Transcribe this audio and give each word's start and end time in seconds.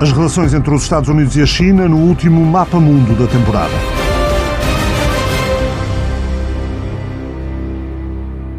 As 0.00 0.12
relações 0.12 0.54
entre 0.54 0.74
os 0.74 0.82
Estados 0.82 1.10
Unidos 1.10 1.36
e 1.36 1.42
a 1.42 1.46
China 1.46 1.86
no 1.86 1.98
último 1.98 2.42
mapa 2.42 2.80
mundo 2.80 3.14
da 3.14 3.30
temporada. 3.30 3.74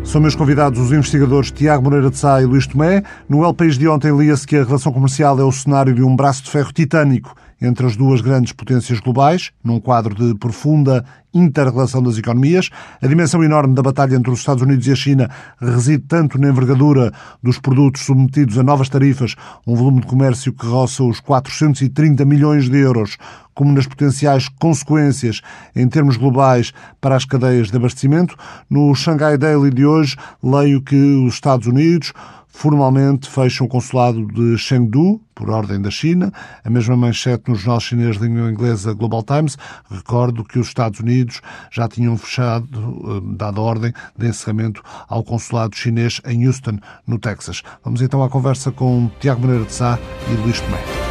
São 0.04 0.22
meus 0.22 0.36
convidados 0.36 0.80
os 0.80 0.92
investigadores 0.92 1.50
Tiago 1.50 1.84
Moreira 1.84 2.12
de 2.12 2.18
Sá 2.20 2.44
e 2.44 2.46
Luís 2.46 2.68
Tomé. 2.68 3.02
No 3.28 3.44
El 3.44 3.56
País 3.56 3.76
de 3.76 3.88
ontem 3.88 4.16
lia-se 4.16 4.46
que 4.46 4.56
a 4.56 4.64
relação 4.64 4.94
comercial 4.94 5.40
é 5.40 5.44
o 5.44 5.52
cenário 5.52 5.96
de 5.96 6.04
um 6.04 6.16
braço 6.16 6.44
de 6.44 6.52
ferro 6.52 6.72
titânico 6.72 7.34
entre 7.62 7.86
as 7.86 7.96
duas 7.96 8.22
grandes 8.22 8.52
potências 8.54 9.00
globais, 9.00 9.52
num 9.64 9.80
quadro 9.80 10.16
de 10.16 10.38
profunda 10.38 11.06
interrelação 11.34 12.02
das 12.02 12.18
economias. 12.18 12.70
A 13.02 13.08
dimensão 13.08 13.44
enorme 13.44 13.74
da 13.74 13.82
batalha 13.82 14.16
entre 14.16 14.32
os 14.32 14.40
Estados 14.40 14.64
Unidos 14.64 14.88
e 14.88 14.92
a 14.92 14.96
China 14.96 15.30
reside 15.60 16.04
tanto 16.04 16.40
na 16.40 16.50
envergadura 16.50 17.12
dos 17.42 17.60
produtos 17.60 18.04
submetidos 18.04 18.58
a 18.58 18.64
novas 18.64 18.90
tarifas, 18.90 19.36
um 19.66 19.76
volume 19.76 20.02
de 20.02 20.08
comércio 20.08 20.52
que 20.52 20.66
roça 20.66 21.04
os 21.04 21.20
430 21.20 22.26
milhões 22.26 22.70
de 22.70 22.78
euros, 22.78 23.18
como 23.54 23.72
nas 23.74 23.86
potenciais 23.86 24.50
consequências 24.50 25.42
em 25.76 25.88
termos 25.88 26.18
globais 26.18 26.74
para 27.00 27.16
as 27.16 27.26
cadeias 27.26 27.70
de 27.70 27.78
abastecimento. 27.78 28.36
No 28.70 28.94
Shanghai 28.96 29.38
Daily 29.38 29.70
de 29.70 29.86
hoje, 29.86 30.18
leio 30.44 30.82
que 30.82 30.96
os 30.96 31.36
Estados 31.36 31.68
Unidos 31.68 32.14
formalmente 32.52 33.30
fecham 33.30 33.66
o 33.66 33.70
consulado 33.70 34.26
de 34.28 34.58
Chengdu, 34.58 35.22
por 35.34 35.50
ordem 35.50 35.82
da 35.82 35.90
China. 35.90 36.32
A 36.64 36.70
mesma 36.70 36.96
manchete 36.96 37.50
no 37.50 37.56
jornal 37.56 37.80
chinês 37.80 38.18
de 38.18 38.28
língua 38.28 38.52
inglesa 38.52 38.94
Global 38.94 39.24
Times. 39.24 39.58
Recordo 39.90 40.44
que 40.44 40.60
os 40.60 40.68
Estados 40.68 41.00
Unidos 41.00 41.42
já 41.72 41.88
tinham 41.88 42.16
fechado, 42.16 42.68
eh, 42.70 43.36
dado 43.38 43.62
ordem 43.62 43.92
de 44.16 44.28
encerramento 44.28 44.84
ao 45.08 45.24
consulado 45.24 45.76
chinês 45.76 46.22
em 46.26 46.46
Houston, 46.46 46.78
no 47.08 47.18
Texas. 47.18 47.64
Vamos 47.84 48.02
então 48.02 48.24
à 48.24 48.30
conversa 48.30 48.72
com 48.72 49.10
Tiago 49.20 49.42
Moreira 49.42 49.66
de 49.66 49.74
Sá 49.74 49.98
e 50.32 50.36
Luís 50.36 50.62
Tomé. 50.62 51.11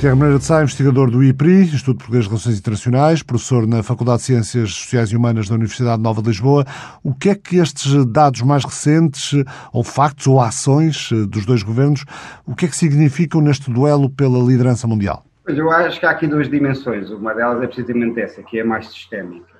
Tiago 0.00 0.16
Moreira 0.16 0.38
de 0.38 0.46
Sá, 0.46 0.62
investigador 0.62 1.10
do 1.10 1.22
IPRI, 1.22 1.64
Instituto 1.64 1.98
Português 1.98 2.24
de 2.24 2.30
Relações 2.30 2.58
Internacionais, 2.58 3.22
professor 3.22 3.66
na 3.66 3.82
Faculdade 3.82 4.20
de 4.20 4.24
Ciências 4.24 4.72
Sociais 4.72 5.10
e 5.10 5.16
Humanas 5.16 5.46
da 5.46 5.54
Universidade 5.56 6.00
Nova 6.00 6.22
de 6.22 6.28
Lisboa. 6.28 6.64
O 7.04 7.14
que 7.14 7.28
é 7.28 7.34
que 7.34 7.58
estes 7.58 8.06
dados 8.06 8.40
mais 8.40 8.64
recentes, 8.64 9.34
ou 9.74 9.84
factos 9.84 10.26
ou 10.26 10.40
ações 10.40 11.10
eh, 11.12 11.26
dos 11.26 11.44
dois 11.44 11.62
governos, 11.62 12.06
o 12.46 12.56
que 12.56 12.64
é 12.64 12.68
que 12.68 12.76
significam 12.76 13.42
neste 13.42 13.70
duelo 13.70 14.08
pela 14.08 14.38
liderança 14.38 14.86
mundial? 14.86 15.22
Eu 15.46 15.70
acho 15.70 16.00
que 16.00 16.06
há 16.06 16.12
aqui 16.12 16.26
duas 16.26 16.48
dimensões. 16.48 17.10
Uma 17.10 17.34
delas 17.34 17.62
é 17.62 17.66
precisamente 17.66 18.18
essa, 18.22 18.42
que 18.42 18.58
é 18.58 18.64
mais 18.64 18.88
sistémica. 18.88 19.54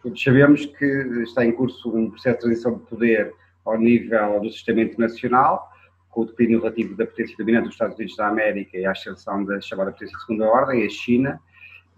Todos 0.00 0.22
sabemos 0.22 0.64
que 0.64 0.84
está 1.24 1.44
em 1.44 1.50
curso 1.50 1.90
um 1.92 2.08
processo 2.08 2.36
de 2.36 2.42
transição 2.42 2.74
de 2.74 2.80
poder 2.88 3.32
ao 3.64 3.76
nível 3.76 4.38
do 4.42 4.48
sistema 4.48 4.82
internacional, 4.82 5.71
com 6.12 6.20
o 6.20 6.26
declínio 6.26 6.60
relativo 6.60 6.94
da 6.94 7.06
potência 7.06 7.34
dominante 7.36 7.64
dos 7.64 7.74
Estados 7.74 7.96
Unidos 7.96 8.16
da 8.16 8.28
América 8.28 8.76
e 8.76 8.86
a 8.86 8.92
ascensão 8.92 9.44
da 9.44 9.60
chamada 9.60 9.90
potência 9.90 10.16
de 10.16 10.24
segunda 10.24 10.46
ordem, 10.46 10.86
a 10.86 10.88
China, 10.88 11.40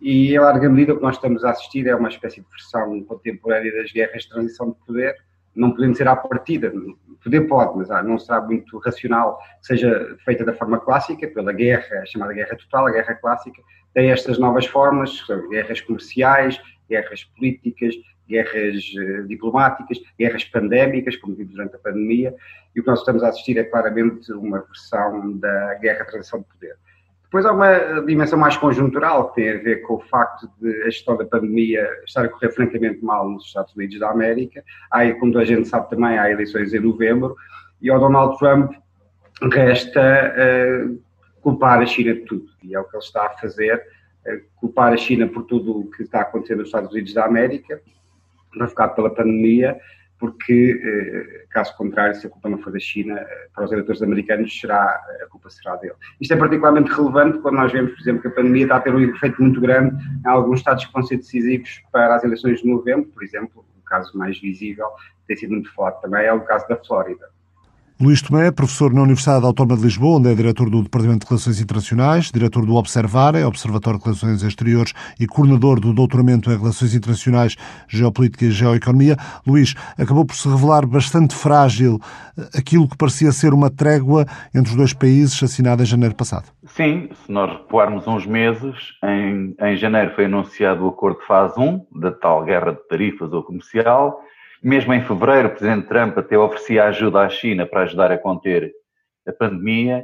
e 0.00 0.32
em 0.32 0.38
larga 0.38 0.68
medida 0.68 0.94
o 0.94 0.96
que 0.96 1.02
nós 1.02 1.16
estamos 1.16 1.44
a 1.44 1.50
assistir 1.50 1.86
é 1.86 1.94
uma 1.94 2.08
espécie 2.08 2.40
de 2.40 2.46
versão 2.48 3.02
contemporânea 3.04 3.74
das 3.74 3.92
guerras 3.92 4.22
de 4.22 4.28
transição 4.30 4.70
de 4.70 4.76
poder, 4.86 5.16
não 5.54 5.72
podendo 5.72 5.96
ser 5.96 6.08
à 6.08 6.16
partida, 6.16 6.72
poder 7.22 7.42
pode, 7.42 7.76
mas 7.76 7.90
ah, 7.90 8.02
não 8.02 8.18
será 8.18 8.40
muito 8.40 8.78
racional 8.78 9.38
que 9.60 9.66
seja 9.66 10.16
feita 10.24 10.44
da 10.44 10.54
forma 10.54 10.78
clássica, 10.78 11.26
pela 11.28 11.52
guerra, 11.52 12.00
a 12.00 12.06
chamada 12.06 12.32
guerra 12.32 12.56
total, 12.56 12.86
a 12.86 12.92
guerra 12.92 13.14
clássica, 13.14 13.60
tem 13.92 14.10
estas 14.10 14.38
novas 14.38 14.66
formas, 14.66 15.24
guerras 15.50 15.80
comerciais, 15.80 16.60
guerras 16.88 17.24
políticas, 17.24 17.94
guerras 18.28 18.92
uh, 18.94 19.26
diplomáticas, 19.26 19.98
guerras 20.18 20.44
pandémicas, 20.44 21.16
como 21.16 21.34
vimos 21.34 21.52
durante 21.52 21.76
a 21.76 21.78
pandemia, 21.78 22.34
e 22.74 22.80
o 22.80 22.82
que 22.82 22.88
nós 22.88 23.00
estamos 23.00 23.22
a 23.22 23.28
assistir 23.28 23.56
é 23.58 23.64
claramente 23.64 24.32
uma 24.32 24.60
versão 24.60 25.32
da 25.38 25.74
guerra 25.74 26.04
de 26.04 26.10
transição 26.10 26.40
de 26.40 26.46
poder. 26.46 26.76
Depois 27.34 27.46
há 27.46 27.52
uma 27.52 28.00
dimensão 28.06 28.38
mais 28.38 28.56
conjuntural 28.56 29.30
que 29.30 29.42
tem 29.42 29.50
a 29.50 29.58
ver 29.60 29.82
com 29.82 29.94
o 29.94 30.00
facto 30.00 30.48
de 30.60 30.82
a 30.82 30.84
gestão 30.84 31.16
da 31.16 31.24
pandemia 31.24 31.84
estar 32.06 32.24
a 32.24 32.28
correr 32.28 32.50
francamente 32.50 33.04
mal 33.04 33.28
nos 33.28 33.46
Estados 33.46 33.74
Unidos 33.74 33.98
da 33.98 34.08
América. 34.08 34.62
Há, 34.88 35.12
como 35.14 35.36
a 35.36 35.44
gente 35.44 35.66
sabe 35.66 35.90
também, 35.90 36.16
há 36.16 36.30
eleições 36.30 36.72
em 36.72 36.78
novembro 36.78 37.34
e 37.82 37.90
ao 37.90 37.98
Donald 37.98 38.38
Trump 38.38 38.74
resta 39.52 40.32
uh, 40.32 41.02
culpar 41.40 41.80
a 41.80 41.86
China 41.86 42.14
de 42.14 42.20
tudo. 42.20 42.46
E 42.62 42.72
é 42.72 42.78
o 42.78 42.84
que 42.84 42.96
ele 42.96 43.02
está 43.02 43.26
a 43.26 43.30
fazer, 43.30 43.82
uh, 44.26 44.40
culpar 44.54 44.92
a 44.92 44.96
China 44.96 45.26
por 45.26 45.42
tudo 45.42 45.80
o 45.80 45.90
que 45.90 46.04
está 46.04 46.20
acontecendo 46.20 46.58
nos 46.58 46.68
Estados 46.68 46.92
Unidos 46.92 47.14
da 47.14 47.24
América 47.24 47.80
provocado 48.54 48.94
pela 48.94 49.10
pandemia, 49.14 49.78
porque, 50.18 50.80
eh, 50.82 51.44
caso 51.50 51.76
contrário, 51.76 52.14
se 52.14 52.26
a 52.26 52.30
culpa 52.30 52.48
não 52.48 52.58
for 52.58 52.72
da 52.72 52.78
China, 52.78 53.18
eh, 53.18 53.48
para 53.52 53.64
os 53.64 53.72
eleitores 53.72 54.00
americanos, 54.00 54.58
será, 54.58 54.82
a 55.22 55.26
culpa 55.28 55.50
será 55.50 55.76
dele. 55.76 55.94
Isto 56.20 56.34
é 56.34 56.36
particularmente 56.36 56.90
relevante 56.90 57.38
quando 57.38 57.56
nós 57.56 57.72
vemos, 57.72 57.92
por 57.92 58.00
exemplo, 58.00 58.22
que 58.22 58.28
a 58.28 58.30
pandemia 58.30 58.62
está 58.62 58.76
a 58.76 58.80
ter 58.80 58.94
um 58.94 59.00
efeito 59.00 59.42
muito 59.42 59.60
grande 59.60 59.94
em 60.24 60.28
alguns 60.28 60.60
estados 60.60 60.84
que 60.84 60.92
vão 60.92 61.02
ser 61.02 61.18
decisivos 61.18 61.82
para 61.92 62.16
as 62.16 62.24
eleições 62.24 62.60
de 62.60 62.68
novembro, 62.68 63.10
por 63.10 63.22
exemplo, 63.22 63.64
o 63.78 63.84
caso 63.84 64.16
mais 64.16 64.40
visível, 64.40 64.86
tem 65.26 65.36
sido 65.36 65.50
muito 65.50 65.72
forte 65.74 66.00
também, 66.00 66.24
é 66.24 66.32
o 66.32 66.40
caso 66.40 66.66
da 66.68 66.76
Flórida. 66.76 67.28
Luís 68.00 68.20
Tomé, 68.20 68.50
professor 68.50 68.92
na 68.92 69.02
Universidade 69.02 69.46
Autónoma 69.46 69.76
de 69.76 69.84
Lisboa, 69.84 70.18
onde 70.18 70.28
é 70.28 70.34
diretor 70.34 70.68
do 70.68 70.82
Departamento 70.82 71.24
de 71.24 71.30
Relações 71.30 71.60
Internacionais, 71.60 72.32
diretor 72.32 72.66
do 72.66 72.74
Observare, 72.74 73.44
Observatório 73.44 74.00
de 74.00 74.04
Relações 74.04 74.42
Exteriores 74.42 74.92
e 75.18 75.28
coordenador 75.28 75.78
do 75.78 75.92
doutoramento 75.92 76.50
em 76.50 76.58
Relações 76.58 76.92
Internacionais, 76.92 77.54
Geopolítica 77.86 78.46
e 78.46 78.50
Geoeconomia. 78.50 79.16
Luís, 79.46 79.74
acabou 79.96 80.24
por 80.24 80.34
se 80.34 80.48
revelar 80.48 80.84
bastante 80.84 81.36
frágil 81.36 82.00
eh, 82.36 82.58
aquilo 82.58 82.88
que 82.88 82.96
parecia 82.96 83.30
ser 83.30 83.54
uma 83.54 83.70
trégua 83.70 84.26
entre 84.52 84.72
os 84.72 84.76
dois 84.76 84.92
países 84.92 85.40
assinada 85.40 85.84
em 85.84 85.86
janeiro 85.86 86.16
passado. 86.16 86.46
Sim, 86.66 87.08
se 87.24 87.30
nós 87.30 87.48
recuarmos 87.48 88.08
uns 88.08 88.26
meses, 88.26 88.74
em, 89.04 89.54
em 89.60 89.76
janeiro 89.76 90.12
foi 90.16 90.24
anunciado 90.24 90.84
o 90.84 90.88
acordo 90.88 91.20
de 91.20 91.26
fase 91.26 91.60
1 91.60 91.86
da 92.00 92.10
tal 92.10 92.44
guerra 92.44 92.72
de 92.72 92.88
tarifas 92.88 93.32
ou 93.32 93.44
comercial, 93.44 94.20
mesmo 94.64 94.94
em 94.94 95.04
fevereiro, 95.04 95.48
o 95.48 95.50
Presidente 95.50 95.88
Trump 95.88 96.16
até 96.16 96.38
oferecia 96.38 96.84
ajuda 96.84 97.20
à 97.20 97.28
China 97.28 97.66
para 97.66 97.82
ajudar 97.82 98.10
a 98.10 98.16
conter 98.16 98.72
a 99.28 99.32
pandemia, 99.32 100.02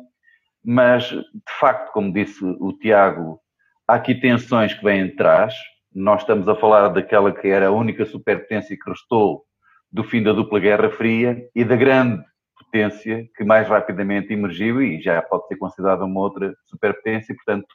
mas, 0.63 1.05
de 1.09 1.59
facto, 1.59 1.91
como 1.93 2.13
disse 2.13 2.45
o 2.45 2.73
Tiago, 2.75 3.41
há 3.89 3.95
aqui 3.95 4.15
tensões 4.15 4.75
que 4.75 4.85
vêm 4.85 5.05
atrás. 5.05 5.55
Nós 5.95 6.21
estamos 6.21 6.47
a 6.47 6.55
falar 6.55 6.89
daquela 6.89 7.33
que 7.33 7.49
era 7.49 7.69
a 7.69 7.71
única 7.71 8.05
superpotência 8.05 8.77
que 8.77 8.91
restou 8.91 9.45
do 9.91 10.05
fim 10.05 10.23
da 10.23 10.35
dupla 10.35 10.61
Guerra 10.61 10.91
Fria 10.91 11.43
e 11.55 11.65
da 11.65 11.75
grande 11.75 12.23
potência 12.59 13.27
que 13.35 13.43
mais 13.43 13.67
rapidamente 13.67 14.33
emergiu 14.35 14.83
e 14.83 15.01
já 15.01 15.23
pode 15.23 15.49
ser 15.49 15.57
considerada 15.57 16.05
uma 16.05 16.21
outra 16.21 16.55
superpotência. 16.67 17.35
Portanto, 17.35 17.67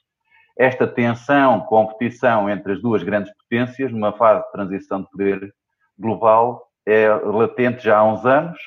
esta 0.55 0.87
tensão, 0.87 1.61
competição 1.61 2.47
entre 2.47 2.73
as 2.73 2.81
duas 2.81 3.01
grandes 3.01 3.33
potências, 3.33 3.91
numa 3.91 4.13
fase 4.13 4.45
de 4.45 4.51
transição 4.51 5.01
de 5.01 5.09
poder 5.09 5.53
global, 5.97 6.64
é 6.85 7.09
latente 7.09 7.83
já 7.83 7.97
há 7.97 8.03
uns 8.03 8.25
anos, 8.25 8.59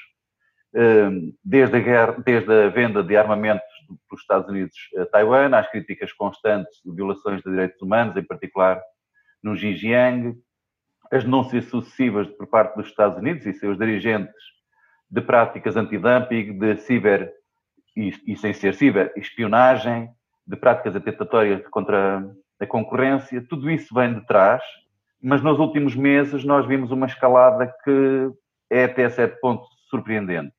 hum, 0.75 1.33
desde 1.45 1.77
a, 1.77 1.81
guerra, 1.81 2.17
desde 2.25 2.53
a 2.53 2.69
venda 2.69 3.03
de 3.03 3.17
armamentos 3.17 3.67
dos 4.11 4.21
Estados 4.21 4.49
Unidos 4.49 4.77
a 4.99 5.07
Taiwan, 5.07 5.57
às 5.57 5.71
críticas 5.71 6.13
constantes 6.13 6.81
de 6.85 6.95
violações 6.95 7.43
de 7.43 7.51
direitos 7.51 7.81
humanos, 7.81 8.17
em 8.17 8.25
particular 8.25 8.81
no 9.43 9.57
Xinjiang, 9.57 10.37
as 11.11 11.25
denúncias 11.25 11.67
sucessivas 11.67 12.27
por 12.29 12.47
parte 12.49 12.77
dos 12.77 12.87
Estados 12.87 13.19
Unidos 13.19 13.47
e 13.47 13.55
seus 13.55 13.79
dirigentes 13.79 14.35
de 15.11 15.23
práticas 15.23 15.77
antidumping, 15.77 16.59
de 16.59 16.77
ciber, 16.79 17.33
e, 17.97 18.37
sem 18.37 18.53
ser 18.53 18.75
ciber, 18.75 19.13
espionagem, 19.17 20.11
de 20.47 20.57
práticas 20.57 20.95
atentatórias 20.95 21.67
contra 21.69 22.25
a 22.61 22.67
concorrência, 22.67 23.45
tudo 23.49 23.71
isso 23.71 23.95
vem 23.95 24.15
de 24.15 24.27
trás 24.27 24.63
mas 25.23 25.43
nos 25.43 25.59
últimos 25.59 25.95
meses 25.95 26.45
nós 26.45 26.67
vimos 26.67 26.91
uma 26.91 27.07
escalada 27.07 27.73
que 27.85 28.31
é 28.71 28.85
até 28.85 29.09
certo 29.09 29.41
ponto 29.41 29.67
surpreendente. 29.91 30.53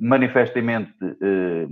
Manifestamente, 0.00 0.94
eh, 1.02 1.66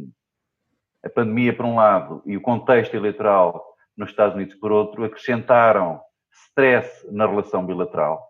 a 1.05 1.09
pandemia, 1.09 1.55
por 1.55 1.65
um 1.65 1.77
lado, 1.77 2.23
e 2.27 2.37
o 2.37 2.41
contexto 2.41 2.95
eleitoral 2.95 3.65
nos 3.97 4.11
Estados 4.11 4.35
Unidos, 4.35 4.55
por 4.57 4.71
outro, 4.71 5.05
acrescentaram 5.05 6.01
stress 6.47 7.07
na 7.11 7.27
relação 7.27 7.65
bilateral. 7.65 8.29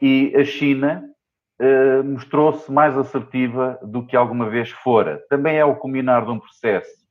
E 0.00 0.34
a 0.36 0.44
China 0.44 1.04
eh, 1.58 2.02
mostrou-se 2.02 2.70
mais 2.70 2.96
assertiva 2.98 3.78
do 3.82 4.04
que 4.04 4.16
alguma 4.16 4.50
vez 4.50 4.70
fora. 4.70 5.22
Também 5.28 5.56
é 5.56 5.64
o 5.64 5.76
culminar 5.76 6.24
de 6.24 6.30
um 6.32 6.38
processo 6.38 7.04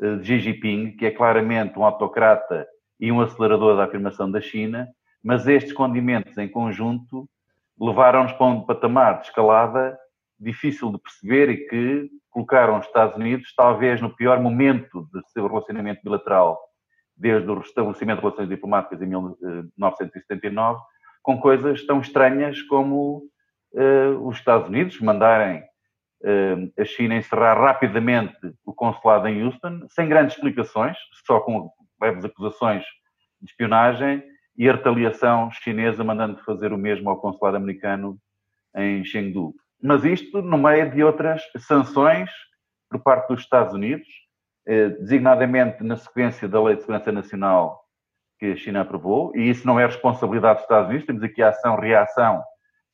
eh, 0.00 0.16
de 0.16 0.26
Xi 0.26 0.38
Jinping, 0.40 0.96
que 0.96 1.06
é 1.06 1.10
claramente 1.10 1.78
um 1.78 1.84
autocrata 1.84 2.66
e 3.02 3.10
um 3.10 3.20
acelerador 3.20 3.76
da 3.76 3.82
afirmação 3.84 4.30
da 4.30 4.40
China, 4.40 4.88
mas 5.24 5.48
estes 5.48 5.72
condimentos 5.72 6.38
em 6.38 6.48
conjunto 6.48 7.28
levaram-nos 7.78 8.32
para 8.34 8.46
um 8.46 8.64
patamar 8.64 9.18
de 9.18 9.26
escalada 9.26 9.98
difícil 10.38 10.92
de 10.92 10.98
perceber 10.98 11.50
e 11.50 11.66
que 11.66 12.08
colocaram 12.30 12.78
os 12.78 12.86
Estados 12.86 13.16
Unidos 13.16 13.52
talvez 13.56 14.00
no 14.00 14.14
pior 14.14 14.40
momento 14.40 15.08
do 15.12 15.20
seu 15.32 15.48
relacionamento 15.48 16.00
bilateral 16.04 16.60
desde 17.16 17.50
o 17.50 17.58
restabelecimento 17.58 18.18
de 18.18 18.22
relações 18.22 18.48
diplomáticas 18.48 19.02
em 19.02 19.06
1979, 19.06 20.80
com 21.22 21.40
coisas 21.40 21.84
tão 21.84 22.00
estranhas 22.00 22.62
como 22.62 23.24
uh, 23.74 24.28
os 24.28 24.36
Estados 24.36 24.68
Unidos 24.68 25.00
mandarem 25.00 25.64
a 26.78 26.84
China 26.84 27.16
encerrar 27.16 27.54
rapidamente 27.54 28.36
o 28.64 28.72
consulado 28.72 29.26
em 29.26 29.42
Houston, 29.42 29.80
sem 29.88 30.08
grandes 30.08 30.36
explicações, 30.36 30.96
só 31.26 31.40
com 31.40 31.68
leves 32.02 32.24
acusações 32.24 32.84
de 33.40 33.50
espionagem 33.50 34.22
e 34.56 34.68
a 34.68 34.72
retaliação 34.72 35.50
chinesa 35.50 36.04
mandando 36.04 36.42
fazer 36.44 36.72
o 36.72 36.78
mesmo 36.78 37.08
ao 37.08 37.20
consulado 37.20 37.56
americano 37.56 38.18
em 38.76 39.04
Chengdu. 39.04 39.54
Mas 39.82 40.04
isto 40.04 40.42
no 40.42 40.58
meio 40.58 40.90
de 40.90 41.02
outras 41.02 41.42
sanções 41.58 42.30
por 42.90 43.02
parte 43.02 43.28
dos 43.28 43.40
Estados 43.40 43.72
Unidos, 43.72 44.06
eh, 44.66 44.90
designadamente 44.90 45.82
na 45.82 45.96
sequência 45.96 46.46
da 46.48 46.62
Lei 46.62 46.76
de 46.76 46.82
Segurança 46.82 47.10
Nacional 47.10 47.82
que 48.38 48.52
a 48.52 48.56
China 48.56 48.82
aprovou, 48.82 49.34
e 49.34 49.48
isso 49.48 49.66
não 49.66 49.80
é 49.80 49.86
responsabilidade 49.86 50.56
dos 50.56 50.64
Estados 50.64 50.88
Unidos, 50.88 51.06
temos 51.06 51.22
aqui 51.22 51.42
ação-reação, 51.42 52.42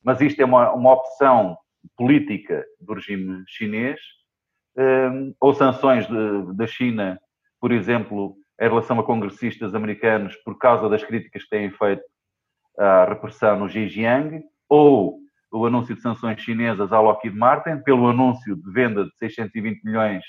mas 0.04 0.20
isto 0.20 0.40
é 0.40 0.44
uma, 0.44 0.72
uma 0.72 0.92
opção 0.92 1.56
política 1.96 2.64
do 2.80 2.94
regime 2.94 3.42
chinês, 3.48 3.98
eh, 4.76 5.10
ou 5.40 5.52
sanções 5.52 6.06
da 6.54 6.66
China, 6.66 7.18
por 7.60 7.72
exemplo, 7.72 8.36
em 8.60 8.68
relação 8.68 8.98
a 8.98 9.04
congressistas 9.04 9.74
americanos 9.74 10.34
por 10.44 10.58
causa 10.58 10.88
das 10.88 11.04
críticas 11.04 11.44
que 11.44 11.50
têm 11.50 11.70
feito 11.70 12.02
à 12.78 13.04
repressão 13.04 13.58
no 13.58 13.68
Xinjiang, 13.68 14.42
ou 14.68 15.18
o 15.50 15.66
anúncio 15.66 15.94
de 15.94 16.02
sanções 16.02 16.40
chinesas 16.40 16.92
à 16.92 17.00
Lockheed 17.00 17.36
Martin, 17.36 17.78
pelo 17.78 18.08
anúncio 18.08 18.56
de 18.56 18.70
venda 18.70 19.04
de 19.04 19.10
620 19.18 19.82
milhões 19.84 20.22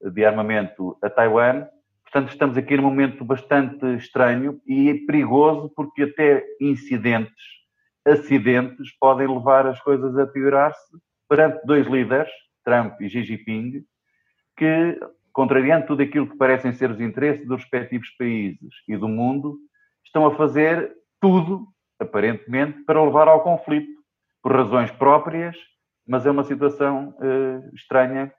de 0.00 0.24
armamento 0.24 0.96
a 1.02 1.10
Taiwan. 1.10 1.66
Portanto, 2.04 2.30
estamos 2.30 2.56
aqui 2.56 2.76
num 2.76 2.84
momento 2.84 3.24
bastante 3.24 3.84
estranho 3.96 4.60
e 4.66 4.94
perigoso, 5.06 5.70
porque 5.74 6.04
até 6.04 6.44
incidentes, 6.60 7.44
acidentes, 8.06 8.96
podem 8.98 9.26
levar 9.26 9.66
as 9.66 9.80
coisas 9.80 10.16
a 10.16 10.26
piorar-se 10.26 10.96
perante 11.28 11.66
dois 11.66 11.86
líderes, 11.86 12.30
Trump 12.64 13.00
e 13.00 13.08
Xi 13.08 13.24
Jinping, 13.24 13.84
que, 14.56 14.98
contrariando 15.36 15.86
tudo 15.86 16.02
aquilo 16.02 16.26
que 16.26 16.38
parecem 16.38 16.72
ser 16.72 16.90
os 16.90 16.98
interesses 16.98 17.46
dos 17.46 17.60
respectivos 17.60 18.08
países 18.18 18.74
e 18.88 18.96
do 18.96 19.06
mundo, 19.06 19.58
estão 20.02 20.26
a 20.26 20.34
fazer 20.34 20.90
tudo, 21.20 21.66
aparentemente, 22.00 22.82
para 22.84 23.04
levar 23.04 23.28
ao 23.28 23.42
conflito 23.42 24.00
por 24.42 24.56
razões 24.56 24.90
próprias, 24.92 25.54
mas 26.08 26.24
é 26.24 26.30
uma 26.30 26.42
situação 26.42 27.14
uh, 27.18 27.74
estranha 27.74 28.32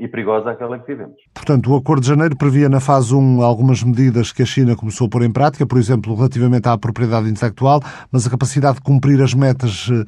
e 0.00 0.08
perigosa 0.08 0.50
aquela 0.50 0.78
que 0.78 0.86
vivemos. 0.86 1.16
Portanto, 1.34 1.70
o 1.70 1.76
Acordo 1.76 2.00
de 2.02 2.08
Janeiro 2.08 2.36
previa 2.36 2.68
na 2.68 2.80
fase 2.80 3.14
1 3.14 3.42
algumas 3.42 3.82
medidas 3.82 4.32
que 4.32 4.42
a 4.42 4.46
China 4.46 4.74
começou 4.74 5.06
a 5.06 5.10
pôr 5.10 5.22
em 5.22 5.30
prática, 5.30 5.66
por 5.66 5.78
exemplo, 5.78 6.14
relativamente 6.14 6.66
à 6.66 6.78
propriedade 6.78 7.28
intelectual, 7.28 7.82
mas 8.10 8.26
a 8.26 8.30
capacidade 8.30 8.76
de 8.76 8.80
cumprir 8.80 9.20
as 9.20 9.34
metas 9.34 9.88
eh, 9.90 10.04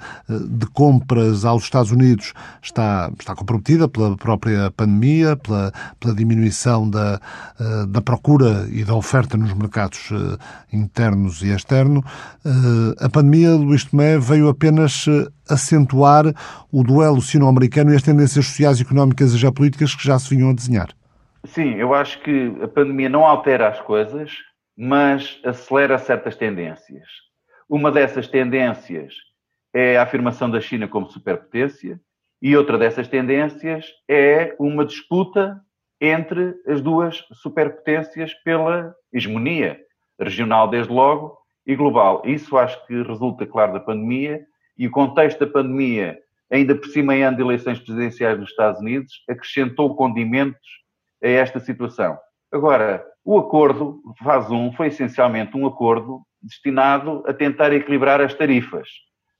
de 0.49 0.67
compras 0.67 1.45
aos 1.45 1.65
Estados 1.65 1.91
Unidos 1.91 2.33
está, 2.63 3.11
está 3.19 3.35
comprometida 3.35 3.87
pela 3.87 4.17
própria 4.17 4.71
pandemia, 4.71 5.37
pela, 5.37 5.71
pela 6.01 6.15
diminuição 6.15 6.89
da, 6.89 7.21
eh, 7.61 7.87
da 7.87 8.01
procura 8.01 8.67
e 8.71 8.85
da 8.85 8.95
oferta 8.95 9.37
nos 9.37 9.53
mercados 9.53 10.11
eh, 10.13 10.77
internos 10.77 11.43
e 11.43 11.49
externos. 11.49 12.05
A 13.01 13.09
pandemia, 13.09 13.55
Luís 13.55 13.85
Tomé, 13.85 14.19
veio 14.19 14.49
apenas 14.49 15.07
acentuar 15.49 16.25
o 16.73 16.83
duelo 16.83 17.21
sino-americano 17.21 17.93
e 17.93 17.97
as 17.97 18.03
tendências 18.03 18.47
sociais, 18.47 18.81
económicas 18.81 19.33
e 19.33 19.39
geopolíticas 19.39 19.95
que 19.95 20.05
já 20.05 20.19
se 20.19 20.35
vinham 20.35 20.51
a 20.51 20.55
desenhar. 20.55 20.89
Sim, 21.45 21.75
eu 21.75 21.93
acho 21.93 22.21
que 22.23 22.53
a 22.63 22.69
pandemia 22.69 23.09
não 23.09 23.25
altera 23.25 23.69
as 23.69 23.81
coisas, 23.81 24.33
mas 24.77 25.39
acelera 25.45 25.99
certas 25.99 26.37
tendências. 26.37 27.07
Uma 27.69 27.93
dessas 27.93 28.29
tendências 28.29 29.15
é 29.73 29.97
a 29.97 30.03
afirmação 30.03 30.51
da 30.51 30.61
China 30.61 30.89
como 30.89 31.11
superpotência, 31.11 32.01
e 32.41 32.57
outra 32.57 32.79
dessas 32.79 33.09
tendências 33.09 33.87
é 34.09 34.55
uma 34.59 34.85
disputa 34.85 35.61
entre 36.01 36.55
as 36.67 36.81
duas 36.81 37.25
superpotências 37.33 38.35
pela 38.45 38.95
hegemonia 39.13 39.79
regional, 40.19 40.69
desde 40.69 40.93
logo, 40.93 41.39
e 41.67 41.75
global. 41.75 42.23
Isso 42.25 42.57
acho 42.57 42.87
que 42.87 43.03
resulta, 43.03 43.47
claro, 43.47 43.73
da 43.73 43.81
pandemia 43.81 44.45
e 44.77 44.87
o 44.87 44.91
contexto 44.91 45.41
da 45.41 45.47
pandemia, 45.47 46.19
ainda 46.51 46.75
por 46.75 46.87
cima 46.89 47.15
em 47.15 47.23
ano 47.23 47.37
de 47.37 47.43
eleições 47.43 47.79
presidenciais 47.79 48.39
nos 48.39 48.51
Estados 48.51 48.81
Unidos, 48.81 49.23
acrescentou 49.29 49.95
condimentos 49.95 50.61
a 51.23 51.29
esta 51.29 51.61
situação. 51.61 52.19
Agora, 52.53 53.05
o 53.25 53.39
acordo, 53.39 54.01
fase 54.23 54.53
1, 54.53 54.73
foi 54.75 54.89
essencialmente 54.89 55.57
um 55.57 55.67
acordo 55.67 56.23
destinado 56.43 57.25
a 57.27 57.33
tentar 57.33 57.73
equilibrar 57.73 58.21
as 58.21 58.35
tarifas 58.35 58.89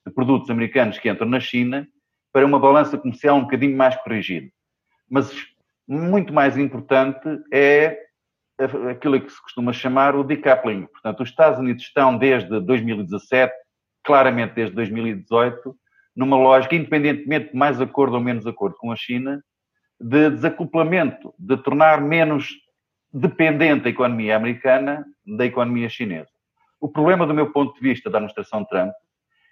de 0.07 0.13
produtos 0.13 0.51
americanos 0.51 0.99
que 0.99 1.09
entram 1.09 1.29
na 1.29 1.41
China 1.41 1.87
para 2.33 2.47
uma 2.47 2.59
balança 2.59 2.99
comercial 2.99 3.37
um 3.37 3.43
bocadinho 3.43 3.77
mais 3.77 3.95
corrigida. 3.97 4.49
Mas 5.09 5.31
muito 5.87 6.33
mais 6.33 6.57
importante 6.57 7.29
é 7.53 7.99
aquilo 8.91 9.21
que 9.21 9.31
se 9.31 9.43
costuma 9.43 9.73
chamar 9.73 10.17
o 10.17 10.25
decoupling. 10.25 10.87
Portanto, 10.87 11.23
os 11.23 11.29
Estados 11.29 11.59
Unidos 11.59 11.85
estão 11.85 12.17
desde 12.17 12.61
2017 12.61 13.53
claramente 14.05 14.55
desde 14.55 14.75
2018, 14.75 15.75
numa 16.15 16.37
lógica, 16.37 16.77
independentemente 16.77 17.51
de 17.51 17.57
mais 17.57 17.81
acordo 17.81 18.15
ou 18.15 18.21
menos 18.21 18.47
acordo 18.47 18.77
com 18.77 18.93
a 18.93 18.97
China, 18.97 19.43
de 20.01 20.31
desacoplamento, 20.31 21.35
de 21.39 21.57
tornar 21.57 22.01
menos 22.01 22.53
dependente 23.13 23.87
a 23.87 23.91
economia 23.91 24.37
americana 24.37 25.05
da 25.27 25.47
economia 25.47 25.89
chinesa. 25.89 26.31
O 26.81 26.89
problema, 26.89 27.27
do 27.27 27.35
meu 27.35 27.51
ponto 27.51 27.75
de 27.75 27.81
vista, 27.81 28.11
da 28.11 28.19
administração 28.19 28.65
Trump, 28.65 28.93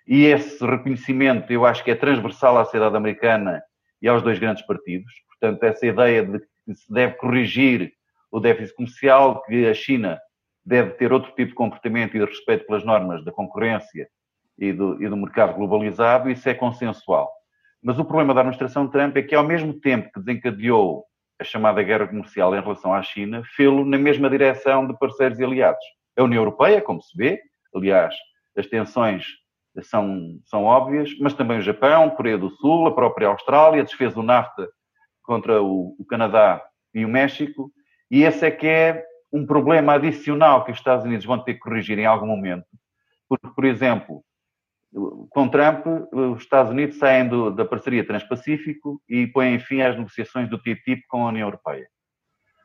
e 0.07 0.25
esse 0.27 0.65
reconhecimento 0.65 1.53
eu 1.53 1.65
acho 1.65 1.83
que 1.83 1.91
é 1.91 1.95
transversal 1.95 2.59
à 2.59 2.65
sociedade 2.65 2.97
americana 2.97 3.63
e 4.01 4.09
aos 4.09 4.23
dois 4.23 4.39
grandes 4.39 4.67
partidos, 4.67 5.13
portanto, 5.29 5.63
essa 5.63 5.87
ideia 5.87 6.25
de 6.25 6.41
que 6.41 6.75
se 6.75 6.93
deve 6.93 7.15
corrigir 7.15 7.93
o 8.31 8.41
déficit 8.41 8.75
comercial, 8.75 9.43
que 9.43 9.67
a 9.67 9.75
China 9.75 10.19
deve 10.65 10.91
ter 10.93 11.13
outro 11.13 11.31
tipo 11.33 11.51
de 11.51 11.55
comportamento 11.55 12.17
e 12.17 12.21
de 12.21 12.25
respeito 12.25 12.67
pelas 12.67 12.85
normas 12.85 13.25
da 13.25 13.33
concorrência 13.33 14.09
e 14.63 14.73
do, 14.73 15.03
e 15.03 15.09
do 15.09 15.17
mercado 15.17 15.55
globalizado, 15.55 16.31
isso 16.31 16.49
é 16.49 16.55
consensual. 16.55 17.29
Mas 17.83 17.99
o 17.99 18.05
problema 18.05 18.33
da 18.33 18.43
administração 18.43 18.87
Trump 18.87 19.17
é 19.17 19.23
que, 19.23 19.35
ao 19.35 19.43
mesmo 19.43 19.75
tempo 19.75 20.09
que 20.13 20.21
desencadeou 20.21 21.05
a 21.41 21.43
chamada 21.43 21.83
guerra 21.83 22.07
comercial 22.07 22.55
em 22.55 22.61
relação 22.61 22.95
à 22.95 23.03
China, 23.03 23.43
fê-lo 23.57 23.85
na 23.85 23.99
mesma 23.99 24.31
direção 24.31 24.87
de 24.87 24.97
parceiros 24.97 25.41
e 25.41 25.45
aliados. 25.45 25.85
A 26.17 26.23
União 26.23 26.41
Europeia, 26.43 26.81
como 26.81 27.03
se 27.03 27.17
vê, 27.17 27.41
aliás, 27.75 28.15
as 28.57 28.69
tensões 28.69 29.27
são, 29.83 30.39
são 30.45 30.63
óbvias, 30.63 31.11
mas 31.19 31.35
também 31.35 31.59
o 31.59 31.63
Japão, 31.63 32.11
Coreia 32.11 32.39
do 32.39 32.51
Sul, 32.51 32.87
a 32.87 32.95
própria 32.95 33.27
Austrália, 33.27 33.83
desfez 33.83 34.17
o 34.17 34.23
NAFTA 34.23 34.69
contra 35.25 35.61
o, 35.61 35.97
o 35.99 36.05
Canadá 36.05 36.63
e 36.95 37.05
o 37.05 37.09
México, 37.09 37.73
e 38.09 38.23
esse 38.23 38.47
é 38.47 38.51
que 38.51 38.69
é 38.69 39.05
um 39.33 39.45
problema 39.45 39.95
adicional 39.95 40.65
que 40.65 40.71
os 40.71 40.79
Estados 40.79 41.05
Unidos 41.05 41.27
vão 41.27 41.43
ter 41.43 41.55
que 41.55 41.61
corrigir 41.61 41.99
em 41.99 42.07
algum 42.07 42.27
momento, 42.27 42.67
porque, 43.29 43.49
por 43.49 43.65
exemplo, 43.65 44.23
com 45.31 45.49
Trump, 45.49 45.87
os 46.13 46.43
Estados 46.43 46.71
Unidos 46.71 46.99
saem 46.99 47.29
do, 47.29 47.51
da 47.51 47.65
parceria 47.65 48.07
Transpacífico 48.07 49.01
e 49.09 49.27
põem 49.27 49.59
fim 49.59 49.81
às 49.81 49.97
negociações 49.97 50.49
do 50.49 50.59
TTIP 50.59 51.03
com 51.09 51.25
a 51.25 51.29
União 51.29 51.47
Europeia. 51.47 51.87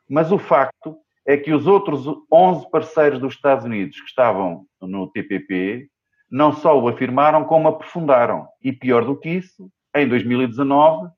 Mas 0.08 0.30
o 0.30 0.38
facto 0.38 0.96
é 1.26 1.36
que 1.36 1.52
os 1.52 1.66
outros 1.66 2.06
11 2.32 2.70
parceiros 2.70 3.18
dos 3.18 3.34
Estados 3.34 3.64
Unidos 3.64 4.00
que 4.00 4.08
estavam 4.08 4.64
no 4.80 5.10
TPP 5.10 5.88
não 6.30 6.52
só 6.52 6.78
o 6.78 6.88
afirmaram, 6.88 7.44
como 7.44 7.68
aprofundaram. 7.68 8.46
E 8.62 8.72
pior 8.72 9.04
do 9.04 9.18
que 9.18 9.30
isso, 9.30 9.70
em 9.94 10.06
2019, 10.06 11.08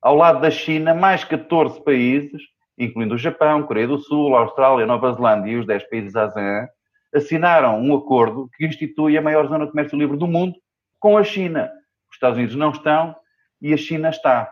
ao 0.00 0.14
lado 0.14 0.40
da 0.40 0.50
China, 0.50 0.94
mais 0.94 1.24
14 1.24 1.82
países, 1.82 2.42
incluindo 2.78 3.14
o 3.14 3.18
Japão, 3.18 3.64
Coreia 3.64 3.88
do 3.88 3.98
Sul, 3.98 4.36
Austrália, 4.36 4.86
Nova 4.86 5.12
Zelândia 5.12 5.50
e 5.50 5.56
os 5.56 5.66
10 5.66 5.88
países 5.90 6.14
ASEAN, 6.14 6.68
assinaram 7.14 7.80
um 7.80 7.94
acordo 7.94 8.48
que 8.56 8.66
institui 8.66 9.16
a 9.16 9.22
maior 9.22 9.46
zona 9.48 9.64
de 9.64 9.70
comércio 9.70 9.98
livre 9.98 10.16
do 10.16 10.26
mundo 10.26 10.54
com 10.98 11.16
a 11.16 11.24
China. 11.24 11.70
Os 12.10 12.16
Estados 12.16 12.38
Unidos 12.38 12.56
não 12.56 12.70
estão 12.70 13.14
e 13.60 13.72
a 13.72 13.76
China 13.76 14.10
está. 14.10 14.50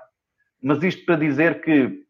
Mas 0.63 0.83
isto 0.83 1.05
para 1.05 1.17
dizer 1.17 1.61
que 1.61 2.05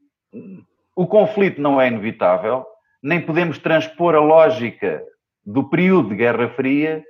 o 0.96 1.06
conflito 1.06 1.60
não 1.60 1.80
é 1.80 1.88
inevitável, 1.88 2.64
nem 3.02 3.20
podemos 3.20 3.58
transpor 3.58 4.14
a 4.14 4.20
lógica 4.20 5.02
do 5.44 5.68
período 5.68 6.10
de 6.10 6.16
Guerra 6.16 6.48
Fria 6.50 7.04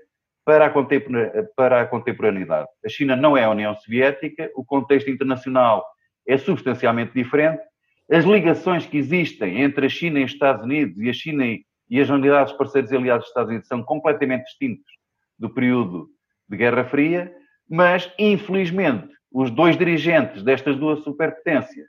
para 0.45 0.67
a, 0.67 1.87
contemporaneidade. 1.87 2.69
A 2.85 2.89
China 2.89 3.17
não 3.17 3.37
é 3.37 3.45
a 3.45 3.51
União 3.51 3.75
Soviética, 3.77 4.51
o 4.55 4.65
contexto 4.65 5.11
internacional 5.11 5.85
é 6.27 6.37
substancialmente 6.37 7.13
diferente, 7.15 7.63
as 8.11 8.25
ligações 8.25 8.87
que 8.87 8.99
existem 8.99 9.63
entre 9.63 9.87
a 9.87 9.89
China 9.89 10.19
e 10.19 10.25
os 10.25 10.33
Estados 10.33 10.65
Unidos 10.65 10.99
e 10.99 11.09
a 11.09 11.13
China 11.13 11.45
as 11.93 12.09
unidades 12.09 12.53
parceiros 12.55 12.91
e 12.91 12.97
aliados 12.97 13.25
dos 13.25 13.31
Estados 13.31 13.51
Unidos 13.51 13.69
são 13.69 13.83
completamente 13.83 14.45
distintos 14.45 14.91
do 15.39 15.51
período 15.51 16.09
de 16.49 16.57
Guerra 16.57 16.85
Fria, 16.85 17.35
mas, 17.69 18.13
infelizmente, 18.19 19.09
os 19.33 19.51
dois 19.51 19.77
dirigentes 19.77 20.43
destas 20.43 20.77
duas 20.77 21.01
superpotências 21.01 21.89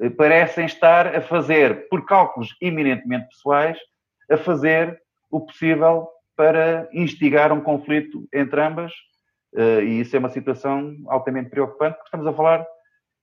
eh, 0.00 0.10
parecem 0.10 0.66
estar 0.66 1.14
a 1.14 1.20
fazer, 1.20 1.88
por 1.88 2.04
cálculos 2.04 2.54
eminentemente 2.60 3.28
pessoais, 3.28 3.78
a 4.30 4.36
fazer 4.36 5.00
o 5.30 5.40
possível 5.40 6.08
para 6.36 6.88
instigar 6.92 7.52
um 7.52 7.60
conflito 7.60 8.28
entre 8.32 8.60
ambas, 8.60 8.92
eh, 9.54 9.84
e 9.84 10.00
isso 10.00 10.14
é 10.14 10.18
uma 10.18 10.28
situação 10.28 10.94
altamente 11.08 11.50
preocupante, 11.50 11.94
porque 11.96 12.08
estamos 12.08 12.26
a 12.26 12.32
falar 12.32 12.66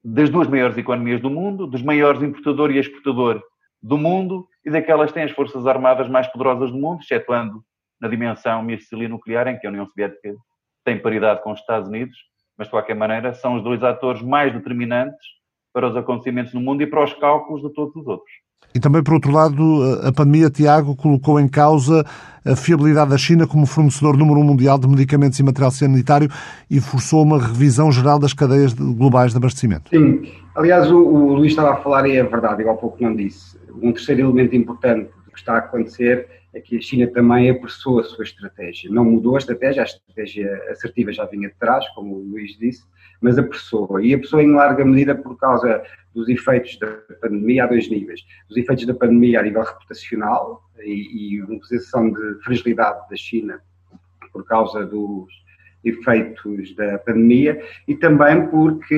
das 0.04 0.30
duas 0.30 0.48
maiores 0.48 0.78
economias 0.78 1.22
do 1.22 1.30
mundo, 1.30 1.66
dos 1.66 1.82
maiores 1.82 2.22
importador 2.22 2.72
e 2.72 2.80
exportador 2.80 3.42
do 3.82 3.98
mundo 3.98 4.48
e 4.66 4.72
daquelas 4.72 5.10
que 5.10 5.16
têm 5.16 5.24
as 5.24 5.32
forças 5.32 5.68
armadas 5.68 6.08
mais 6.08 6.28
poderosas 6.28 6.72
do 6.72 6.78
mundo, 6.78 7.02
excetuando 7.02 7.64
na 8.00 8.08
dimensão 8.08 8.64
míssil 8.64 9.04
e 9.04 9.08
nuclear, 9.08 9.48
em 9.48 9.58
que 9.58 9.68
a 9.68 9.70
União 9.70 9.86
Soviética 9.86 10.36
tem 10.84 11.00
paridade 11.00 11.42
com 11.42 11.52
os 11.52 11.60
Estados 11.60 11.88
Unidos, 11.88 12.18
mas 12.58 12.68
de 12.68 12.72
qualquer 12.72 12.96
maneira 12.96 13.34
são 13.34 13.56
os 13.56 13.64
dois 13.64 13.84
atores 13.84 14.22
mais 14.22 14.54
determinantes 14.54 15.26
para 15.74 15.88
os 15.88 15.96
acontecimentos 15.96 16.54
no 16.54 16.62
mundo 16.62 16.84
e 16.84 16.88
para 16.88 17.04
os 17.04 17.14
cálculos 17.14 17.62
de 17.62 17.74
todos 17.74 17.96
os 17.96 18.06
outros. 18.08 18.32
E 18.76 18.80
também, 18.80 19.04
por 19.04 19.16
outro 19.16 19.32
lado, 19.32 20.02
a 20.04 20.12
pandemia, 20.12 20.50
Tiago, 20.50 20.96
colocou 20.96 21.40
em 21.40 21.48
causa 21.48 22.04
a 22.46 22.56
fiabilidade 22.56 23.12
da 23.12 23.18
China 23.18 23.48
como 23.48 23.66
fornecedor 23.66 24.18
número 24.18 24.40
um 24.40 24.44
mundial 24.44 24.78
de 24.78 24.88
medicamentos 24.88 25.40
e 25.40 25.44
material 25.44 25.72
sanitário 25.72 26.30
e 26.70 26.80
forçou 26.80 27.24
uma 27.24 27.40
revisão 27.40 27.92
geral 27.92 28.20
das 28.20 28.34
cadeias 28.34 28.74
globais 28.74 29.32
de 29.32 29.38
abastecimento. 29.38 29.90
Sim, 29.90 30.24
aliás, 30.56 30.92
o, 30.92 30.98
o 30.98 31.34
Luís 31.36 31.52
estava 31.52 31.74
a 31.74 31.78
falar 31.78 32.08
e 32.08 32.18
é 32.18 32.24
verdade, 32.24 32.62
igual 32.62 32.76
há 32.76 32.80
pouco 32.80 33.02
não 33.02 33.16
disse. 33.16 33.58
Um 33.82 33.92
terceiro 33.92 34.22
elemento 34.22 34.56
importante 34.56 35.12
do 35.26 35.32
que 35.32 35.40
está 35.40 35.56
a 35.56 35.58
acontecer 35.60 36.28
é 36.54 36.60
que 36.60 36.78
a 36.78 36.82
China 36.82 37.08
também 37.08 37.50
apressou 37.50 38.00
a 38.00 38.04
sua 38.04 38.24
estratégia. 38.24 38.90
Não 38.92 39.04
mudou 39.04 39.36
a 39.36 39.40
estratégia, 39.40 39.82
a 39.82 39.86
estratégia 39.86 40.64
assertiva 40.70 41.12
já 41.12 41.26
vinha 41.26 41.50
de 41.50 41.56
trás, 41.56 41.88
como 41.96 42.16
o 42.16 42.20
Luís 42.20 42.58
disse, 42.60 42.84
mas 43.20 43.38
apressou. 43.38 44.00
E 44.00 44.14
apressou 44.14 44.40
em 44.40 44.52
larga 44.52 44.86
medida 44.86 45.16
por 45.16 45.36
causa 45.38 45.84
dos 46.14 46.30
efeitos 46.30 46.78
da 46.78 46.88
pandemia 47.22 47.64
a 47.64 47.68
dois 47.68 47.90
níveis. 47.90 48.22
Os 48.50 48.56
efeitos 48.56 48.86
da 48.86 48.94
pandemia 48.94 49.40
a 49.40 49.44
nível 49.44 49.64
reputacional 49.64 50.62
e, 50.80 51.36
e 51.36 51.42
uma 51.42 51.60
posição 51.60 52.12
de 52.12 52.44
fragilidade 52.44 53.10
da 53.10 53.16
China 53.16 53.60
por 54.32 54.46
causa 54.46 54.86
dos 54.86 55.44
efeitos 55.84 56.76
da 56.76 56.98
pandemia 57.00 57.62
e 57.88 57.96
também 57.96 58.48
porque 58.48 58.96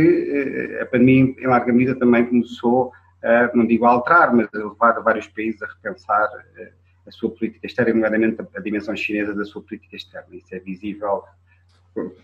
eh, 0.78 0.82
a 0.82 0.86
pandemia 0.86 1.36
em 1.40 1.48
larga 1.48 1.74
medida 1.74 1.98
também 1.98 2.26
começou, 2.26 2.92
não 3.54 3.66
digo 3.66 3.86
alterar, 3.86 4.34
mas 4.34 4.48
levar 4.54 5.00
vários 5.02 5.28
países 5.28 5.62
a 5.62 5.68
repensar 5.68 6.30
eh, 6.58 6.72
a 7.08 7.12
sua 7.12 7.30
política 7.30 7.66
externa, 7.66 7.94
nomeadamente 7.94 8.42
a 8.56 8.60
dimensão 8.60 8.96
chinesa 8.96 9.34
da 9.34 9.46
sua 9.46 9.62
política 9.62 9.96
externa. 9.96 10.36
Isso 10.36 10.54
é 10.54 10.60
visível 10.60 11.24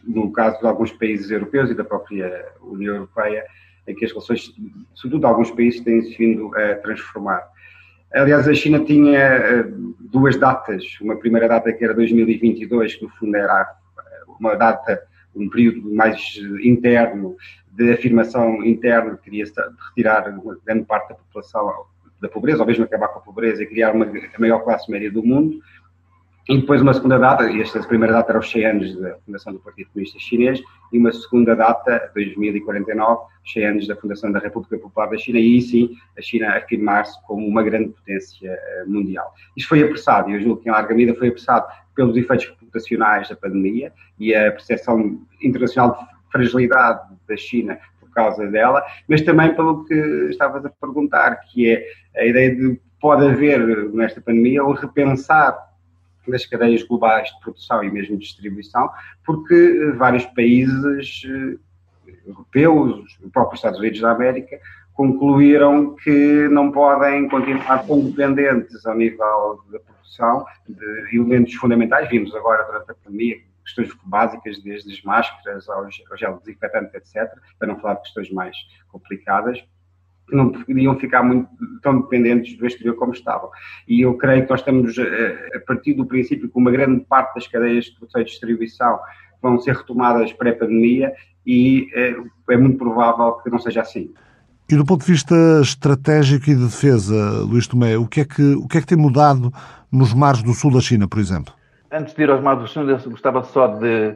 no 0.04 0.32
caso 0.32 0.60
de 0.60 0.68
alguns 0.68 0.92
países 0.92 1.32
europeus 1.32 1.70
e 1.70 1.74
da 1.74 1.84
própria 1.84 2.50
União 2.62 2.96
Europeia, 2.96 3.46
em 3.88 3.96
que 3.96 4.04
as 4.04 4.12
relações, 4.12 4.54
sobretudo 4.94 5.22
de 5.22 5.26
alguns 5.26 5.52
países, 5.52 5.82
têm-se 5.82 6.18
vindo 6.18 6.54
a 6.56 6.76
transformar. 6.76 7.42
Aliás, 8.14 8.48
a 8.48 8.54
China 8.54 8.84
tinha 8.84 9.20
eh, 9.20 9.64
duas 10.00 10.36
datas. 10.36 11.00
Uma 11.00 11.16
primeira 11.16 11.48
data 11.48 11.72
que 11.72 11.84
era 11.84 11.94
2022, 11.94 12.96
que 12.96 13.04
no 13.04 13.10
fundo 13.12 13.36
era 13.38 13.74
uma 14.40 14.56
data, 14.56 15.02
um 15.34 15.50
período 15.50 15.94
mais 15.94 16.36
interno, 16.62 17.38
de 17.72 17.94
afirmação 17.94 18.64
interna, 18.66 19.16
que 19.16 19.24
queria 19.24 19.46
retirar 19.90 20.26
grande 20.66 20.86
parte 20.86 21.10
da 21.10 21.16
população 21.16 21.86
da 22.22 22.30
pobreza, 22.30 22.60
ou 22.60 22.68
mesmo 22.68 22.84
acabar 22.84 23.08
com 23.08 23.20
a 23.20 23.22
pobreza 23.22 23.64
e 23.64 23.66
criar 23.66 23.96
uma, 23.96 24.06
a 24.06 24.40
maior 24.40 24.60
classe 24.60 24.92
média 24.92 25.12
do 25.12 25.24
mundo. 25.24 25.60
E 26.50 26.58
depois 26.60 26.82
uma 26.82 26.94
segunda 26.94 27.18
data, 27.18 27.50
e 27.50 27.62
esta 27.62 27.80
primeira 27.84 28.14
data 28.14 28.32
era 28.32 28.40
os 28.40 28.50
100 28.50 28.66
anos 28.66 29.00
da 29.00 29.16
fundação 29.20 29.54
do 29.54 29.60
Partido 29.60 29.90
Comunista 29.94 30.20
Chinês, 30.20 30.62
e 30.92 30.98
uma 30.98 31.12
segunda 31.12 31.56
data, 31.56 32.12
2049, 32.14 33.26
os 33.46 33.54
100 33.54 33.66
anos 33.66 33.88
da 33.88 33.96
fundação 33.96 34.32
da 34.32 34.40
República 34.40 34.78
Popular 34.78 35.10
da 35.10 35.18
China, 35.18 35.40
e 35.40 35.44
aí 35.44 35.62
sim 35.62 35.96
a 36.18 36.22
China 36.22 36.58
afirmar-se 36.58 37.22
como 37.26 37.48
uma 37.48 37.64
grande 37.64 37.90
potência 37.90 38.50
eh, 38.50 38.84
mundial. 38.88 39.34
Isto 39.56 39.70
foi 39.70 39.84
apressado, 39.84 40.30
e 40.30 40.34
eu 40.34 40.42
julgo 40.42 40.62
que 40.62 40.68
em 40.68 40.72
larga 40.72 40.94
medida 40.94 41.18
foi 41.18 41.30
apressado 41.30 41.68
pelos 41.96 42.18
efeitos 42.18 42.48
reputacionais 42.48 43.30
da 43.30 43.36
pandemia 43.36 43.94
e 44.20 44.34
a 44.34 44.52
percepção 44.52 45.22
internacional 45.42 46.08
fragilidade 46.32 47.02
da 47.28 47.38
China 47.38 47.78
por 48.00 48.10
causa 48.12 48.48
dela, 48.48 48.84
mas 49.08 49.22
também 49.22 49.54
pelo 49.56 49.86
que 49.86 49.94
estavas 50.30 50.66
a 50.66 50.70
perguntar, 50.70 51.36
que 51.52 51.70
é 51.70 51.86
a 52.16 52.26
ideia 52.26 52.56
de 52.56 52.80
pode 53.00 53.26
haver 53.26 53.92
nesta 53.94 54.22
pandemia 54.22 54.64
um 54.64 54.74
repensar 54.74 55.58
das 56.28 56.46
cadeias 56.46 56.84
globais 56.84 57.30
de 57.30 57.40
produção 57.42 57.84
e 57.84 57.92
mesmo 57.92 58.16
de 58.16 58.24
distribuição, 58.24 58.90
porque 59.26 59.54
eh, 59.56 59.92
vários 59.94 60.24
países 60.28 61.24
eh, 61.26 61.58
europeus, 62.28 63.18
os 63.20 63.32
próprios 63.32 63.60
Estados 63.60 63.80
Unidos 63.80 64.00
da 64.02 64.12
América, 64.12 64.60
concluíram 64.94 65.96
que 65.96 66.48
não 66.50 66.72
podem 66.72 67.28
continuar 67.28 67.86
tão 67.88 68.06
dependentes 68.06 68.86
ao 68.86 68.96
nível 68.96 69.62
da 69.72 69.80
produção 69.80 70.46
de 70.70 71.16
elementos 71.16 71.56
fundamentais. 71.56 72.08
Vimos 72.08 72.36
agora 72.36 72.64
durante 72.66 72.92
a 72.92 72.94
pandemia 72.94 73.38
questões 73.64 73.90
básicas, 74.04 74.62
desde 74.62 74.92
as 74.92 75.02
máscaras 75.04 75.70
aos, 75.70 76.02
aos 76.10 76.20
gel 76.20 76.40
desinfetantes, 76.40 76.94
etc., 76.94 77.32
para 77.58 77.68
não 77.68 77.80
falar 77.80 77.96
de 77.96 78.02
questões 78.02 78.32
mais 78.32 78.56
complicadas, 78.90 79.64
não 80.32 80.52
podiam 80.52 80.98
ficar 80.98 81.24
muito 81.24 81.50
tão 81.82 82.02
dependentes 82.02 82.58
do 82.58 82.66
exterior 82.66 82.96
como 82.96 83.14
estavam. 83.14 83.50
E 83.88 84.02
eu 84.02 84.16
creio 84.18 84.44
que 84.44 84.50
nós 84.50 84.62
estamos, 84.62 84.98
eh, 84.98 85.52
a 85.56 85.60
partir 85.60 85.94
do 85.94 86.06
princípio, 86.06 86.50
que 86.50 86.58
uma 86.58 86.72
grande 86.72 87.02
parte 87.02 87.36
das 87.36 87.48
cadeias 87.48 87.86
de 87.86 87.96
produção 87.98 88.24
distribuição 88.24 89.00
vão 89.42 89.60
ser 89.60 89.76
retomadas 89.76 90.32
pré-pandemia 90.34 91.14
e 91.46 91.90
é, 91.94 92.16
é 92.54 92.58
muito 92.58 92.78
provável 92.78 93.34
que 93.34 93.50
não 93.50 93.60
seja 93.60 93.82
assim. 93.82 94.14
E 94.70 94.76
do 94.76 94.86
ponto 94.86 95.06
de 95.06 95.12
vista 95.12 95.36
estratégico 95.62 96.50
e 96.50 96.56
de 96.56 96.64
defesa, 96.64 97.42
Luís 97.42 97.68
Tomé, 97.68 97.98
o 97.98 98.08
que 98.08 98.22
é 98.22 98.26
que, 98.26 98.54
o 98.56 98.68
que, 98.68 98.78
é 98.78 98.82
que 98.82 98.88
tem 98.88 98.98
mudado 98.98 99.52
nos 99.92 100.14
mares 100.14 100.42
do 100.42 100.54
sul 100.54 100.72
da 100.72 100.80
China, 100.80 101.10
por 101.10 101.20
exemplo? 101.20 101.54
Antes 101.94 102.14
de 102.14 102.24
ir 102.24 102.30
aos 102.30 102.72
sul, 102.72 102.90
eu 102.90 102.98
gostava 103.10 103.44
só 103.44 103.68
de 103.68 104.16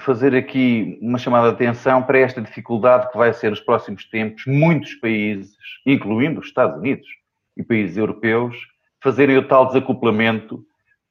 fazer 0.00 0.34
aqui 0.34 0.98
uma 1.02 1.18
chamada 1.18 1.48
de 1.48 1.54
atenção 1.54 2.02
para 2.02 2.18
esta 2.18 2.40
dificuldade 2.40 3.10
que 3.10 3.18
vai 3.18 3.34
ser 3.34 3.50
nos 3.50 3.60
próximos 3.60 4.08
tempos 4.08 4.44
muitos 4.46 4.94
países, 4.94 5.54
incluindo 5.84 6.40
os 6.40 6.46
Estados 6.46 6.78
Unidos 6.78 7.06
e 7.54 7.62
países 7.62 7.98
europeus, 7.98 8.56
fazerem 9.02 9.36
o 9.36 9.46
tal 9.46 9.66
desacoplamento, 9.66 10.64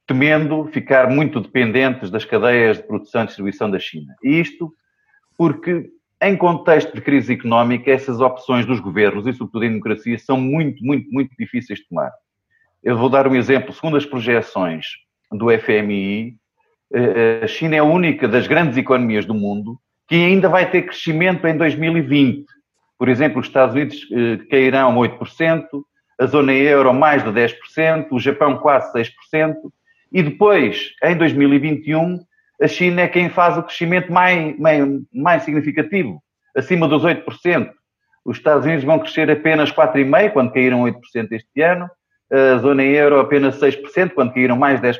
temendo 0.04 0.64
ficar 0.72 1.08
muito 1.08 1.40
dependentes 1.40 2.10
das 2.10 2.24
cadeias 2.24 2.78
de 2.78 2.82
produção 2.82 3.22
e 3.22 3.26
distribuição 3.26 3.70
da 3.70 3.78
China. 3.78 4.12
E 4.24 4.40
isto 4.40 4.74
porque, 5.38 5.88
em 6.20 6.36
contexto 6.36 6.92
de 6.96 7.00
crise 7.00 7.34
económica, 7.34 7.92
essas 7.92 8.20
opções 8.20 8.66
dos 8.66 8.80
governos, 8.80 9.24
e 9.24 9.32
sobretudo 9.32 9.66
em 9.66 9.68
democracia, 9.68 10.18
são 10.18 10.36
muito, 10.36 10.84
muito, 10.84 11.08
muito 11.12 11.32
difíceis 11.38 11.78
de 11.78 11.86
tomar. 11.86 12.10
Eu 12.82 12.98
vou 12.98 13.08
dar 13.08 13.28
um 13.28 13.36
exemplo. 13.36 13.72
Segundo 13.72 13.96
as 13.96 14.04
projeções 14.04 14.84
do 15.32 15.50
FMI, 15.50 16.36
eh, 16.94 17.40
a 17.42 17.46
China 17.46 17.76
é 17.76 17.78
a 17.78 17.84
única 17.84 18.28
das 18.28 18.46
grandes 18.46 18.76
economias 18.76 19.24
do 19.24 19.34
mundo 19.34 19.78
que 20.08 20.16
ainda 20.16 20.48
vai 20.48 20.70
ter 20.70 20.82
crescimento 20.82 21.46
em 21.46 21.56
2020. 21.56 22.44
Por 22.98 23.08
exemplo, 23.08 23.40
os 23.40 23.46
Estados 23.46 23.74
Unidos 23.74 24.06
eh, 24.12 24.38
cairão 24.50 24.96
8%, 24.96 25.66
a 26.20 26.26
zona 26.26 26.52
euro 26.52 26.92
mais 26.92 27.24
de 27.24 27.30
10%, 27.30 28.08
o 28.10 28.20
Japão 28.20 28.58
quase 28.58 28.92
6%, 28.92 29.54
e 30.12 30.22
depois, 30.22 30.90
em 31.02 31.16
2021, 31.16 32.20
a 32.60 32.68
China 32.68 33.00
é 33.00 33.08
quem 33.08 33.30
faz 33.30 33.56
o 33.56 33.62
crescimento 33.62 34.12
mais, 34.12 34.56
mais, 34.58 34.86
mais 35.12 35.42
significativo, 35.42 36.22
acima 36.54 36.86
dos 36.86 37.02
8%. 37.02 37.70
Os 38.24 38.36
Estados 38.36 38.64
Unidos 38.66 38.84
vão 38.84 38.98
crescer 38.98 39.30
apenas 39.30 39.72
4,5%, 39.72 40.32
quando 40.32 40.52
caíram 40.52 40.82
8% 40.82 41.32
este 41.32 41.62
ano, 41.62 41.90
a 42.32 42.58
zona 42.58 42.82
euro 42.82 43.20
apenas 43.20 43.60
6%, 43.60 44.14
quando 44.14 44.32
caíram 44.32 44.56
mais 44.56 44.80
10% 44.80 44.96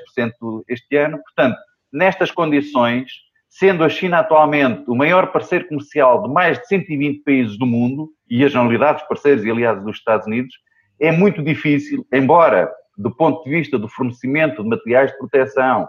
este 0.69 0.97
ano. 0.97 1.19
Portanto, 1.23 1.57
nestas 1.91 2.31
condições, 2.31 3.11
sendo 3.49 3.83
a 3.85 3.89
China 3.89 4.19
atualmente 4.19 4.85
o 4.87 4.95
maior 4.95 5.33
parceiro 5.33 5.67
comercial 5.67 6.23
de 6.23 6.33
mais 6.33 6.59
de 6.59 6.67
120 6.67 7.23
países 7.23 7.59
do 7.59 7.67
mundo, 7.67 8.11
e 8.29 8.45
as 8.45 8.55
unidades 8.55 9.03
parceiros 9.09 9.45
e 9.45 9.51
aliados 9.51 9.83
dos 9.85 9.97
Estados 9.97 10.27
Unidos, 10.27 10.55
é 11.01 11.11
muito 11.11 11.43
difícil, 11.43 12.07
embora 12.13 12.71
do 12.97 13.11
ponto 13.11 13.43
de 13.45 13.51
vista 13.51 13.79
do 13.79 13.89
fornecimento 13.89 14.63
de 14.63 14.69
materiais 14.69 15.11
de 15.11 15.19
proteção, 15.19 15.89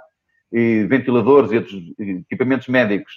e 0.52 0.84
ventiladores 0.84 1.52
e 1.52 1.58
outros 1.58 1.82
equipamentos 2.00 2.68
médicos, 2.68 3.12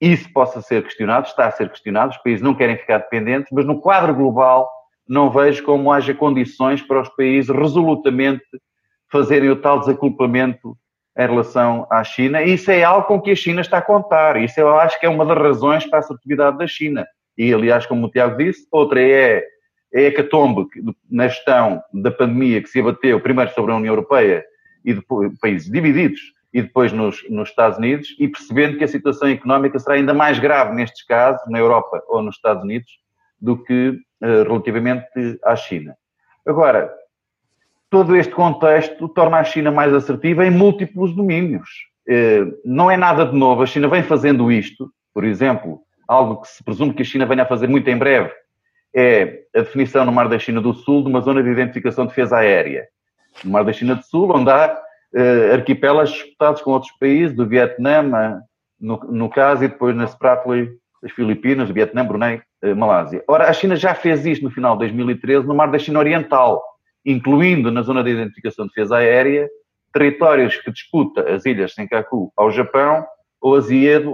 isso 0.00 0.30
possa 0.32 0.60
ser 0.60 0.82
questionado, 0.82 1.26
está 1.26 1.46
a 1.46 1.50
ser 1.52 1.68
questionado, 1.68 2.12
os 2.12 2.18
países 2.18 2.42
não 2.42 2.54
querem 2.54 2.76
ficar 2.76 2.98
dependentes, 2.98 3.48
mas 3.52 3.64
no 3.64 3.80
quadro 3.80 4.14
global 4.14 4.68
não 5.10 5.28
vejo 5.28 5.64
como 5.64 5.90
haja 5.90 6.14
condições 6.14 6.80
para 6.80 7.00
os 7.00 7.08
países 7.08 7.50
resolutamente 7.50 8.44
fazerem 9.10 9.50
o 9.50 9.56
tal 9.56 9.80
desacoplamento 9.80 10.78
em 11.18 11.26
relação 11.26 11.84
à 11.90 12.04
China. 12.04 12.40
E 12.40 12.54
isso 12.54 12.70
é 12.70 12.84
algo 12.84 13.08
com 13.08 13.20
que 13.20 13.32
a 13.32 13.34
China 13.34 13.60
está 13.60 13.78
a 13.78 13.82
contar. 13.82 14.40
Isso 14.40 14.60
eu 14.60 14.78
acho 14.78 15.00
que 15.00 15.06
é 15.06 15.08
uma 15.08 15.26
das 15.26 15.36
razões 15.36 15.84
para 15.84 15.98
a 15.98 16.00
assertividade 16.00 16.58
da 16.58 16.66
China. 16.68 17.04
E, 17.36 17.52
aliás, 17.52 17.86
como 17.86 18.06
o 18.06 18.08
Tiago 18.08 18.38
disse, 18.38 18.68
outra 18.70 19.02
é, 19.02 19.44
é 19.92 19.98
a 19.98 20.02
hecatombe 20.02 20.66
na 21.10 21.26
gestão 21.26 21.82
da 21.92 22.12
pandemia 22.12 22.62
que 22.62 22.68
se 22.68 22.78
abateu 22.78 23.18
primeiro 23.18 23.52
sobre 23.52 23.72
a 23.72 23.76
União 23.76 23.92
Europeia 23.92 24.44
e 24.84 24.94
depois 24.94 25.36
países 25.40 25.68
divididos 25.68 26.20
e 26.54 26.62
depois 26.62 26.92
nos, 26.92 27.28
nos 27.28 27.48
Estados 27.48 27.78
Unidos 27.78 28.14
e 28.16 28.28
percebendo 28.28 28.78
que 28.78 28.84
a 28.84 28.88
situação 28.88 29.28
económica 29.28 29.76
será 29.80 29.96
ainda 29.96 30.14
mais 30.14 30.38
grave 30.38 30.72
nestes 30.72 31.04
casos, 31.04 31.42
na 31.48 31.58
Europa 31.58 32.00
ou 32.06 32.22
nos 32.22 32.36
Estados 32.36 32.62
Unidos, 32.62 32.92
do 33.40 33.60
que 33.60 33.98
relativamente 34.20 35.38
à 35.44 35.56
China. 35.56 35.96
Agora, 36.46 36.92
todo 37.88 38.16
este 38.16 38.32
contexto 38.32 39.08
torna 39.08 39.38
a 39.38 39.44
China 39.44 39.70
mais 39.70 39.92
assertiva 39.92 40.46
em 40.46 40.50
múltiplos 40.50 41.14
domínios. 41.14 41.68
Eh, 42.08 42.44
não 42.64 42.90
é 42.90 42.96
nada 42.96 43.26
de 43.26 43.36
novo, 43.36 43.62
a 43.62 43.66
China 43.66 43.88
vem 43.88 44.02
fazendo 44.02 44.50
isto, 44.50 44.90
por 45.12 45.24
exemplo, 45.24 45.80
algo 46.08 46.40
que 46.40 46.48
se 46.48 46.64
presume 46.64 46.94
que 46.94 47.02
a 47.02 47.04
China 47.04 47.26
venha 47.26 47.42
a 47.42 47.46
fazer 47.46 47.68
muito 47.68 47.88
em 47.88 47.96
breve, 47.96 48.32
é 48.94 49.44
a 49.54 49.60
definição 49.60 50.04
no 50.04 50.12
Mar 50.12 50.28
da 50.28 50.38
China 50.38 50.60
do 50.60 50.74
Sul 50.74 51.02
de 51.02 51.08
uma 51.08 51.20
zona 51.20 51.42
de 51.42 51.48
identificação 51.48 52.04
de 52.04 52.10
defesa 52.10 52.38
aérea. 52.38 52.88
No 53.44 53.52
Mar 53.52 53.64
da 53.64 53.72
China 53.72 53.94
do 53.94 54.02
Sul, 54.02 54.34
onde 54.34 54.50
há 54.50 54.76
uh, 55.14 55.54
arquipélagos 55.54 56.10
disputados 56.10 56.62
com 56.62 56.72
outros 56.72 56.90
países, 56.98 57.36
do 57.36 57.46
Vietnã, 57.46 58.42
no, 58.80 58.98
no 59.08 59.28
caso, 59.28 59.62
e 59.62 59.68
depois 59.68 59.94
na 59.94 60.04
Spratly, 60.04 60.70
as 61.04 61.12
Filipinas, 61.12 61.70
o 61.70 61.72
Vietnã, 61.72 62.04
Brunei, 62.04 62.42
Malásia. 62.76 63.24
Ora, 63.26 63.48
a 63.48 63.52
China 63.52 63.74
já 63.74 63.94
fez 63.94 64.26
isto 64.26 64.44
no 64.44 64.50
final 64.50 64.74
de 64.74 64.80
2013 64.80 65.46
no 65.46 65.54
Mar 65.54 65.70
da 65.70 65.78
China 65.78 65.98
Oriental, 65.98 66.62
incluindo 67.04 67.70
na 67.70 67.82
zona 67.82 68.04
de 68.04 68.10
identificação 68.10 68.66
de 68.66 68.72
defesa 68.72 68.96
aérea 68.96 69.48
territórios 69.92 70.56
que 70.56 70.70
disputa 70.70 71.22
as 71.32 71.44
ilhas 71.44 71.74
Senkaku 71.74 72.32
ao 72.36 72.50
Japão 72.50 73.04
ou 73.40 73.56
as 73.56 73.66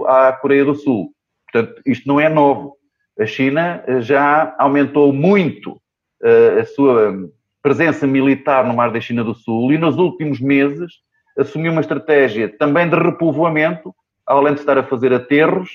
à 0.07 0.31
Coreia 0.33 0.65
do 0.65 0.75
Sul. 0.75 1.11
Portanto, 1.51 1.81
isto 1.85 2.07
não 2.07 2.19
é 2.19 2.29
novo. 2.29 2.75
A 3.19 3.25
China 3.25 3.83
eh, 3.87 4.01
já 4.01 4.55
aumentou 4.59 5.11
muito 5.11 5.71
uh, 5.71 6.59
a 6.59 6.65
sua 6.65 7.29
presença 7.61 8.05
militar 8.05 8.65
no 8.65 8.75
Mar 8.75 8.91
da 8.91 9.01
China 9.01 9.23
do 9.23 9.33
Sul 9.33 9.73
e 9.73 9.77
nos 9.77 9.97
últimos 9.97 10.39
meses 10.39 10.93
assumiu 11.37 11.71
uma 11.71 11.81
estratégia 11.81 12.47
também 12.57 12.87
de 12.87 12.95
repovoamento, 12.95 13.93
além 14.25 14.53
de 14.53 14.59
estar 14.59 14.77
a 14.77 14.83
fazer 14.83 15.13
aterros 15.13 15.69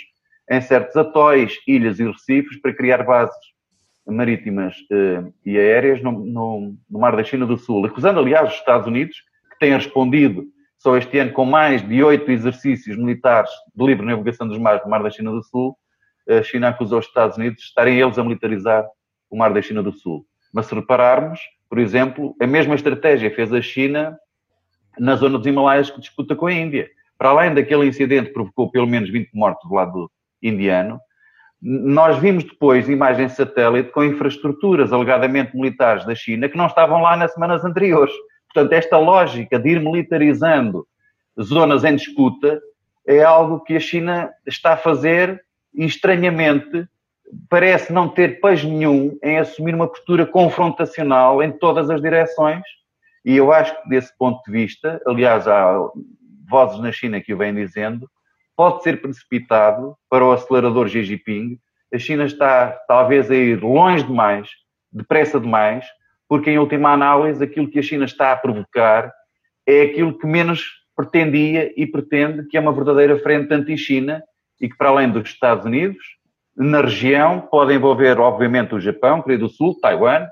em 0.52 0.60
certos 0.60 0.94
atóis, 0.96 1.58
ilhas 1.66 1.98
e 1.98 2.04
recifes 2.04 2.60
para 2.60 2.74
criar 2.74 3.02
bases 3.04 3.34
marítimas 4.06 4.76
uh, 4.90 5.32
e 5.46 5.56
aéreas 5.56 6.02
no, 6.02 6.12
no, 6.12 6.76
no, 6.90 6.98
Mar 6.98 7.16
da 7.16 7.24
China 7.24 7.46
do 7.46 7.56
Sul, 7.56 7.86
acusando, 7.86 8.20
aliás, 8.20 8.50
os 8.50 8.56
Estados 8.56 8.86
Unidos, 8.86 9.16
que 9.50 9.58
têm 9.58 9.72
respondido 9.72 10.44
só 10.76 10.94
este 10.98 11.18
ano 11.18 11.32
com 11.32 11.46
mais 11.46 11.86
de 11.88 12.04
oito 12.04 12.30
exercícios 12.30 12.98
militares 12.98 13.50
de 13.74 13.86
livre 13.86 14.04
navegação 14.04 14.46
dos 14.46 14.58
mares 14.58 14.82
do 14.82 14.90
Mar 14.90 15.02
da 15.02 15.08
China 15.08 15.30
do 15.30 15.42
Sul, 15.42 15.74
a 16.28 16.42
China 16.42 16.68
acusou 16.68 16.98
os 16.98 17.06
Estados 17.06 17.38
Unidos 17.38 17.58
de 17.60 17.64
estarem 17.68 17.98
eles 17.98 18.18
a 18.18 18.22
militarizar 18.22 18.86
o 19.30 19.36
Mar 19.38 19.54
da 19.54 19.62
China 19.62 19.82
do 19.82 19.92
Sul. 19.92 20.26
Mas 20.52 20.66
se 20.66 20.74
repararmos, 20.74 21.40
por 21.66 21.78
exemplo, 21.78 22.36
a 22.40 22.46
mesma 22.46 22.74
estratégia 22.74 23.34
fez 23.34 23.52
a 23.54 23.62
China 23.62 24.18
na 24.98 25.16
zona 25.16 25.38
dos 25.38 25.46
Himalaias 25.46 25.90
que 25.90 26.00
disputa 26.00 26.36
com 26.36 26.46
a 26.46 26.52
Índia. 26.52 26.90
Para 27.16 27.30
além 27.30 27.54
daquele 27.54 27.86
incidente 27.86 28.26
que 28.26 28.34
provocou 28.34 28.70
pelo 28.70 28.86
menos 28.86 29.08
20 29.08 29.30
mortos 29.32 29.66
do 29.66 29.74
lado 29.74 30.10
indiano, 30.42 31.00
nós 31.60 32.18
vimos 32.18 32.42
depois 32.42 32.88
imagens 32.88 33.32
satélite 33.32 33.92
com 33.92 34.02
infraestruturas 34.02 34.92
alegadamente 34.92 35.54
militares 35.54 36.04
da 36.04 36.14
China 36.14 36.48
que 36.48 36.56
não 36.56 36.66
estavam 36.66 37.00
lá 37.00 37.16
nas 37.16 37.32
semanas 37.32 37.64
anteriores. 37.64 38.12
Portanto, 38.52 38.72
esta 38.72 38.98
lógica 38.98 39.58
de 39.58 39.70
ir 39.70 39.80
militarizando 39.80 40.86
zonas 41.40 41.84
em 41.84 41.94
disputa 41.94 42.60
é 43.06 43.22
algo 43.22 43.60
que 43.60 43.76
a 43.76 43.80
China 43.80 44.30
está 44.46 44.72
a 44.72 44.76
fazer 44.76 45.40
e, 45.72 45.84
estranhamente, 45.84 46.86
parece 47.48 47.92
não 47.92 48.08
ter 48.08 48.40
peso 48.40 48.68
nenhum 48.68 49.16
em 49.22 49.38
assumir 49.38 49.74
uma 49.74 49.88
postura 49.88 50.26
confrontacional 50.26 51.42
em 51.42 51.50
todas 51.52 51.88
as 51.88 52.02
direções. 52.02 52.62
E 53.24 53.36
eu 53.36 53.52
acho 53.52 53.80
que, 53.82 53.88
desse 53.88 54.16
ponto 54.18 54.42
de 54.44 54.52
vista, 54.52 55.00
aliás, 55.06 55.46
há 55.46 55.78
vozes 56.48 56.80
na 56.80 56.92
China 56.92 57.20
que 57.20 57.32
o 57.32 57.38
vêm 57.38 57.54
dizendo, 57.54 58.08
pode 58.56 58.82
ser 58.82 59.00
precipitado 59.00 59.96
para 60.08 60.24
o 60.24 60.32
acelerador 60.32 60.88
Xi 60.88 61.04
Jinping. 61.04 61.58
A 61.92 61.98
China 61.98 62.24
está 62.24 62.78
talvez 62.86 63.30
a 63.30 63.34
ir 63.34 63.62
longe 63.62 64.04
demais, 64.04 64.48
depressa 64.90 65.38
demais, 65.38 65.84
porque 66.28 66.50
em 66.50 66.58
última 66.58 66.92
análise 66.92 67.42
aquilo 67.42 67.68
que 67.68 67.78
a 67.78 67.82
China 67.82 68.04
está 68.04 68.32
a 68.32 68.36
provocar 68.36 69.12
é 69.66 69.82
aquilo 69.82 70.16
que 70.16 70.26
menos 70.26 70.64
pretendia 70.96 71.72
e 71.76 71.86
pretende, 71.86 72.46
que 72.46 72.56
é 72.56 72.60
uma 72.60 72.72
verdadeira 72.72 73.18
frente 73.18 73.52
anti-China 73.52 74.22
e 74.60 74.68
que 74.68 74.76
para 74.76 74.90
além 74.90 75.10
dos 75.10 75.28
Estados 75.28 75.64
Unidos, 75.64 76.04
na 76.56 76.82
região 76.82 77.40
pode 77.40 77.74
envolver 77.74 78.18
obviamente 78.18 78.74
o 78.74 78.80
Japão, 78.80 79.22
Coreia 79.22 79.38
do 79.38 79.48
Sul, 79.48 79.78
Taiwan, 79.80 80.26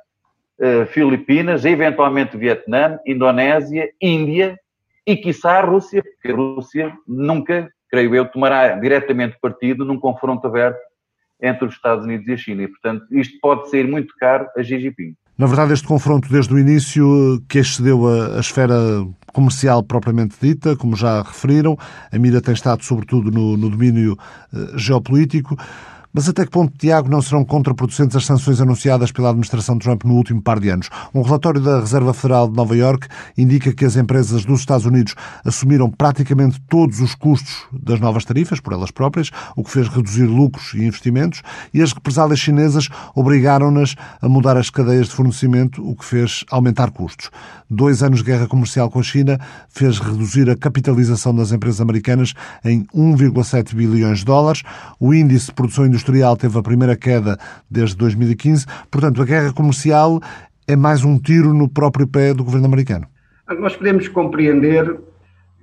eh, 0.61 0.87
Filipinas, 0.87 1.65
eventualmente 1.65 2.37
Vietnã, 2.37 2.99
Indonésia, 3.07 3.91
Índia 4.01 4.59
e 5.07 5.17
quiçá 5.17 5.59
a 5.59 5.63
Rússia, 5.63 6.03
porque 6.03 6.31
a 6.31 6.37
Rússia 6.37 6.93
nunca 7.09 7.71
creio 7.91 8.15
eu, 8.15 8.25
tomará 8.27 8.75
diretamente 8.77 9.37
partido 9.41 9.85
num 9.85 9.99
confronto 9.99 10.47
aberto 10.47 10.79
entre 11.43 11.67
os 11.67 11.75
Estados 11.75 12.05
Unidos 12.05 12.27
e 12.29 12.33
a 12.33 12.37
China. 12.37 12.63
E, 12.63 12.69
portanto, 12.69 13.05
isto 13.11 13.39
pode 13.41 13.69
ser 13.71 13.87
muito 13.87 14.15
caro 14.19 14.47
a 14.57 14.63
Xi 14.63 14.79
Jinping. 14.79 15.15
Na 15.39 15.47
verdade, 15.47 15.73
este 15.73 15.87
confronto, 15.87 16.29
desde 16.31 16.53
o 16.53 16.59
início, 16.59 17.43
que 17.49 17.61
excedeu 17.61 18.07
a, 18.07 18.37
a 18.37 18.41
esfera 18.41 18.77
comercial 19.33 19.83
propriamente 19.83 20.37
dita, 20.39 20.77
como 20.77 20.95
já 20.95 21.23
referiram, 21.23 21.79
a 22.13 22.19
mira 22.19 22.43
tem 22.43 22.53
estado 22.53 22.85
sobretudo 22.85 23.31
no, 23.31 23.57
no 23.57 23.71
domínio 23.71 24.19
uh, 24.53 24.79
geopolítico. 24.79 25.57
Mas 26.13 26.29
até 26.29 26.45
que 26.45 26.51
ponto, 26.51 26.77
Tiago, 26.77 27.09
não 27.09 27.23
serão 27.23 27.45
contraproducentes 27.45 28.17
as 28.17 28.27
sanções 28.27 28.61
anunciadas 28.61 29.13
pela 29.13 29.31
administração 29.31 29.79
Trump 29.79 30.03
no 30.05 30.15
último 30.15 30.43
par 30.43 30.59
de 30.59 30.69
anos? 30.69 30.91
Um 31.15 31.23
relatório 31.23 31.61
da 31.61 31.79
Reserva 31.79 32.13
Federal 32.13 32.49
de 32.49 32.57
Nova 32.57 32.77
Iorque 32.77 33.07
indica 33.39 33.73
que 33.73 33.85
as 33.85 33.95
empresas 33.95 34.45
dos 34.45 34.59
Estados 34.59 34.87
Unidos 34.87 35.15
assumiram 35.45 35.89
praticamente 35.89 36.61
todos 36.69 37.01
os 37.01 37.15
custos 37.15 37.65
das 37.73 38.01
novas 38.01 38.25
tarifas, 38.25 38.59
por 38.59 38.73
elas 38.73 38.91
próprias, 38.91 39.31
o 39.55 39.63
que 39.63 39.71
fez 39.71 39.87
reduzir 39.87 40.25
lucros 40.25 40.75
e 40.75 40.83
investimentos, 40.85 41.43
e 41.73 41.81
as 41.81 41.93
represálias 41.93 42.41
chinesas 42.41 42.89
obrigaram-nas 43.15 43.95
a 44.21 44.29
mudar 44.29 44.57
as 44.57 44.69
cadeias 44.69 45.07
de 45.07 45.15
fornecimento, 45.15 45.89
o 45.89 45.95
que 45.95 46.05
fez 46.05 46.45
aumentar 46.51 46.91
custos. 46.91 47.31
Dois 47.71 48.03
anos 48.03 48.19
de 48.19 48.25
guerra 48.25 48.49
comercial 48.49 48.91
com 48.91 48.99
a 48.99 49.03
China 49.03 49.39
fez 49.69 50.01
reduzir 50.01 50.51
a 50.51 50.57
capitalização 50.57 51.33
das 51.33 51.53
empresas 51.53 51.81
americanas 51.81 52.35
em 52.65 52.85
1,7 52.87 53.77
bilhões 53.77 54.19
de 54.19 54.25
dólares. 54.25 54.65
O 54.99 55.15
índice 55.15 55.47
de 55.47 55.53
produção 55.53 55.87
industrial 55.87 56.00
industrial 56.01 56.37
teve 56.37 56.59
a 56.59 56.63
primeira 56.63 56.97
queda 56.97 57.39
desde 57.71 57.97
2015. 57.97 58.67
Portanto, 58.91 59.21
a 59.21 59.25
guerra 59.25 59.53
comercial 59.53 60.21
é 60.67 60.75
mais 60.75 61.05
um 61.05 61.19
tiro 61.19 61.53
no 61.53 61.69
próprio 61.69 62.07
pé 62.07 62.33
do 62.33 62.43
governo 62.43 62.67
americano. 62.67 63.07
Nós 63.59 63.77
podemos 63.77 64.09
compreender, 64.09 64.99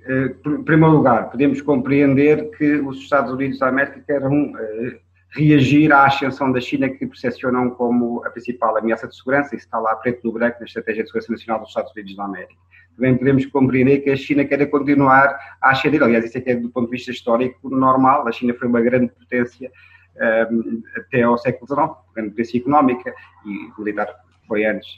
eh, 0.06 0.34
em 0.46 0.62
primeiro 0.62 0.96
lugar, 0.96 1.30
podemos 1.30 1.60
compreender 1.60 2.50
que 2.56 2.76
os 2.76 2.98
Estados 2.98 3.32
Unidos 3.32 3.58
da 3.58 3.68
América 3.68 4.00
querem 4.06 4.54
eh, 4.56 4.98
reagir 5.30 5.92
à 5.92 6.06
ascensão 6.06 6.52
da 6.52 6.60
China 6.60 6.88
que 6.88 7.06
percepcionam 7.06 7.70
como 7.70 8.22
a 8.24 8.30
principal 8.30 8.76
ameaça 8.76 9.08
de 9.08 9.16
segurança, 9.16 9.56
isso 9.56 9.64
está 9.64 9.78
lá 9.78 9.94
preto 9.96 10.20
no 10.24 10.32
branco 10.32 10.58
na 10.60 10.66
Estratégia 10.66 11.02
de 11.02 11.08
Segurança 11.08 11.32
Nacional 11.32 11.60
dos 11.60 11.70
Estados 11.70 11.92
Unidos 11.92 12.16
da 12.16 12.24
América. 12.24 12.54
Também 12.96 13.16
podemos 13.16 13.46
compreender 13.46 13.98
que 13.98 14.10
a 14.10 14.16
China 14.16 14.44
quer 14.44 14.64
continuar 14.66 15.38
a 15.62 15.70
ascender, 15.70 16.02
aliás, 16.02 16.24
isso 16.24 16.36
é 16.36 16.40
que 16.40 16.50
é 16.50 16.56
do 16.56 16.68
ponto 16.68 16.86
de 16.86 16.96
vista 16.96 17.10
histórico 17.10 17.70
normal, 17.70 18.26
a 18.26 18.32
China 18.32 18.54
foi 18.54 18.68
uma 18.68 18.80
grande 18.80 19.08
potência 19.08 19.70
até 20.96 21.22
ao 21.22 21.38
século 21.38 21.66
XIX, 21.66 21.90
grande 22.14 22.30
potência 22.30 22.58
económica 22.58 23.14
e 23.44 23.70
militar 23.78 24.08
foi 24.46 24.64
antes, 24.64 24.88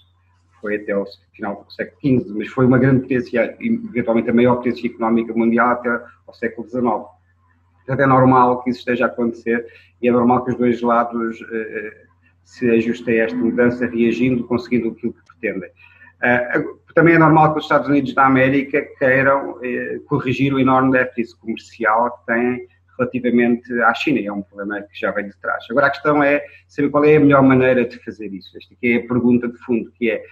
foi 0.60 0.76
até 0.76 0.92
ao 0.92 1.04
final 1.32 1.64
do 1.64 1.72
século 1.72 2.22
XV, 2.22 2.34
mas 2.38 2.48
foi 2.48 2.66
uma 2.66 2.78
grande 2.78 3.02
potência, 3.02 3.56
eventualmente 3.60 4.30
a 4.30 4.34
maior 4.34 4.56
potência 4.56 4.86
económica 4.86 5.32
mundial 5.34 5.70
até 5.70 5.88
ao 6.26 6.34
século 6.34 6.68
XIX. 6.68 6.82
Portanto, 6.82 8.00
é 8.00 8.06
normal 8.06 8.62
que 8.62 8.70
isso 8.70 8.80
esteja 8.80 9.06
a 9.06 9.08
acontecer 9.08 9.66
e 10.00 10.08
é 10.08 10.12
normal 10.12 10.44
que 10.44 10.52
os 10.52 10.56
dois 10.56 10.80
lados 10.80 11.40
uh, 11.40 12.10
se 12.44 12.70
ajustem 12.70 13.20
a 13.20 13.24
esta 13.24 13.36
mudança, 13.36 13.86
reagindo, 13.86 14.44
conseguindo 14.44 14.88
aquilo 14.88 15.12
que 15.12 15.24
pretendem. 15.24 15.70
Uh, 15.70 16.78
também 16.94 17.14
é 17.14 17.18
normal 17.18 17.52
que 17.52 17.58
os 17.58 17.64
Estados 17.64 17.88
Unidos 17.88 18.14
da 18.14 18.26
América 18.26 18.82
queiram 18.98 19.52
uh, 19.52 20.00
corrigir 20.06 20.52
o 20.52 20.60
enorme 20.60 20.92
déficit 20.92 21.38
comercial 21.40 22.18
que 22.18 22.26
têm 22.26 22.68
relativamente 23.00 23.72
à 23.82 23.94
China. 23.94 24.20
É 24.20 24.30
um 24.30 24.42
problema 24.42 24.82
que 24.82 25.00
já 25.00 25.10
vem 25.10 25.26
de 25.26 25.36
trás. 25.38 25.64
Agora, 25.70 25.86
a 25.86 25.90
questão 25.90 26.22
é 26.22 26.44
saber 26.68 26.90
qual 26.90 27.04
é 27.04 27.16
a 27.16 27.20
melhor 27.20 27.42
maneira 27.42 27.84
de 27.84 27.98
fazer 28.04 28.32
isso. 28.32 28.56
Esta 28.56 28.74
aqui 28.74 28.92
é 28.92 28.96
a 28.96 29.08
pergunta 29.08 29.48
de 29.48 29.56
fundo, 29.58 29.90
que 29.92 30.10
é, 30.10 30.22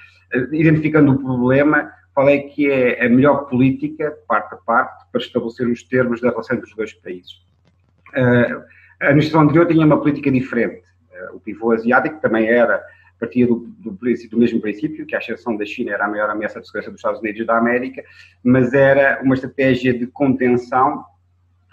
identificando 0.52 1.12
o 1.12 1.18
problema, 1.18 1.90
qual 2.14 2.28
é 2.28 2.38
que 2.38 2.70
é 2.70 3.06
a 3.06 3.08
melhor 3.08 3.48
política, 3.48 4.14
parte 4.28 4.54
a 4.54 4.58
parte, 4.58 5.06
para 5.10 5.20
estabelecer 5.20 5.66
os 5.66 5.82
termos 5.82 6.20
da 6.20 6.30
relação 6.30 6.56
entre 6.56 6.68
os 6.68 6.76
dois 6.76 6.92
países. 6.92 7.32
Uh, 8.10 8.62
a 9.00 9.06
administração 9.06 9.42
anterior 9.42 9.66
tinha 9.66 9.86
uma 9.86 9.98
política 9.98 10.30
diferente. 10.30 10.82
Uh, 11.10 11.36
o 11.36 11.40
pivô 11.40 11.72
asiático 11.72 12.20
também 12.20 12.48
era 12.48 12.82
partia 13.18 13.46
do, 13.46 13.66
do, 13.78 13.90
do, 13.90 14.38
mesmo 14.38 14.60
princípio, 14.60 15.04
que 15.04 15.14
a 15.14 15.18
ascensão 15.18 15.56
da 15.56 15.64
China 15.64 15.92
era 15.92 16.04
a 16.04 16.08
maior 16.08 16.30
ameaça 16.30 16.60
de 16.60 16.66
segurança 16.66 16.90
dos 16.90 17.00
Estados 17.00 17.20
Unidos 17.20 17.44
da 17.44 17.58
América, 17.58 18.02
mas 18.44 18.72
era 18.72 19.20
uma 19.24 19.34
estratégia 19.34 19.92
de 19.92 20.06
contenção 20.06 21.04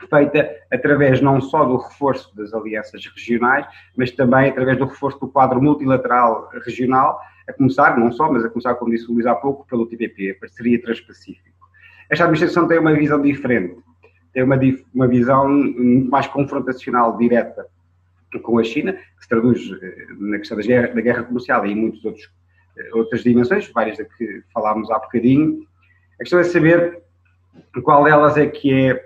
feita 0.10 0.50
através 0.72 1.22
não 1.22 1.40
só 1.40 1.64
do 1.64 1.78
reforço 1.78 2.36
das 2.36 2.54
alianças 2.54 3.06
regionais, 3.06 3.66
mas 3.98 4.12
também 4.12 4.50
através 4.50 4.78
do 4.78 4.86
reforço 4.86 5.20
do 5.20 5.28
quadro 5.28 5.62
multilateral 5.62 6.50
regional, 6.66 7.20
a 7.48 7.54
começar, 7.54 7.98
não 7.98 8.12
só, 8.12 8.32
mas 8.32 8.44
a 8.44 8.50
começar, 8.50 8.76
como 8.76 8.92
disse 8.92 9.10
o 9.10 9.14
Luís 9.14 9.26
há 9.26 9.36
pouco, 9.36 9.66
pelo 9.68 9.86
TPP, 9.86 10.32
a 10.32 10.40
Parceria 10.40 10.82
Transpacífico. 10.82 11.56
Esta 12.10 12.26
administração 12.26 12.68
tem 12.68 12.80
uma 12.80 12.94
visão 12.94 13.22
diferente, 13.22 13.78
tem 14.34 14.44
uma, 14.44 14.60
uma 14.94 15.08
visão 15.08 15.48
muito 15.48 16.10
mais 16.10 16.28
confrontacional, 16.28 17.18
direta 17.18 17.68
com 18.44 18.60
a 18.60 18.64
China, 18.64 18.94
que 18.94 19.22
se 19.22 19.30
traduz 19.30 19.62
eh, 19.82 20.08
na 20.20 20.38
questão 20.38 20.58
da 20.58 20.64
guerra, 20.64 20.88
da 20.88 21.02
guerra 21.02 21.24
comercial 21.24 21.66
e 21.66 21.72
em 21.72 21.76
muitas 21.76 22.20
eh, 22.78 22.90
outras 22.94 23.24
dimensões, 23.24 23.72
várias 23.74 23.98
da 23.98 24.04
que 24.04 24.44
falámos 24.54 24.92
há 24.92 25.00
bocadinho. 25.00 25.66
A 26.16 26.18
questão 26.18 26.40
é 26.40 26.44
saber 26.44 27.02
qual 27.84 28.04
delas 28.04 28.36
é 28.36 28.46
que 28.48 28.74
é 28.74 29.05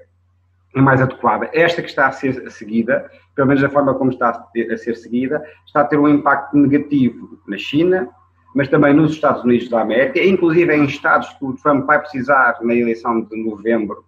mais 0.76 1.02
adequada. 1.02 1.50
Esta 1.54 1.82
que 1.82 1.90
está 1.90 2.08
a 2.08 2.12
ser 2.12 2.50
seguida, 2.52 3.10
pelo 3.36 3.48
menos 3.48 3.62
da 3.62 3.70
forma 3.70 3.94
como 3.94 4.12
está 4.12 4.30
a 4.30 4.78
ser 4.78 4.96
seguida, 4.96 5.44
está 5.66 5.82
a 5.82 5.86
ter 5.86 5.98
um 5.98 6.08
impacto 6.08 6.56
negativo 6.56 7.40
na 7.48 7.58
China, 7.58 8.08
mas 8.56 8.68
também 8.68 8.94
nos 8.94 9.14
Estados 9.14 9.44
Unidos 9.44 9.70
da 9.70 9.82
América, 9.82 10.20
inclusive 10.24 10.76
em 10.76 10.86
estados 10.86 11.30
que 11.34 11.46
o 11.46 11.54
Trump 11.54 11.86
vai 11.86 12.00
precisar 12.00 12.58
na 12.62 12.74
eleição 12.74 13.22
de 13.22 13.44
novembro 13.44 14.04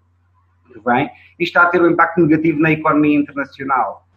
que 0.71 0.80
vem, 0.86 1.10
e 1.39 1.43
está 1.43 1.63
a 1.63 1.65
ter 1.67 1.82
um 1.82 1.89
impacto 1.89 2.21
negativo 2.21 2.60
na 2.60 2.71
economia 2.71 3.17
internacional. 3.17 4.08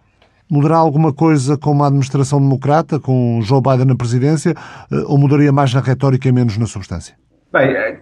Mudará 0.49 0.77
alguma 0.77 1.13
coisa 1.13 1.57
com 1.57 1.71
uma 1.71 1.87
administração 1.87 2.39
democrata, 2.39 3.01
com 3.01 3.41
Joe 3.43 3.61
Biden 3.61 3.87
na 3.87 3.97
presidência, 3.97 4.51
eh, 4.51 5.05
ou 5.07 5.19
mudaria 5.19 5.51
mais 5.51 5.73
na 5.73 5.81
retórica 5.81 6.29
e 6.29 6.33
menos 6.33 6.57
na 6.59 6.67
substância? 6.67 7.17
Bem, 7.53 7.71
eh, 7.71 8.01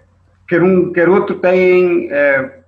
quer 0.49 0.63
um, 0.63 0.93
quer 0.93 1.09
outro 1.09 1.37
tem 1.37 2.09
uh, 2.09 2.62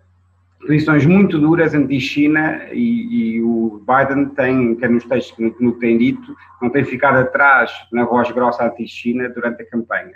posições 0.67 1.07
muito 1.07 1.39
duras 1.39 1.75
anti-China 1.75 2.69
e, 2.73 3.37
e, 3.37 3.43
o 3.43 3.83
Biden 3.87 4.27
tem, 4.31 4.75
quer 4.77 4.91
nos 4.91 5.05
textos 5.05 5.37
que 5.37 5.63
no 5.63 5.73
tem 5.79 5.99
dito, 5.99 6.35
não 6.61 6.71
tem 6.71 6.85
ficado 6.85 7.19
atrás 7.19 7.71
na 7.93 8.05
voz 8.05 8.31
grossa 8.31 8.67
anti-China 8.67 9.29
durante 9.29 9.63
a 9.63 9.71
campanha. 9.71 10.15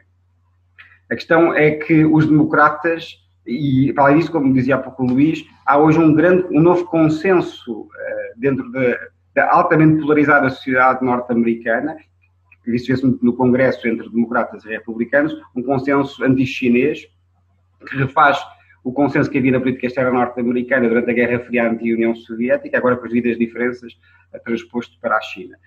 A 1.11 1.15
questão 1.15 1.55
é 1.55 1.73
que 1.73 2.05
os 2.05 2.27
democratas, 2.27 3.17
e 3.47 3.93
para 3.95 4.15
disso, 4.15 4.33
como 4.33 4.53
dizia 4.53 4.77
há 4.77 4.79
pouco 4.79 5.03
o 5.03 5.07
Luís, 5.07 5.45
há 5.65 5.79
hoje 5.79 5.99
um, 5.99 6.15
grande, 6.15 6.47
um 6.51 6.61
novo 6.61 6.85
consenso 6.87 7.83
uh, 7.83 7.89
dentro 8.37 8.71
da, 8.73 9.51
altamente 9.51 10.01
polarizada 10.01 10.51
sociedade 10.51 11.05
norte-americana, 11.05 11.97
isso 12.67 12.89
vê-se 12.89 13.07
no 13.23 13.33
Congresso 13.33 13.89
entre 13.89 14.09
democratas 14.11 14.65
e 14.65 14.69
republicanos, 14.69 15.35
um 15.57 15.63
consenso 15.63 16.23
anti-chinês 16.23 17.07
que 17.89 17.97
refaz 17.97 18.39
o 18.89 18.93
consenso 18.93 19.31
que 19.31 19.37
havia 19.37 19.53
na 19.53 19.61
política 19.61 19.87
externa 19.87 20.11
norte-americana 20.11 20.89
durante 20.89 21.11
a 21.11 21.13
Guerra 21.13 21.41
Fria 21.41 21.71
anti-União 21.71 22.15
Soviética, 22.15 22.79
agora 22.79 22.97
com 22.97 23.05
as 23.05 23.13
devidas 23.13 23.39
diferenças, 23.39 23.93
transposto 24.43 24.99
para 24.99 25.15
a 25.15 25.21
China. 25.21 25.59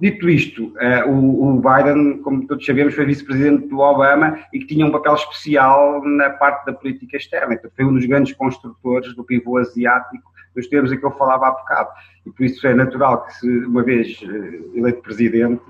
Dito 0.00 0.28
isto, 0.28 0.74
uh, 0.74 1.08
o, 1.08 1.62
Biden, 1.62 2.20
como 2.22 2.44
todos 2.48 2.66
sabemos, 2.66 2.92
foi 2.92 3.04
vice-presidente 3.04 3.68
do 3.68 3.78
Obama 3.78 4.36
e 4.52 4.58
que 4.58 4.66
tinha 4.66 4.84
um 4.84 4.90
papel 4.90 5.14
especial 5.14 6.04
na 6.04 6.30
parte 6.30 6.66
da 6.66 6.72
política 6.72 7.16
externa. 7.16 7.54
Então, 7.54 7.70
foi 7.76 7.84
um 7.84 7.94
dos 7.94 8.04
grandes 8.04 8.32
construtores 8.32 9.14
do 9.14 9.22
pivô 9.22 9.58
asiático, 9.58 10.28
dos 10.52 10.66
termos 10.66 10.90
em 10.90 10.98
que 10.98 11.06
eu 11.06 11.12
falava 11.12 11.46
há 11.46 11.50
bocado. 11.52 11.90
E 12.26 12.32
por 12.32 12.44
isso 12.44 12.66
é 12.66 12.74
natural 12.74 13.26
que, 13.26 13.34
se, 13.34 13.48
uma 13.64 13.84
vez 13.84 14.20
uh, 14.22 14.76
eleito 14.76 15.02
presidente, 15.02 15.62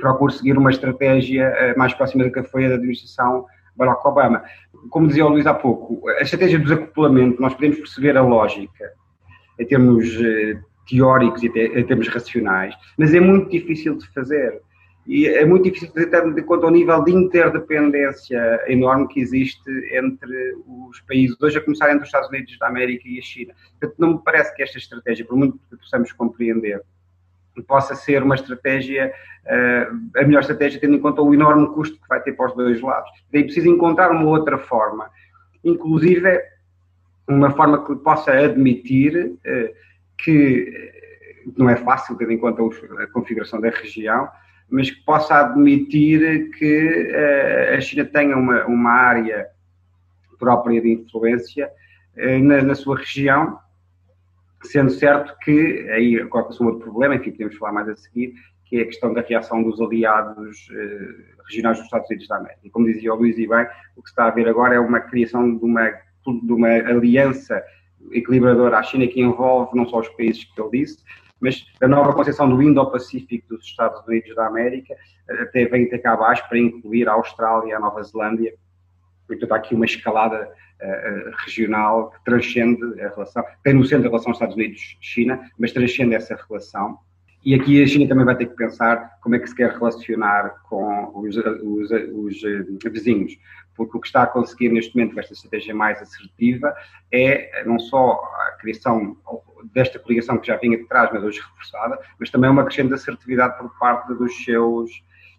procure 0.00 0.32
seguir 0.32 0.58
uma 0.58 0.70
estratégia 0.70 1.74
mais 1.76 1.94
próxima 1.94 2.24
do 2.24 2.32
que 2.32 2.42
foi 2.42 2.64
a 2.64 2.70
da 2.70 2.74
administração 2.76 3.46
Barack 3.80 4.06
Obama. 4.06 4.44
Como 4.90 5.08
dizia 5.08 5.24
o 5.24 5.30
Luís 5.30 5.46
há 5.46 5.54
pouco, 5.54 6.06
a 6.08 6.20
estratégia 6.20 6.58
do 6.58 6.64
desacoplamento, 6.64 7.40
nós 7.40 7.54
podemos 7.54 7.78
perceber 7.78 8.16
a 8.16 8.22
lógica 8.22 8.92
em 9.58 9.66
termos 9.66 10.06
eh, 10.20 10.60
teóricos 10.88 11.42
e 11.42 11.46
em 11.46 11.84
termos 11.84 12.08
racionais, 12.08 12.74
mas 12.98 13.14
é 13.14 13.20
muito 13.20 13.50
difícil 13.50 13.96
de 13.96 14.06
fazer. 14.12 14.60
E 15.06 15.26
é 15.26 15.44
muito 15.46 15.64
difícil 15.64 15.88
de 15.88 15.94
fazer, 15.94 16.38
em 16.38 16.42
conta 16.42 16.66
o 16.66 16.70
nível 16.70 17.02
de 17.02 17.10
interdependência 17.10 18.60
enorme 18.68 19.08
que 19.08 19.18
existe 19.18 19.70
entre 19.92 20.54
os 20.66 21.00
países, 21.00 21.36
hoje 21.40 21.58
a 21.58 21.60
começar 21.62 21.88
entre 21.88 22.02
os 22.02 22.08
Estados 22.08 22.28
Unidos 22.28 22.56
da 22.58 22.68
América 22.68 23.08
e 23.08 23.18
a 23.18 23.22
China. 23.22 23.54
Portanto, 23.78 23.98
não 23.98 24.12
me 24.12 24.20
parece 24.22 24.54
que 24.54 24.62
esta 24.62 24.78
estratégia, 24.78 25.24
por 25.24 25.36
muito 25.36 25.58
que 25.70 25.76
possamos 25.78 26.12
compreender, 26.12 26.82
possa 27.66 27.94
ser 27.94 28.22
uma 28.22 28.34
estratégia, 28.34 29.12
uh, 29.46 30.18
a 30.18 30.24
melhor 30.24 30.40
estratégia, 30.40 30.80
tendo 30.80 30.94
em 30.94 31.00
conta 31.00 31.22
o 31.22 31.34
enorme 31.34 31.66
custo 31.68 32.00
que 32.00 32.08
vai 32.08 32.20
ter 32.20 32.32
para 32.32 32.46
os 32.46 32.54
dois 32.54 32.80
lados. 32.80 33.10
Daí 33.32 33.44
precisa 33.44 33.68
encontrar 33.68 34.10
uma 34.10 34.24
outra 34.24 34.58
forma, 34.58 35.10
inclusive 35.64 36.42
uma 37.28 37.50
forma 37.50 37.84
que 37.84 37.94
possa 37.96 38.32
admitir 38.32 39.16
uh, 39.16 39.74
que 40.18 40.92
não 41.56 41.68
é 41.68 41.76
fácil, 41.76 42.16
tendo 42.16 42.32
em 42.32 42.38
conta 42.38 42.62
a 42.62 43.06
configuração 43.08 43.60
da 43.60 43.70
região, 43.70 44.28
mas 44.68 44.90
que 44.90 45.02
possa 45.02 45.40
admitir 45.40 46.50
que 46.50 47.12
a 47.76 47.80
China 47.80 48.04
tenha 48.04 48.36
uma, 48.36 48.66
uma 48.66 48.90
área 48.90 49.48
própria 50.38 50.80
de 50.80 50.92
influência 50.92 51.68
na, 52.42 52.62
na 52.62 52.74
sua 52.76 52.98
região 52.98 53.58
Sendo 54.62 54.90
certo 54.90 55.36
que 55.42 55.88
aí 55.90 56.24
coloca-se 56.26 56.62
um 56.62 56.66
outro 56.66 56.82
problema, 56.82 57.14
enfim, 57.14 57.30
podemos 57.30 57.56
falar 57.56 57.72
mais 57.72 57.88
a 57.88 57.96
seguir, 57.96 58.34
que 58.66 58.78
é 58.78 58.82
a 58.82 58.86
questão 58.86 59.12
da 59.12 59.22
reação 59.22 59.62
dos 59.62 59.80
aliados 59.80 60.68
eh, 60.72 61.34
regionais 61.46 61.78
dos 61.78 61.86
Estados 61.86 62.08
Unidos 62.08 62.28
da 62.28 62.36
América. 62.36 62.60
E 62.62 62.70
como 62.70 62.86
dizia 62.86 63.12
o 63.12 63.16
Luís 63.16 63.36
e 63.38 63.48
bem, 63.48 63.66
o 63.96 64.02
que 64.02 64.08
se 64.08 64.12
está 64.12 64.26
a 64.26 64.30
ver 64.30 64.48
agora 64.48 64.74
é 64.74 64.80
uma 64.80 65.00
criação 65.00 65.56
de 65.56 65.64
uma, 65.64 65.88
de 65.88 66.52
uma 66.52 66.68
aliança 66.68 67.62
equilibradora 68.12 68.78
à 68.78 68.82
China 68.82 69.06
que 69.06 69.20
envolve 69.20 69.76
não 69.76 69.88
só 69.88 70.00
os 70.00 70.08
países 70.10 70.44
que 70.44 70.60
ele 70.60 70.70
disse, 70.70 71.02
mas 71.40 71.66
a 71.82 71.88
nova 71.88 72.12
concepção 72.12 72.48
do 72.48 72.62
Indo-Pacífico 72.62 73.56
dos 73.56 73.64
Estados 73.64 74.06
Unidos 74.06 74.34
da 74.36 74.46
América 74.46 74.94
até 75.28 75.64
vem 75.64 75.86
até 75.86 75.98
cá 75.98 76.12
abaixo 76.12 76.46
para 76.48 76.58
incluir 76.58 77.08
a 77.08 77.12
Austrália, 77.12 77.76
a 77.76 77.80
Nova 77.80 78.02
Zelândia. 78.02 78.54
Portanto, 79.26 79.52
há 79.52 79.56
aqui 79.56 79.74
uma 79.74 79.84
escalada 79.86 80.52
uh, 80.82 81.30
regional 81.44 82.10
que 82.10 82.24
transcende 82.24 82.82
a 83.00 83.08
relação, 83.08 83.44
tem 83.62 83.74
no 83.74 83.84
centro 83.84 84.06
a 84.06 84.10
relação 84.10 84.32
Estados 84.32 84.56
Unidos-China, 84.56 85.40
mas 85.58 85.72
transcende 85.72 86.14
essa 86.14 86.38
relação. 86.48 86.98
E 87.44 87.54
aqui 87.54 87.82
a 87.82 87.86
China 87.86 88.06
também 88.06 88.24
vai 88.24 88.36
ter 88.36 88.46
que 88.46 88.56
pensar 88.56 89.18
como 89.22 89.34
é 89.34 89.38
que 89.38 89.48
se 89.48 89.54
quer 89.54 89.70
relacionar 89.70 90.56
com 90.68 91.10
os, 91.14 91.36
os, 91.36 91.90
os 91.90 92.42
uh, 92.42 92.90
vizinhos, 92.90 93.38
porque 93.74 93.96
o 93.96 94.00
que 94.00 94.06
está 94.06 94.24
a 94.24 94.26
conseguir 94.26 94.68
neste 94.68 94.94
momento 94.94 95.14
com 95.14 95.20
esta 95.20 95.32
estratégia 95.32 95.74
mais 95.74 96.00
assertiva 96.02 96.74
é 97.10 97.64
não 97.64 97.78
só 97.78 98.12
a 98.48 98.56
criação 98.60 99.16
desta 99.72 99.98
coligação 99.98 100.38
que 100.38 100.46
já 100.46 100.56
vinha 100.56 100.76
de 100.76 100.84
trás, 100.84 101.10
mas 101.12 101.22
hoje 101.22 101.40
reforçada, 101.40 101.98
mas 102.18 102.30
também 102.30 102.50
uma 102.50 102.64
crescente 102.64 102.92
assertividade 102.94 103.58
por 103.58 103.70
parte 103.78 104.12
dos 104.14 104.44
seus, 104.44 104.90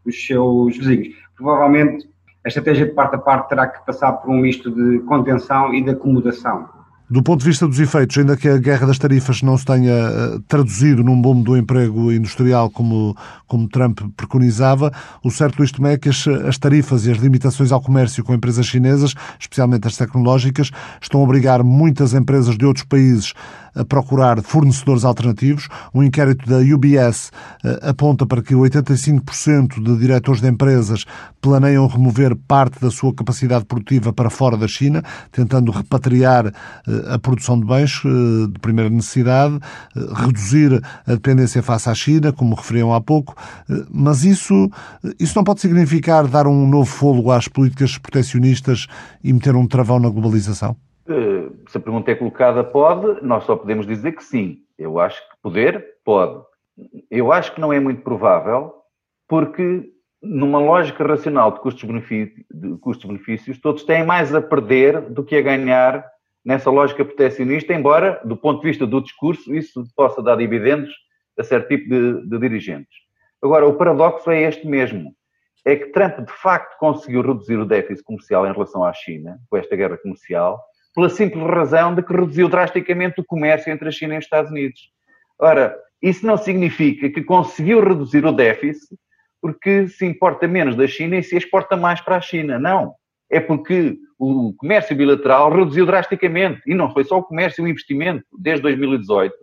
dos 0.04 0.26
seus 0.26 0.78
vizinhos. 0.78 1.16
Provavelmente 1.36 2.10
a 2.44 2.48
estratégia 2.48 2.86
de 2.86 2.92
parte 2.94 3.16
a 3.16 3.20
parte 3.20 3.50
terá 3.50 3.68
que 3.68 3.86
passar 3.86 4.14
por 4.14 4.32
um 4.32 4.38
misto 4.38 4.72
de 4.72 5.00
contenção 5.06 5.74
e 5.74 5.82
de 5.82 5.92
acomodação. 5.92 6.81
Do 7.12 7.22
ponto 7.22 7.42
de 7.42 7.46
vista 7.50 7.68
dos 7.68 7.78
efeitos, 7.78 8.18
ainda 8.18 8.38
que 8.38 8.48
a 8.48 8.58
guerra 8.58 8.88
das 8.88 8.98
tarifas 8.98 9.42
não 9.42 9.58
se 9.58 9.66
tenha 9.66 9.92
eh, 9.92 10.40
traduzido 10.48 11.04
num 11.04 11.22
boom 11.22 11.42
do 11.42 11.58
emprego 11.58 12.10
industrial 12.10 12.70
como, 12.70 13.18
como 13.46 13.68
Trump 13.68 14.00
preconizava, 14.16 14.94
o 15.22 15.30
certo, 15.30 15.62
Tomé, 15.74 15.96
é 15.96 15.98
que 15.98 16.08
as, 16.08 16.26
as 16.26 16.58
tarifas 16.58 17.06
e 17.06 17.12
as 17.12 17.18
limitações 17.18 17.74
ao 17.74 17.82
comércio 17.82 18.24
com 18.24 18.34
empresas 18.34 18.66
chinesas, 18.66 19.14
especialmente 19.38 19.86
as 19.86 19.98
tecnológicas, 19.98 20.72
estão 21.02 21.20
a 21.20 21.24
obrigar 21.26 21.66
muitas 21.66 22.14
empresas 22.14 22.58
de 22.58 22.66
outros 22.66 22.86
países 22.86 23.34
a 23.76 23.86
procurar 23.86 24.42
fornecedores 24.42 25.04
alternativos. 25.04 25.68
Um 25.94 26.04
inquérito 26.04 26.48
da 26.48 26.58
UBS 26.58 27.32
eh, 27.64 27.90
aponta 27.90 28.26
para 28.26 28.42
que 28.42 28.54
85% 28.54 29.84
de 29.84 29.98
diretores 29.98 30.42
de 30.42 30.48
empresas 30.48 31.06
planeiam 31.42 31.88
remover 31.88 32.36
parte 32.36 32.80
da 32.80 32.92
sua 32.92 33.14
capacidade 33.14 33.66
produtiva 33.66 34.14
para 34.14 34.30
fora 34.30 34.58
da 34.58 34.68
China, 34.68 35.04
tentando 35.32 35.72
repatriar 35.72 36.48
eh, 36.48 37.01
a 37.08 37.20
produção 37.20 37.60
de 37.60 37.66
bens 37.66 38.02
eh, 38.06 38.48
de 38.52 38.60
primeira 38.60 38.90
necessidade, 38.90 39.60
reduzir 39.96 40.82
a 41.08 41.14
dependência 41.14 41.62
face 41.62 41.90
à 41.90 41.94
China, 41.94 42.32
como 42.34 42.56
referiam 42.56 42.94
há 42.94 43.02
pouco. 43.02 43.36
Mas 43.90 44.24
isso, 44.24 44.70
isso 45.20 45.38
não 45.38 45.44
pode 45.44 45.62
significar 45.62 46.28
dar 46.28 46.48
um 46.48 46.68
novo 46.68 46.90
fôlego 46.90 47.32
às 47.32 47.48
políticas 47.48 47.98
proteccionistas 47.98 48.88
e 49.24 49.32
meter 49.34 49.56
um 49.56 49.68
travão 49.68 50.00
na 50.00 50.10
globalização? 50.10 50.76
se 51.68 51.78
a 51.78 51.80
pergunta 51.80 52.12
é 52.12 52.16
colocada, 52.16 52.64
pode, 52.64 53.22
nós 53.22 53.44
só 53.44 53.56
podemos 53.56 53.86
dizer 53.86 54.14
que 54.14 54.24
sim. 54.24 54.60
Eu 54.78 55.00
acho 55.00 55.20
que 55.30 55.36
poder, 55.42 55.86
pode. 56.06 56.42
Eu 57.10 57.32
acho 57.32 57.54
que 57.54 57.62
não 57.62 57.74
é 57.74 57.80
muito 57.80 58.02
provável, 58.02 58.74
porque 59.28 59.90
numa 60.22 60.60
lógica 60.60 61.06
racional 61.06 61.52
de 61.52 61.60
custos-benefícios, 61.60 62.46
custos 62.82 63.60
todos 63.62 63.84
têm 63.84 64.06
mais 64.06 64.34
a 64.34 64.42
perder 64.42 65.02
do 65.02 65.24
que 65.24 65.36
a 65.36 65.42
ganhar 65.42 66.06
nessa 66.44 66.70
lógica 66.70 67.06
proteccionista, 67.06 67.74
embora, 67.74 68.22
do 68.26 68.36
ponto 68.36 68.62
de 68.62 68.68
vista 68.68 68.86
do 68.86 69.02
discurso, 69.02 69.54
isso 69.54 69.84
possa 69.96 70.22
dar 70.22 70.36
dividendos 70.36 70.92
a 71.38 71.44
certo 71.44 71.68
tipo 71.70 71.90
de, 71.90 72.28
de 72.28 72.40
dirigentes. 72.40 72.94
Agora, 73.42 73.68
o 73.68 73.76
paradoxo 73.76 74.30
é 74.30 74.42
este 74.42 74.68
mesmo. 74.68 75.14
É 75.66 75.76
que 75.76 75.88
Trump, 75.88 76.20
de 76.20 76.34
facto, 76.34 76.78
conseguiu 76.80 77.22
reduzir 77.22 77.58
o 77.58 77.66
déficit 77.66 78.04
comercial 78.04 78.48
em 78.48 78.52
relação 78.52 78.84
à 78.84 78.92
China, 78.94 79.38
com 79.50 79.58
esta 79.58 79.76
guerra 79.76 79.98
comercial, 79.98 80.60
pela 80.94 81.10
simples 81.10 81.44
razão 81.44 81.96
de 81.96 82.04
que 82.04 82.14
reduziu 82.14 82.50
drasticamente 82.50 83.22
o 83.22 83.26
comércio 83.26 83.72
entre 83.72 83.88
a 83.88 83.92
China 83.92 84.16
e 84.16 84.18
os 84.18 84.26
Estados 84.26 84.52
Unidos. 84.52 84.92
Ora, 85.40 85.76
isso 86.02 86.26
não 86.26 86.38
significa 86.38 87.10
que 87.10 87.24
conseguiu 87.24 87.80
reduzir 87.80 88.26
o 88.26 88.32
déficit 88.32 88.98
porque 89.42 89.88
se 89.88 90.06
importa 90.06 90.48
menos 90.48 90.76
da 90.76 90.88
China 90.88 91.18
e 91.18 91.24
se 91.24 91.36
exporta 91.36 91.76
mais 91.76 92.00
para 92.00 92.18
a 92.18 92.22
China. 92.22 92.60
Não. 92.60 92.94
É 93.32 93.40
porque 93.40 93.98
o 94.20 94.54
comércio 94.54 94.96
bilateral 94.96 95.52
reduziu 95.52 95.86
drasticamente. 95.86 96.62
E 96.68 96.76
não 96.76 96.92
foi 96.94 97.04
só 97.04 97.18
o 97.18 97.24
comércio, 97.24 97.64
o 97.64 97.68
investimento. 97.68 98.24
Desde 98.38 98.62
2018, 98.62 99.34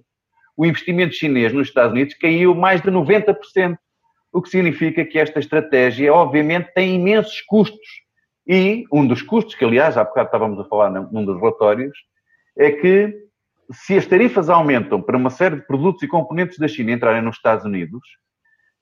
o 0.56 0.66
investimento 0.66 1.14
chinês 1.14 1.52
nos 1.52 1.68
Estados 1.68 1.92
Unidos 1.92 2.14
caiu 2.14 2.54
mais 2.54 2.80
de 2.80 2.90
90%. 2.90 3.76
O 4.32 4.42
que 4.42 4.50
significa 4.50 5.04
que 5.04 5.18
esta 5.18 5.38
estratégia, 5.38 6.12
obviamente, 6.12 6.72
tem 6.74 6.94
imensos 6.94 7.40
custos 7.42 7.88
e 8.46 8.84
um 8.92 9.06
dos 9.06 9.20
custos, 9.20 9.54
que 9.54 9.64
aliás 9.64 9.96
há 9.96 10.04
bocado 10.04 10.28
estávamos 10.28 10.58
a 10.60 10.64
falar 10.64 10.90
num 10.90 11.24
dos 11.24 11.38
relatórios, 11.38 11.96
é 12.56 12.70
que 12.72 13.14
se 13.70 13.96
as 13.98 14.06
tarifas 14.06 14.48
aumentam 14.48 15.02
para 15.02 15.16
uma 15.16 15.28
série 15.28 15.56
de 15.56 15.66
produtos 15.66 16.02
e 16.02 16.08
componentes 16.08 16.58
da 16.58 16.66
China 16.66 16.92
entrarem 16.92 17.20
nos 17.20 17.36
Estados 17.36 17.64
Unidos, 17.64 18.00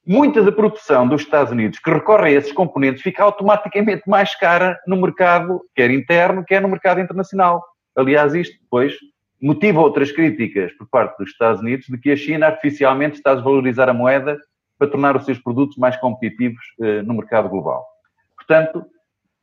muita 0.07 0.42
da 0.42 0.53
produção 0.53 1.09
dos 1.09 1.23
Estados 1.23 1.53
Unidos 1.53 1.79
que 1.79 1.90
recorre 1.90 2.29
a 2.29 2.38
esses 2.38 2.53
componentes 2.53 3.03
fica 3.03 3.25
automaticamente 3.25 4.03
mais 4.07 4.35
cara 4.37 4.79
no 4.87 4.97
mercado, 4.97 5.62
quer 5.75 5.90
interno, 5.90 6.45
quer 6.45 6.62
no 6.62 6.69
mercado 6.69 7.01
internacional. 7.01 7.64
Aliás, 7.97 8.35
isto 8.35 8.57
depois 8.62 8.95
motiva 9.42 9.81
outras 9.81 10.12
críticas 10.12 10.73
por 10.75 10.88
parte 10.88 11.19
dos 11.19 11.31
Estados 11.31 11.61
Unidos 11.61 11.87
de 11.88 11.99
que 11.99 12.11
a 12.11 12.16
China 12.16 12.47
artificialmente 12.47 13.16
está 13.16 13.33
a 13.33 13.35
desvalorizar 13.35 13.88
a 13.88 13.95
moeda 13.95 14.38
para 14.79 14.88
tornar 14.88 15.16
os 15.16 15.25
seus 15.25 15.38
produtos 15.38 15.77
mais 15.77 15.97
competitivos 15.97 16.62
eh, 16.81 17.03
no 17.03 17.14
mercado 17.14 17.49
global. 17.49 17.85
Portanto, 18.37 18.85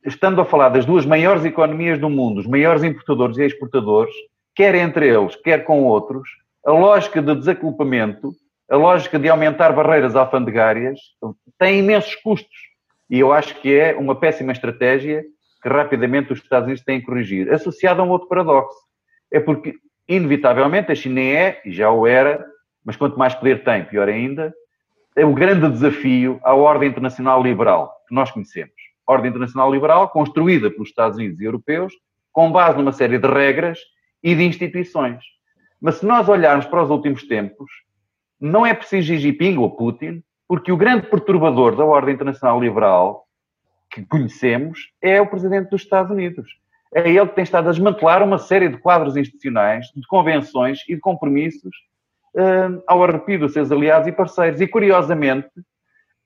estando 0.04 0.40
a 0.40 0.44
falar 0.44 0.70
das 0.70 0.86
duas 0.86 1.04
maiores 1.04 1.44
economias 1.44 1.98
do 1.98 2.08
mundo, 2.08 2.40
os 2.40 2.46
maiores 2.46 2.82
importadores 2.82 3.36
e 3.38 3.44
exportadores, 3.44 4.14
quer 4.54 4.74
entre 4.74 5.08
eles, 5.08 5.36
quer 5.36 5.64
com 5.64 5.84
outros, 5.84 6.28
a 6.64 6.72
lógica 6.72 7.20
de 7.20 7.34
desaculpamento, 7.34 8.32
a 8.70 8.76
lógica 8.76 9.18
de 9.18 9.28
aumentar 9.28 9.72
barreiras 9.72 10.16
alfandegárias, 10.16 10.98
tem 11.58 11.80
imensos 11.80 12.14
custos. 12.16 12.56
E 13.10 13.20
eu 13.20 13.32
acho 13.32 13.54
que 13.60 13.74
é 13.74 13.94
uma 13.94 14.14
péssima 14.14 14.52
estratégia 14.52 15.24
que 15.62 15.68
rapidamente 15.68 16.32
os 16.32 16.40
Estados 16.40 16.66
Unidos 16.66 16.84
têm 16.84 17.00
que 17.00 17.06
corrigir. 17.06 17.52
Associado 17.52 18.00
a 18.00 18.04
um 18.04 18.10
outro 18.10 18.28
paradoxo. 18.28 18.76
É 19.30 19.40
porque, 19.40 19.74
inevitavelmente, 20.08 20.92
a 20.92 20.94
China 20.94 21.20
é, 21.20 21.60
e 21.64 21.72
já 21.72 21.90
o 21.90 22.06
era, 22.06 22.44
mas 22.84 22.96
quanto 22.96 23.18
mais 23.18 23.34
poder 23.34 23.64
tem, 23.64 23.84
pior 23.84 24.08
ainda, 24.08 24.54
é 25.16 25.24
o 25.24 25.32
grande 25.32 25.68
desafio 25.70 26.40
à 26.42 26.54
ordem 26.54 26.88
internacional 26.88 27.42
liberal 27.42 27.94
que 28.08 28.14
nós 28.14 28.30
conhecemos. 28.30 28.74
Ordem 29.06 29.30
internacional 29.30 29.72
liberal 29.72 30.08
construída 30.08 30.70
pelos 30.70 30.88
Estados 30.88 31.18
Unidos 31.18 31.40
e 31.40 31.44
europeus 31.44 31.92
com 32.32 32.50
base 32.50 32.76
numa 32.78 32.92
série 32.92 33.18
de 33.18 33.28
regras 33.28 33.78
e 34.22 34.34
de 34.34 34.42
instituições. 34.42 35.22
Mas 35.80 35.96
se 35.96 36.06
nós 36.06 36.28
olharmos 36.28 36.66
para 36.66 36.82
os 36.82 36.90
últimos 36.90 37.26
tempos, 37.26 37.70
não 38.44 38.66
é 38.66 38.74
preciso 38.74 39.06
Xi 39.06 39.18
Jinping 39.18 39.56
ou 39.56 39.70
Putin, 39.70 40.22
porque 40.46 40.70
o 40.70 40.76
grande 40.76 41.06
perturbador 41.06 41.74
da 41.74 41.84
ordem 41.84 42.14
internacional 42.14 42.60
liberal 42.60 43.24
que 43.90 44.04
conhecemos 44.04 44.90
é 45.00 45.18
o 45.18 45.26
presidente 45.26 45.70
dos 45.70 45.80
Estados 45.80 46.10
Unidos. 46.10 46.46
É 46.94 47.08
ele 47.08 47.26
que 47.26 47.34
tem 47.34 47.44
estado 47.44 47.68
a 47.68 47.70
desmantelar 47.70 48.22
uma 48.22 48.36
série 48.36 48.68
de 48.68 48.76
quadros 48.76 49.16
institucionais, 49.16 49.86
de 49.96 50.06
convenções 50.06 50.80
e 50.86 50.94
de 50.94 51.00
compromissos 51.00 51.74
uh, 52.34 52.82
ao 52.86 53.02
arrepio 53.02 53.38
dos 53.38 53.54
seus 53.54 53.72
aliados 53.72 54.06
e 54.08 54.12
parceiros. 54.12 54.60
E, 54.60 54.66
curiosamente, 54.66 55.48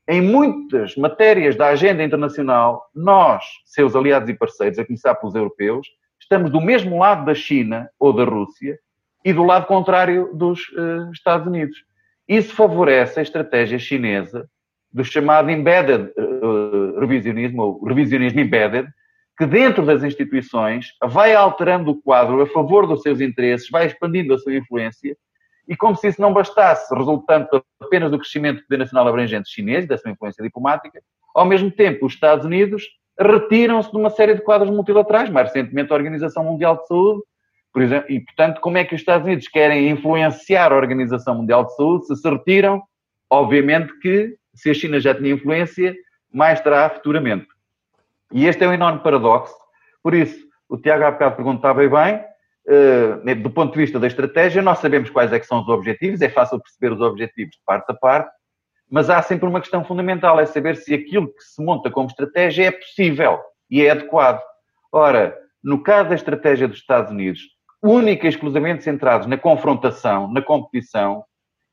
em 0.08 0.20
muitas 0.20 0.96
matérias 0.96 1.54
da 1.54 1.68
agenda 1.68 2.02
internacional, 2.02 2.90
nós, 2.92 3.44
seus 3.64 3.94
aliados 3.94 4.28
e 4.28 4.34
parceiros, 4.34 4.78
a 4.78 4.84
começar 4.84 5.14
pelos 5.14 5.36
europeus, 5.36 5.86
estamos 6.20 6.50
do 6.50 6.60
mesmo 6.60 6.98
lado 6.98 7.24
da 7.24 7.34
China 7.34 7.88
ou 7.96 8.12
da 8.12 8.24
Rússia 8.24 8.76
e 9.24 9.32
do 9.32 9.44
lado 9.44 9.66
contrário 9.66 10.30
dos 10.34 10.68
uh, 10.70 11.12
Estados 11.12 11.46
Unidos. 11.46 11.86
Isso 12.28 12.54
favorece 12.54 13.18
a 13.18 13.22
estratégia 13.22 13.78
chinesa 13.78 14.48
do 14.92 15.04
chamado 15.04 15.50
embedded 15.50 16.12
uh, 16.18 16.98
revisionismo, 17.00 17.62
ou 17.62 17.84
revisionismo 17.84 18.40
embedded, 18.40 18.88
que 19.36 19.46
dentro 19.46 19.86
das 19.86 20.02
instituições 20.02 20.88
vai 21.02 21.34
alterando 21.34 21.92
o 21.92 22.02
quadro 22.02 22.40
a 22.42 22.46
favor 22.46 22.86
dos 22.86 23.02
seus 23.02 23.20
interesses, 23.20 23.70
vai 23.70 23.86
expandindo 23.86 24.34
a 24.34 24.38
sua 24.38 24.56
influência, 24.56 25.16
e 25.66 25.76
como 25.76 25.94
se 25.94 26.08
isso 26.08 26.20
não 26.20 26.32
bastasse, 26.32 26.92
resultando 26.94 27.48
apenas 27.80 28.10
do 28.10 28.18
crescimento 28.18 28.58
do 28.58 28.62
poder 28.64 28.78
nacional 28.78 29.06
abrangente 29.06 29.50
chinês 29.50 29.84
e 29.84 29.88
da 29.88 29.96
sua 29.96 30.10
influência 30.10 30.42
diplomática, 30.42 31.00
ao 31.34 31.46
mesmo 31.46 31.70
tempo 31.70 32.06
os 32.06 32.14
Estados 32.14 32.44
Unidos 32.44 32.84
retiram-se 33.18 33.90
de 33.90 33.96
uma 33.96 34.10
série 34.10 34.34
de 34.34 34.40
quadros 34.42 34.70
multilaterais, 34.70 35.30
mais 35.30 35.48
recentemente 35.48 35.92
a 35.92 35.96
Organização 35.96 36.44
Mundial 36.44 36.76
de 36.76 36.86
Saúde, 36.86 37.22
por 37.72 37.82
exemplo, 37.82 38.10
e 38.10 38.20
portanto, 38.20 38.60
como 38.60 38.78
é 38.78 38.84
que 38.84 38.94
os 38.94 39.00
Estados 39.00 39.26
Unidos 39.26 39.48
querem 39.48 39.90
influenciar 39.90 40.72
a 40.72 40.76
Organização 40.76 41.36
Mundial 41.36 41.64
de 41.64 41.74
Saúde 41.76 42.06
se 42.06 42.16
se 42.16 42.28
retiram? 42.28 42.82
Obviamente 43.30 43.92
que, 44.00 44.36
se 44.54 44.70
a 44.70 44.74
China 44.74 44.98
já 44.98 45.14
tinha 45.14 45.32
influência, 45.32 45.94
mais 46.32 46.60
terá 46.60 46.88
futuramente. 46.90 47.46
E 48.32 48.46
este 48.46 48.64
é 48.64 48.68
um 48.68 48.72
enorme 48.72 49.00
paradoxo. 49.00 49.54
Por 50.02 50.14
isso, 50.14 50.46
o 50.68 50.76
Tiago 50.76 51.04
há 51.04 51.10
bocado 51.10 51.36
perguntava 51.36 51.80
bem, 51.80 52.20
uh, 52.68 53.42
do 53.42 53.50
ponto 53.50 53.72
de 53.72 53.78
vista 53.78 53.98
da 53.98 54.06
estratégia, 54.06 54.62
nós 54.62 54.78
sabemos 54.78 55.10
quais 55.10 55.32
é 55.32 55.40
são 55.42 55.60
os 55.60 55.68
objetivos, 55.68 56.20
é 56.20 56.28
fácil 56.28 56.60
perceber 56.60 56.92
os 56.92 57.00
objetivos 57.00 57.54
de 57.54 57.62
parte 57.64 57.90
a 57.90 57.94
parte, 57.94 58.30
mas 58.90 59.10
há 59.10 59.20
sempre 59.22 59.48
uma 59.48 59.60
questão 59.60 59.84
fundamental, 59.84 60.40
é 60.40 60.46
saber 60.46 60.76
se 60.76 60.94
aquilo 60.94 61.28
que 61.28 61.42
se 61.42 61.62
monta 61.62 61.90
como 61.90 62.08
estratégia 62.08 62.66
é 62.66 62.70
possível 62.70 63.38
e 63.70 63.82
é 63.82 63.90
adequado. 63.90 64.40
Ora, 64.90 65.36
no 65.62 65.82
caso 65.82 66.08
da 66.10 66.14
estratégia 66.14 66.68
dos 66.68 66.78
Estados 66.78 67.10
Unidos, 67.10 67.40
única 67.82 68.26
e 68.26 68.28
exclusivamente 68.28 68.84
centrados 68.84 69.26
na 69.26 69.36
confrontação, 69.36 70.32
na 70.32 70.42
competição, 70.42 71.24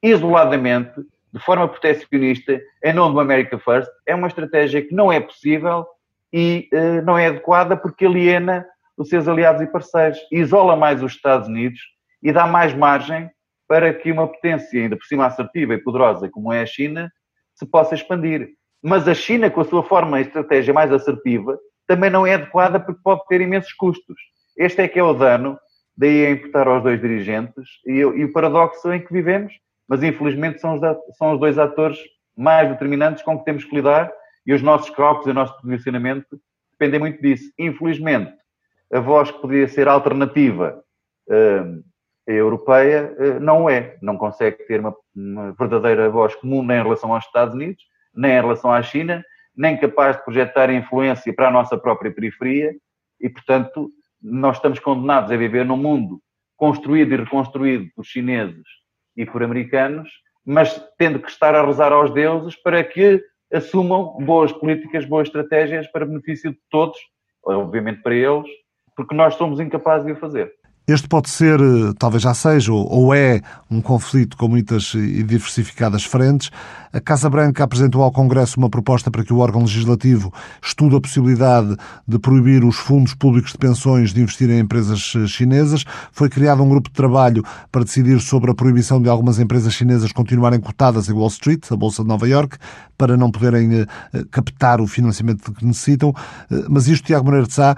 isoladamente, 0.01 0.93
de 1.33 1.39
forma 1.39 1.67
proteccionista, 1.67 2.61
em 2.83 2.93
nome 2.93 3.15
do 3.15 3.19
America 3.19 3.57
First, 3.59 3.89
é 4.05 4.15
uma 4.15 4.27
estratégia 4.27 4.81
que 4.81 4.93
não 4.93 5.11
é 5.11 5.19
possível 5.19 5.85
e 6.31 6.69
uh, 6.73 7.01
não 7.03 7.17
é 7.17 7.27
adequada 7.27 7.75
porque 7.75 8.05
aliena 8.05 8.65
os 8.97 9.09
seus 9.09 9.27
aliados 9.27 9.61
e 9.61 9.67
parceiros, 9.67 10.19
isola 10.31 10.75
mais 10.75 11.03
os 11.03 11.13
Estados 11.13 11.47
Unidos 11.47 11.79
e 12.23 12.31
dá 12.31 12.47
mais 12.47 12.73
margem 12.73 13.29
para 13.67 13.93
que 13.93 14.11
uma 14.11 14.27
potência 14.27 14.81
ainda 14.81 14.95
por 14.95 15.05
cima 15.05 15.25
assertiva 15.25 15.73
e 15.73 15.77
poderosa 15.77 16.29
como 16.29 16.53
é 16.53 16.61
a 16.61 16.65
China 16.65 17.11
se 17.55 17.65
possa 17.65 17.95
expandir. 17.95 18.49
Mas 18.81 19.07
a 19.07 19.13
China, 19.13 19.49
com 19.49 19.61
a 19.61 19.65
sua 19.65 19.83
forma 19.83 20.19
e 20.19 20.23
estratégia 20.23 20.73
mais 20.73 20.91
assertiva, 20.91 21.57
também 21.87 22.09
não 22.09 22.25
é 22.25 22.35
adequada 22.35 22.79
porque 22.79 23.01
pode 23.03 23.25
ter 23.27 23.41
imensos 23.41 23.73
custos. 23.73 24.15
Este 24.57 24.81
é 24.81 24.87
que 24.87 24.99
é 24.99 25.03
o 25.03 25.13
dano, 25.13 25.57
daí 25.97 26.25
a 26.25 26.31
imputar 26.31 26.67
aos 26.67 26.84
dois 26.84 26.99
dirigentes 26.99 27.79
e, 27.86 27.99
e 27.99 28.23
o 28.23 28.31
paradoxo 28.34 28.91
em 28.91 28.99
que 28.99 29.13
vivemos, 29.13 29.53
mas 29.88 30.03
infelizmente 30.03 30.60
são 30.60 30.75
os, 30.75 30.81
são 31.17 31.34
os 31.34 31.39
dois 31.39 31.58
atores 31.58 31.99
mais 32.36 32.69
determinantes 32.69 33.23
com 33.23 33.38
que 33.38 33.45
temos 33.45 33.63
que 33.63 33.75
lidar 33.75 34.12
e 34.45 34.53
os 34.53 34.62
nossos 34.62 34.89
cálculos 34.89 35.27
e 35.27 35.31
o 35.31 35.34
nosso 35.34 35.60
posicionamento 35.62 36.39
dependem 36.71 36.99
muito 36.99 37.21
disso. 37.21 37.51
Infelizmente, 37.58 38.34
a 38.91 38.99
voz 38.99 39.31
que 39.31 39.39
poderia 39.39 39.67
ser 39.67 39.88
alternativa 39.88 40.84
uh, 41.27 41.84
europeia 42.27 43.15
uh, 43.17 43.39
não 43.39 43.69
é. 43.69 43.97
Não 44.01 44.17
consegue 44.17 44.65
ter 44.67 44.79
uma, 44.79 44.95
uma, 45.15 45.53
verdadeira 45.53 46.10
voz 46.10 46.36
comum 46.36 46.63
nem 46.63 46.79
em 46.79 46.84
relação 46.84 47.13
aos 47.13 47.25
Estados 47.25 47.55
Unidos, 47.55 47.84
nem 48.13 48.31
em 48.31 48.41
relação 48.41 48.71
à 48.71 48.81
China, 48.84 49.23
nem 49.55 49.77
capaz 49.77 50.17
de 50.17 50.23
projetar 50.23 50.69
influência 50.69 51.34
para 51.34 51.47
a 51.47 51.51
nossa 51.51 51.77
própria 51.77 52.12
periferia 52.12 52.75
e, 53.19 53.29
portanto, 53.29 53.89
nós 54.25 54.57
estamos 54.57 54.79
condenados 54.79 55.31
a 55.31 55.38
viver 55.38 55.65
num 55.65 55.77
mundo 55.77 56.19
construído 56.57 57.13
e 57.13 57.17
reconstruído 57.17 57.85
por 57.95 58.03
chineses 58.03 58.65
e 59.15 59.25
por 59.25 59.43
americanos, 59.43 60.09
mas 60.43 60.81
tendo 60.97 61.19
que 61.19 61.29
estar 61.29 61.53
a 61.53 61.65
rezar 61.65 61.91
aos 61.91 62.11
deuses 62.11 62.55
para 62.55 62.83
que 62.83 63.23
assumam 63.53 64.17
boas 64.25 64.51
políticas, 64.51 65.05
boas 65.05 65.27
estratégias 65.27 65.88
para 65.88 66.05
benefício 66.05 66.51
de 66.51 66.59
todos, 66.69 66.97
obviamente 67.43 68.01
para 68.01 68.15
eles, 68.15 68.49
porque 68.95 69.13
nós 69.13 69.35
somos 69.35 69.59
incapazes 69.59 70.05
de 70.05 70.13
o 70.13 70.15
fazer. 70.15 70.51
Este 70.88 71.08
pode 71.08 71.32
ser, 71.32 71.60
eh, 71.60 71.93
talvez 71.98 72.21
já 72.21 72.36
seja, 72.36 72.71
ou 72.71 73.12
é, 73.12 73.41
um 73.71 73.82
conflito 73.82 74.38
com 74.38 74.48
muitas 74.48 74.93
e 74.93 75.24
diversificadas 75.24 76.04
frentes. 76.04 76.52
A 76.93 77.00
Casa 77.00 77.28
Branca 77.28 77.63
apresentou 77.63 78.04
ao 78.04 78.12
Congresso 78.12 78.60
uma 78.60 78.69
proposta 78.69 79.10
para 79.10 79.24
que 79.24 79.34
o 79.34 79.39
órgão 79.39 79.62
legislativo 79.62 80.32
estude 80.63 80.95
a 80.95 81.02
possibilidade 81.02 81.76
de 82.08 82.19
proibir 82.19 82.63
os 82.63 82.76
fundos 82.76 83.15
públicos 83.15 83.52
de 83.52 83.58
pensões 83.58 84.13
de 84.13 84.21
investir 84.21 84.48
em 84.52 84.60
empresas 84.60 85.12
eh, 85.15 85.26
chinesas. 85.26 85.84
Foi 86.12 86.30
criado 86.30 86.62
um 86.62 86.69
grupo 86.69 86.89
de 86.89 86.93
trabalho 86.93 87.43
para 87.71 87.84
decidir 87.84 88.21
sobre 88.21 88.52
a 88.52 88.54
proibição 88.54 89.02
de 89.02 89.10
algumas 89.10 89.39
empresas 89.39 89.74
chinesas 89.74 90.12
continuarem 90.12 90.60
cotadas 90.60 91.10
em 91.10 91.13
Wall 91.13 91.30
Street, 91.30 91.63
a 91.71 91.76
Bolsa 91.76 92.04
de 92.04 92.10
Nova 92.10 92.30
York, 92.30 92.60
para 92.97 93.17
não 93.17 93.31
poderem 93.31 93.81
eh, 93.81 93.86
captar 94.31 94.81
o 94.81 94.88
financiamento 94.88 95.51
que 95.53 95.65
necessitam. 95.65 96.13
Mas 96.69 96.88
isto, 96.88 97.05
Tiago 97.05 97.25
Moreira 97.25 97.47
de 97.47 97.53
Sá, 97.53 97.75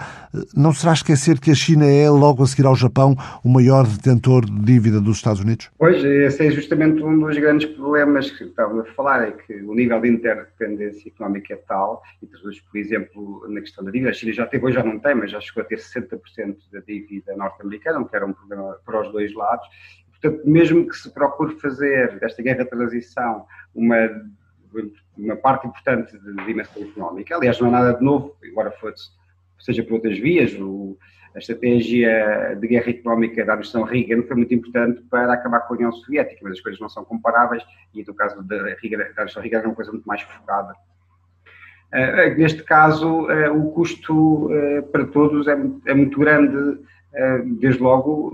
não 0.55 0.73
será 0.73 0.93
esquecer 0.93 1.39
que 1.39 1.51
a 1.51 1.55
China 1.55 1.85
é, 1.85 2.09
logo 2.09 2.43
a 2.43 2.47
seguir 2.47 2.65
ao 2.65 2.75
Japão, 2.75 2.87
Japão 2.87 3.15
o 3.43 3.49
maior 3.49 3.85
detentor 3.85 4.45
de 4.45 4.59
dívida 4.59 4.99
dos 4.99 5.17
Estados 5.17 5.41
Unidos? 5.41 5.69
Pois, 5.77 6.03
esse 6.03 6.47
é 6.47 6.51
justamente 6.51 7.03
um 7.03 7.19
dos 7.19 7.37
grandes 7.37 7.69
problemas 7.69 8.31
que 8.31 8.45
estava 8.45 8.81
a 8.81 8.85
falar, 8.85 9.27
é 9.27 9.31
que 9.31 9.53
o 9.61 9.75
nível 9.75 10.01
de 10.01 10.09
interdependência 10.09 11.09
económica 11.09 11.53
é 11.53 11.57
tal, 11.57 12.01
e 12.21 12.25
traduz, 12.25 12.59
por 12.61 12.77
exemplo, 12.77 13.45
na 13.49 13.61
questão 13.61 13.83
da 13.83 13.91
dívida, 13.91 14.09
a 14.09 14.13
China 14.13 14.33
já 14.33 14.47
teve, 14.47 14.65
hoje 14.65 14.75
já 14.75 14.83
não 14.83 14.99
tem, 14.99 15.13
mas 15.15 15.31
já 15.31 15.39
chegou 15.39 15.61
a 15.61 15.65
ter 15.65 15.77
60% 15.77 16.57
da 16.71 16.79
dívida 16.79 17.35
norte-americana, 17.35 17.99
o 17.99 18.05
que 18.05 18.15
era 18.15 18.25
um 18.25 18.33
problema 18.33 18.77
para 18.85 19.01
os 19.01 19.11
dois 19.11 19.33
lados. 19.33 19.67
Portanto, 20.19 20.49
mesmo 20.49 20.87
que 20.87 20.95
se 20.95 21.13
procure 21.13 21.55
fazer 21.59 22.19
desta 22.19 22.41
guerra 22.41 22.63
de 22.63 22.69
transição 22.69 23.45
uma 23.75 24.09
uma 25.17 25.35
parte 25.35 25.67
importante 25.67 26.17
de 26.17 26.45
dimensão 26.45 26.83
económica. 26.83 27.35
Aliás, 27.35 27.59
não 27.59 27.67
é 27.67 27.71
nada 27.71 27.93
de 27.93 28.03
novo, 28.03 28.35
embora 28.43 28.71
fosse, 28.71 29.09
seja 29.59 29.83
por 29.83 29.93
outras 29.93 30.17
vias. 30.17 30.53
O, 30.53 30.97
a 31.35 31.39
estratégia 31.39 32.55
de 32.59 32.67
guerra 32.67 32.89
económica 32.89 33.45
da 33.45 33.53
administração 33.53 33.83
Reagan 33.83 34.23
foi 34.23 34.35
muito 34.35 34.53
importante 34.53 35.01
para 35.03 35.33
acabar 35.33 35.61
com 35.61 35.73
a 35.73 35.77
União 35.77 35.91
Soviética, 35.91 36.39
mas 36.43 36.53
as 36.53 36.61
coisas 36.61 36.79
não 36.79 36.89
são 36.89 37.05
comparáveis 37.05 37.63
e 37.93 38.03
no 38.03 38.13
caso 38.15 38.41
da, 38.43 38.55
Reagan, 38.55 39.03
administração 39.03 39.43
Reagan 39.43 39.59
era 39.59 39.67
uma 39.67 39.75
coisa 39.75 39.91
muito 39.91 40.05
mais 40.05 40.21
focada. 40.21 40.73
Uh, 41.93 42.37
neste 42.37 42.63
caso, 42.63 43.27
uh, 43.27 43.55
o 43.55 43.71
custo 43.71 44.51
uh, 44.51 44.83
para 44.91 45.05
todos 45.05 45.47
é, 45.47 45.57
é, 45.85 45.93
muito 45.93 46.19
grande 46.19 46.79
desde 47.59 47.81
logo 47.81 48.31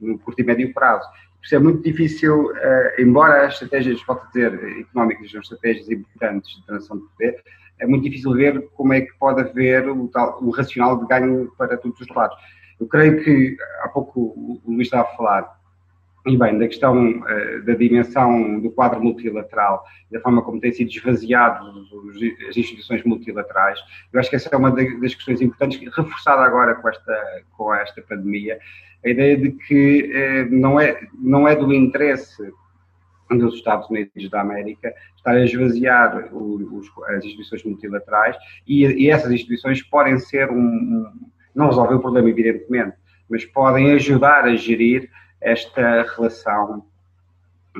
no 0.00 0.18
curto 0.18 0.40
e 0.40 0.44
médio 0.44 0.72
prazo. 0.74 1.08
Isso 1.42 1.54
é 1.54 1.58
muito 1.58 1.82
difícil, 1.82 2.52
embora 2.98 3.46
as 3.46 3.54
estratégias, 3.54 4.02
volto 4.06 4.24
a 4.24 4.26
dizer, 4.26 4.80
económicas 4.80 5.30
são 5.30 5.40
estratégias 5.40 5.88
importantes 5.88 6.56
de 6.56 6.66
transição 6.66 6.98
de 6.98 7.04
poder, 7.04 7.42
é 7.80 7.86
muito 7.86 8.04
difícil 8.04 8.32
ver 8.32 8.68
como 8.74 8.92
é 8.92 9.02
que 9.02 9.12
pode 9.18 9.40
haver 9.40 9.88
o, 9.88 10.08
tal, 10.08 10.42
o 10.42 10.50
racional 10.50 10.98
de 10.98 11.06
ganho 11.06 11.50
para 11.56 11.76
todos 11.76 12.00
os 12.00 12.08
lados. 12.08 12.36
Eu 12.78 12.86
creio 12.86 13.22
que, 13.22 13.56
há 13.82 13.88
pouco 13.88 14.20
o 14.20 14.60
Luís 14.66 14.88
estava 14.88 15.04
a 15.04 15.16
falar, 15.16 15.57
e 16.26 16.36
bem, 16.36 16.58
da 16.58 16.66
questão 16.66 17.20
uh, 17.20 17.64
da 17.64 17.74
dimensão 17.74 18.60
do 18.60 18.70
quadro 18.70 19.02
multilateral, 19.02 19.84
da 20.10 20.20
forma 20.20 20.42
como 20.42 20.60
têm 20.60 20.72
sido 20.72 20.90
esvaziadas 20.90 21.66
as 22.48 22.56
instituições 22.56 23.02
multilaterais, 23.04 23.78
eu 24.12 24.20
acho 24.20 24.28
que 24.28 24.36
essa 24.36 24.48
é 24.52 24.56
uma 24.56 24.70
das 24.70 25.14
questões 25.14 25.40
importantes, 25.40 25.80
reforçada 25.96 26.42
agora 26.42 26.74
com 26.74 26.88
esta, 26.88 27.42
com 27.56 27.74
esta 27.74 28.02
pandemia, 28.02 28.58
a 29.04 29.08
ideia 29.08 29.36
de 29.36 29.52
que 29.52 30.10
uh, 30.12 30.54
não, 30.54 30.78
é, 30.78 31.00
não 31.18 31.46
é 31.46 31.54
do 31.54 31.72
interesse 31.72 32.52
dos 33.36 33.54
Estados 33.54 33.88
Unidos 33.90 34.30
da 34.30 34.40
América 34.40 34.94
estar 35.16 35.32
a 35.32 35.44
esvaziar 35.44 36.34
os, 36.34 36.90
as 37.08 37.24
instituições 37.24 37.62
multilaterais 37.64 38.36
e, 38.66 38.84
e, 38.86 39.10
essas 39.10 39.30
instituições 39.30 39.82
podem 39.82 40.18
ser 40.18 40.50
um, 40.50 40.56
um, 40.56 41.12
não 41.54 41.66
resolver 41.66 41.94
o 41.94 42.00
problema 42.00 42.30
evidentemente, 42.30 42.96
mas 43.28 43.44
podem 43.44 43.92
ajudar 43.92 44.44
a 44.44 44.56
gerir 44.56 45.10
esta 45.40 46.02
relação 46.02 46.84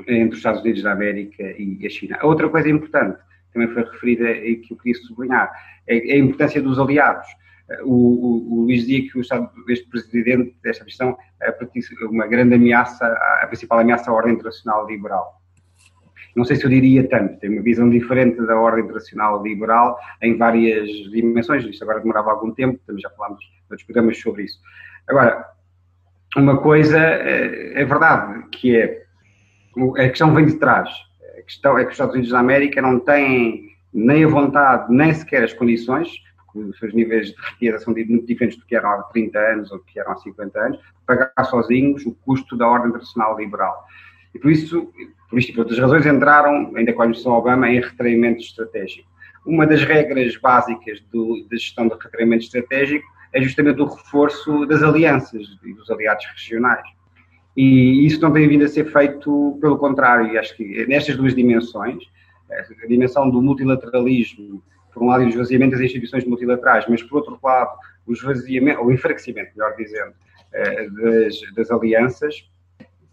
entre 0.07 0.31
os 0.31 0.37
Estados 0.39 0.61
Unidos 0.61 0.83
da 0.83 0.93
América 0.93 1.43
e 1.43 1.85
a 1.85 1.91
China. 1.91 2.19
Outra 2.23 2.49
coisa 2.49 2.69
importante, 2.69 3.19
também 3.53 3.69
foi 3.69 3.83
referida 3.85 4.31
e 4.31 4.57
que 4.57 4.73
eu 4.73 4.77
queria 4.77 5.01
sublinhar, 5.03 5.51
é 5.87 6.15
a 6.15 6.19
importância 6.19 6.63
dos 6.63 6.79
aliados. 6.79 7.27
O, 7.83 7.93
o, 7.93 8.53
o 8.53 8.63
Luís 8.63 8.87
dizia 8.87 9.11
que 9.11 9.19
o 9.19 9.21
Estado, 9.21 9.51
este 9.69 9.89
presidente 9.89 10.57
desta 10.63 10.85
questão 10.85 11.19
é 11.43 11.55
uma 12.07 12.27
grande 12.27 12.55
ameaça, 12.55 13.07
a 13.43 13.47
principal 13.47 13.81
ameaça 13.81 14.11
à 14.11 14.15
ordem 14.15 14.35
internacional 14.35 14.87
liberal. 14.87 15.39
Não 16.35 16.45
sei 16.45 16.57
se 16.57 16.65
eu 16.65 16.71
diria 16.71 17.07
tanto, 17.09 17.39
tem 17.41 17.51
uma 17.51 17.63
visão 17.63 17.91
diferente 17.91 18.41
da 18.47 18.57
ordem 18.57 18.85
internacional 18.85 19.43
liberal 19.43 19.99
em 20.23 20.37
várias 20.37 20.89
dimensões, 21.11 21.65
isto 21.65 21.83
agora 21.83 22.01
demorava 22.01 22.31
algum 22.31 22.53
tempo, 22.53 22.79
também 22.87 23.03
já 23.03 23.11
falámos 23.11 23.45
outros 23.69 23.85
programas 23.85 24.19
sobre 24.21 24.45
isso. 24.45 24.61
Agora, 25.09 25.45
uma 26.37 26.59
coisa 26.59 26.99
é, 26.99 27.81
é 27.81 27.85
verdade, 27.85 28.45
que 28.51 28.77
é 28.77 29.03
a 29.97 30.09
questão 30.09 30.35
vem 30.35 30.47
de 30.47 30.57
trás. 30.57 30.89
A 31.39 31.43
questão 31.43 31.79
é 31.79 31.83
que 31.83 31.89
os 31.89 31.95
Estados 31.95 32.15
Unidos 32.15 32.33
da 32.33 32.41
América 32.41 32.83
não 32.83 32.99
têm 32.99 33.69
nem 33.93 34.25
a 34.25 34.29
vontade, 34.29 34.93
nem 34.93 35.13
sequer 35.13 35.45
as 35.45 35.53
condições, 35.53 36.11
porque 36.37 36.59
os 36.59 36.79
seus 36.79 36.93
níveis 36.93 37.29
de 37.29 37.37
riqueza 37.51 37.79
são 37.79 37.95
muito 37.95 38.27
diferentes 38.27 38.59
do 38.59 38.67
que 38.67 38.77
eram 38.77 38.91
há 38.91 39.03
30 39.05 39.39
anos 39.39 39.71
ou 39.71 39.79
do 39.79 39.85
que 39.85 39.99
eram 39.99 40.13
há 40.13 40.17
50 40.17 40.61
anos, 40.61 40.79
pagar 41.07 41.45
sozinhos 41.45 42.05
o 42.05 42.15
custo 42.25 42.57
da 42.57 42.69
ordem 42.69 42.89
internacional 42.89 43.39
liberal. 43.39 43.87
E 44.35 44.39
por 44.39 44.51
isso, 44.51 44.93
por 45.31 45.39
isto 45.39 45.51
e 45.51 45.55
por 45.55 45.61
outras 45.61 45.79
razões, 45.79 46.07
entraram, 46.07 46.73
ainda 46.77 46.93
com 46.93 47.03
a 47.03 47.05
administração 47.05 47.39
Obama, 47.39 47.71
em 47.71 47.81
retraimento 47.81 48.41
estratégico. 48.41 49.09
Uma 49.47 49.67
das 49.67 49.83
regras 49.83 50.37
básicas 50.37 51.01
do, 51.13 51.47
da 51.51 51.57
gestão 51.57 51.89
de 51.89 51.95
retraimento 51.95 52.45
estratégico 52.45 53.07
é 53.33 53.43
justamente 53.43 53.81
o 53.81 53.87
reforço 53.87 54.67
das 54.67 54.83
alianças 54.83 55.47
e 55.65 55.73
dos 55.75 55.91
aliados 55.91 56.25
regionais. 56.27 56.87
E 57.57 58.07
isso 58.07 58.21
não 58.21 58.33
tem 58.33 58.49
vindo 58.49 58.65
a 58.65 58.69
ser 58.69 58.85
feito 58.93 59.59
pelo 59.61 59.77
contrário, 59.77 60.39
acho 60.39 60.57
que 60.57 60.87
nestas 60.87 61.17
duas 61.17 61.35
dimensões, 61.35 61.99
a 62.51 62.87
dimensão 62.87 63.29
do 63.29 63.43
multilateralismo, 63.43 64.63
por 64.93 65.03
um 65.03 65.07
lado, 65.07 65.25
e 65.25 65.27
o 65.27 65.29
esvaziamento 65.29 65.73
das 65.73 65.81
instituições 65.81 66.25
multilaterais, 66.25 66.87
mas 66.89 67.03
por 67.03 67.17
outro 67.17 67.39
lado, 67.43 67.77
o 68.07 68.13
esvaziamento, 68.13 68.81
ou 68.81 68.93
enfraquecimento, 68.93 69.51
melhor 69.57 69.75
dizendo, 69.77 70.13
eh, 70.53 70.89
das, 70.89 71.41
das 71.55 71.71
alianças, 71.71 72.49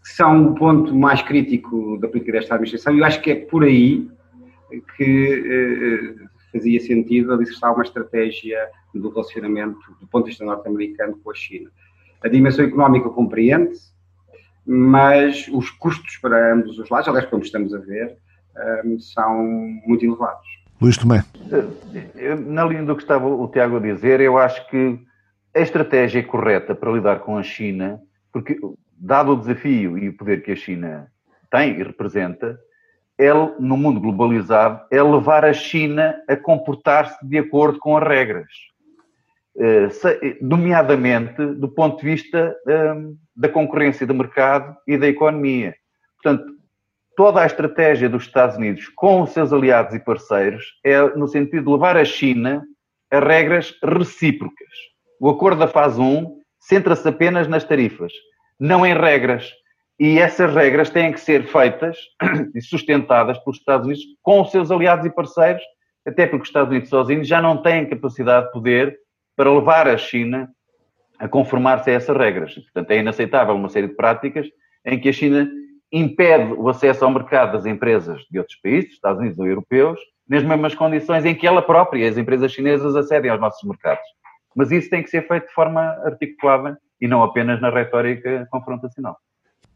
são 0.02 0.50
o 0.50 0.54
ponto 0.54 0.94
mais 0.94 1.20
crítico 1.22 1.98
da 1.98 2.08
política 2.08 2.32
desta 2.32 2.54
administração, 2.54 2.94
e 2.94 3.00
eu 3.00 3.04
acho 3.04 3.20
que 3.20 3.32
é 3.32 3.34
por 3.34 3.64
aí 3.64 4.08
que 4.96 6.14
eh, 6.22 6.26
fazia 6.56 6.80
sentido 6.80 7.32
alicerçar 7.32 7.74
uma 7.74 7.82
estratégia 7.82 8.58
do 8.94 9.10
relacionamento 9.10 9.78
do 10.00 10.06
ponto 10.06 10.24
de 10.24 10.30
vista 10.30 10.44
norte-americano 10.44 11.18
com 11.22 11.30
a 11.30 11.34
China. 11.34 11.70
A 12.22 12.28
dimensão 12.28 12.64
económica 12.64 13.08
compreende-se, 13.10 13.92
mas 14.66 15.46
os 15.52 15.70
custos 15.70 16.16
para 16.16 16.54
ambos 16.54 16.78
os 16.78 16.88
lados, 16.88 17.08
aliás, 17.08 17.26
como 17.26 17.42
estamos 17.42 17.74
a 17.74 17.78
ver, 17.78 18.16
um, 18.84 18.98
são 18.98 19.44
muito 19.86 20.04
elevados. 20.04 20.46
Luís 20.80 20.96
Tomé. 20.96 21.24
Na 22.46 22.64
linha 22.64 22.82
do 22.82 22.96
que 22.96 23.02
estava 23.02 23.26
o 23.26 23.48
Tiago 23.48 23.76
a 23.76 23.80
dizer, 23.80 24.20
eu 24.20 24.36
acho 24.38 24.68
que 24.68 24.98
a 25.54 25.60
estratégia 25.60 26.22
correta 26.22 26.74
para 26.74 26.92
lidar 26.92 27.20
com 27.20 27.36
a 27.36 27.42
China, 27.42 28.00
porque 28.32 28.58
dado 28.98 29.32
o 29.32 29.36
desafio 29.36 29.96
e 29.96 30.08
o 30.08 30.16
poder 30.16 30.42
que 30.42 30.52
a 30.52 30.56
China 30.56 31.10
tem 31.50 31.78
e 31.78 31.82
representa, 31.82 32.58
ele, 33.18 33.52
no 33.58 33.76
mundo 33.76 34.00
globalizado, 34.00 34.80
é 34.90 35.02
levar 35.02 35.44
a 35.44 35.52
China 35.52 36.16
a 36.28 36.36
comportar-se 36.36 37.16
de 37.26 37.38
acordo 37.38 37.78
com 37.78 37.96
as 37.96 38.06
regras. 38.06 38.50
Eh, 39.58 39.88
nomeadamente 40.42 41.46
do 41.54 41.68
ponto 41.68 41.98
de 41.98 42.04
vista 42.04 42.54
ehm, 42.68 43.14
da 43.34 43.48
concorrência 43.48 44.06
do 44.06 44.12
mercado 44.12 44.76
e 44.86 44.98
da 44.98 45.08
economia. 45.08 45.74
Portanto, 46.22 46.44
toda 47.16 47.40
a 47.40 47.46
estratégia 47.46 48.06
dos 48.06 48.24
Estados 48.24 48.56
Unidos 48.56 48.86
com 48.94 49.22
os 49.22 49.30
seus 49.30 49.54
aliados 49.54 49.94
e 49.94 49.98
parceiros 49.98 50.62
é 50.84 51.00
no 51.16 51.26
sentido 51.26 51.64
de 51.64 51.72
levar 51.72 51.96
a 51.96 52.04
China 52.04 52.62
a 53.10 53.18
regras 53.18 53.72
recíprocas. 53.82 54.68
O 55.18 55.30
acordo 55.30 55.60
da 55.60 55.68
fase 55.68 55.98
1 55.98 56.38
centra-se 56.60 57.08
apenas 57.08 57.48
nas 57.48 57.64
tarifas, 57.64 58.12
não 58.60 58.84
em 58.84 58.92
regras. 58.92 59.50
E 59.98 60.18
essas 60.18 60.54
regras 60.54 60.90
têm 60.90 61.12
que 61.12 61.20
ser 61.20 61.46
feitas 61.46 61.96
e 62.54 62.60
sustentadas 62.60 63.38
pelos 63.38 63.58
Estados 63.58 63.86
Unidos 63.86 64.04
com 64.22 64.42
os 64.42 64.50
seus 64.50 64.70
aliados 64.70 65.06
e 65.06 65.10
parceiros, 65.10 65.62
até 66.06 66.26
porque 66.26 66.42
os 66.42 66.48
Estados 66.48 66.70
Unidos 66.70 66.90
sozinhos 66.90 67.26
já 67.26 67.40
não 67.40 67.62
têm 67.62 67.88
capacidade 67.88 68.46
de 68.46 68.52
poder 68.52 68.98
para 69.34 69.52
levar 69.52 69.88
a 69.88 69.96
China 69.96 70.48
a 71.18 71.26
conformar-se 71.26 71.90
a 71.90 71.94
essas 71.94 72.16
regras. 72.16 72.54
Portanto, 72.54 72.90
é 72.90 72.98
inaceitável 72.98 73.54
uma 73.54 73.70
série 73.70 73.88
de 73.88 73.94
práticas 73.94 74.46
em 74.84 75.00
que 75.00 75.08
a 75.08 75.12
China 75.12 75.48
impede 75.90 76.52
o 76.52 76.68
acesso 76.68 77.04
ao 77.04 77.10
mercado 77.10 77.52
das 77.52 77.64
empresas 77.64 78.20
de 78.30 78.38
outros 78.38 78.58
países, 78.60 78.92
Estados 78.92 79.20
Unidos 79.20 79.38
ou 79.38 79.46
europeus, 79.46 79.98
nas 80.28 80.42
mesmas 80.42 80.74
condições 80.74 81.24
em 81.24 81.34
que 81.34 81.46
ela 81.46 81.62
própria, 81.62 82.08
as 82.08 82.18
empresas 82.18 82.52
chinesas, 82.52 82.94
acedem 82.94 83.30
aos 83.30 83.40
nossos 83.40 83.62
mercados. 83.66 84.04
Mas 84.54 84.70
isso 84.70 84.90
tem 84.90 85.02
que 85.02 85.10
ser 85.10 85.26
feito 85.26 85.46
de 85.46 85.54
forma 85.54 85.80
articulada 86.04 86.78
e 87.00 87.06
não 87.06 87.22
apenas 87.22 87.60
na 87.60 87.70
retórica 87.70 88.46
confrontacional. 88.50 89.16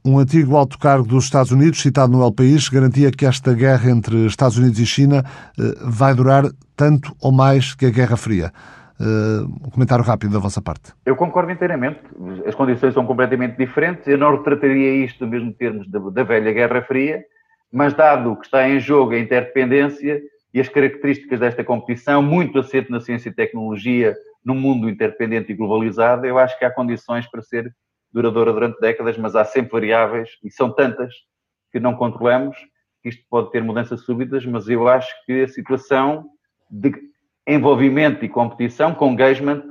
Um 0.04 0.18
antigo 0.18 0.56
alto 0.56 0.78
cargo 0.78 1.06
dos 1.06 1.24
Estados 1.24 1.52
Unidos, 1.52 1.82
citado 1.82 2.12
no 2.12 2.24
El 2.24 2.32
País, 2.32 2.68
garantia 2.70 3.10
que 3.10 3.26
esta 3.26 3.52
guerra 3.52 3.90
entre 3.90 4.24
Estados 4.26 4.56
Unidos 4.56 4.78
e 4.78 4.86
China 4.86 5.22
eh, 5.58 5.74
vai 5.82 6.14
durar 6.14 6.44
tanto 6.74 7.14
ou 7.20 7.30
mais 7.30 7.74
que 7.74 7.84
a 7.84 7.90
Guerra 7.90 8.16
Fria. 8.16 8.50
Uh, 8.98 9.44
um 9.66 9.70
comentário 9.70 10.04
rápido 10.04 10.34
da 10.34 10.38
vossa 10.38 10.60
parte. 10.60 10.92
Eu 11.06 11.16
concordo 11.16 11.50
inteiramente. 11.50 12.00
As 12.46 12.54
condições 12.54 12.92
são 12.92 13.06
completamente 13.06 13.56
diferentes. 13.56 14.06
Eu 14.06 14.18
não 14.18 14.36
retrataria 14.36 15.04
isto 15.04 15.24
no 15.24 15.30
mesmo 15.30 15.50
termos 15.54 15.90
da, 15.90 15.98
da 15.98 16.22
velha 16.22 16.52
Guerra 16.52 16.82
Fria, 16.82 17.24
mas 17.72 17.94
dado 17.94 18.36
que 18.36 18.44
está 18.44 18.68
em 18.68 18.78
jogo 18.78 19.12
a 19.12 19.18
interdependência 19.18 20.20
e 20.52 20.60
as 20.60 20.68
características 20.68 21.40
desta 21.40 21.64
competição, 21.64 22.22
muito 22.22 22.58
assente 22.58 22.90
na 22.90 23.00
ciência 23.00 23.30
e 23.30 23.34
tecnologia, 23.34 24.14
num 24.44 24.54
mundo 24.54 24.88
interdependente 24.88 25.52
e 25.52 25.54
globalizado, 25.54 26.26
eu 26.26 26.38
acho 26.38 26.58
que 26.58 26.64
há 26.64 26.70
condições 26.70 27.26
para 27.26 27.40
ser 27.40 27.72
duradoura 28.12 28.52
durante 28.52 28.80
décadas, 28.80 29.16
mas 29.16 29.36
há 29.36 29.44
sempre 29.44 29.72
variáveis, 29.72 30.30
e 30.42 30.50
são 30.50 30.72
tantas 30.72 31.14
que 31.72 31.78
não 31.78 31.94
controlamos, 31.94 32.56
que 33.02 33.08
isto 33.08 33.24
pode 33.30 33.50
ter 33.50 33.62
mudanças 33.62 34.00
súbitas, 34.02 34.44
mas 34.44 34.68
eu 34.68 34.88
acho 34.88 35.12
que 35.24 35.42
a 35.42 35.48
situação 35.48 36.26
de 36.70 36.92
envolvimento 37.46 38.24
e 38.24 38.28
competição, 38.28 38.94
com 38.94 39.12
engagement, 39.12 39.62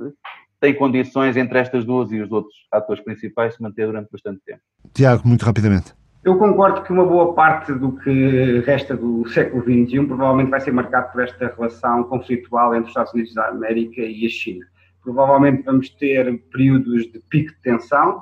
tem 0.60 0.74
condições 0.74 1.38
entre 1.38 1.60
estas 1.60 1.86
duas 1.86 2.12
e 2.12 2.20
os 2.20 2.32
outros 2.32 2.56
atores 2.72 3.04
principais 3.04 3.56
se 3.56 3.62
manter 3.62 3.86
durante 3.86 4.10
bastante 4.12 4.42
tempo. 4.46 4.62
Tiago, 4.94 5.28
muito 5.28 5.46
rapidamente. 5.46 5.94
Eu 6.24 6.38
concordo 6.38 6.84
que 6.84 6.92
uma 6.92 7.06
boa 7.06 7.34
parte 7.34 7.72
do 7.72 7.94
que 7.94 8.60
resta 8.66 8.96
do 8.96 9.26
século 9.30 9.64
XXI 9.64 10.06
provavelmente 10.06 10.50
vai 10.50 10.60
ser 10.60 10.74
marcado 10.74 11.12
por 11.14 11.24
esta 11.24 11.48
relação 11.48 12.04
conflitual 12.04 12.76
entre 12.76 12.84
os 12.84 12.90
Estados 12.90 13.14
Unidos 13.14 13.34
da 13.34 13.48
América 13.48 14.02
e 14.02 14.26
a 14.26 14.30
China. 14.30 14.66
Provavelmente 15.10 15.64
vamos 15.64 15.90
ter 15.90 16.40
períodos 16.52 17.12
de 17.12 17.20
pico 17.20 17.52
de 17.52 17.62
tensão, 17.62 18.22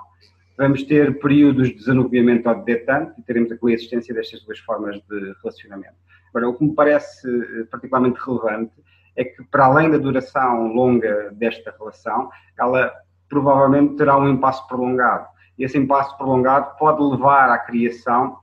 vamos 0.57 0.83
ter 0.83 1.19
períodos 1.19 1.67
de 1.67 1.73
desanuviamento 1.73 2.47
ou 2.47 2.55
de 2.55 2.63
detente 2.63 3.11
e 3.19 3.23
teremos 3.23 3.51
a 3.51 3.57
coexistência 3.57 4.15
destas 4.15 4.41
duas 4.45 4.57
formas 4.59 4.95
de 4.95 5.33
relacionamento. 5.43 5.95
Agora, 6.29 6.47
o 6.47 6.53
que 6.57 6.63
me 6.63 6.73
parece 6.73 7.27
eh, 7.27 7.65
particularmente 7.69 8.17
relevante 8.25 8.71
é 9.17 9.25
que, 9.25 9.43
para 9.51 9.65
além 9.65 9.91
da 9.91 9.97
duração 9.97 10.67
longa 10.67 11.29
desta 11.33 11.75
relação, 11.77 12.29
ela 12.57 12.89
provavelmente 13.27 13.97
terá 13.97 14.17
um 14.17 14.29
impasse 14.29 14.65
prolongado. 14.69 15.27
E 15.59 15.65
esse 15.65 15.77
impasse 15.77 16.15
prolongado 16.17 16.73
pode 16.77 17.03
levar 17.03 17.49
à 17.49 17.57
criação 17.59 18.37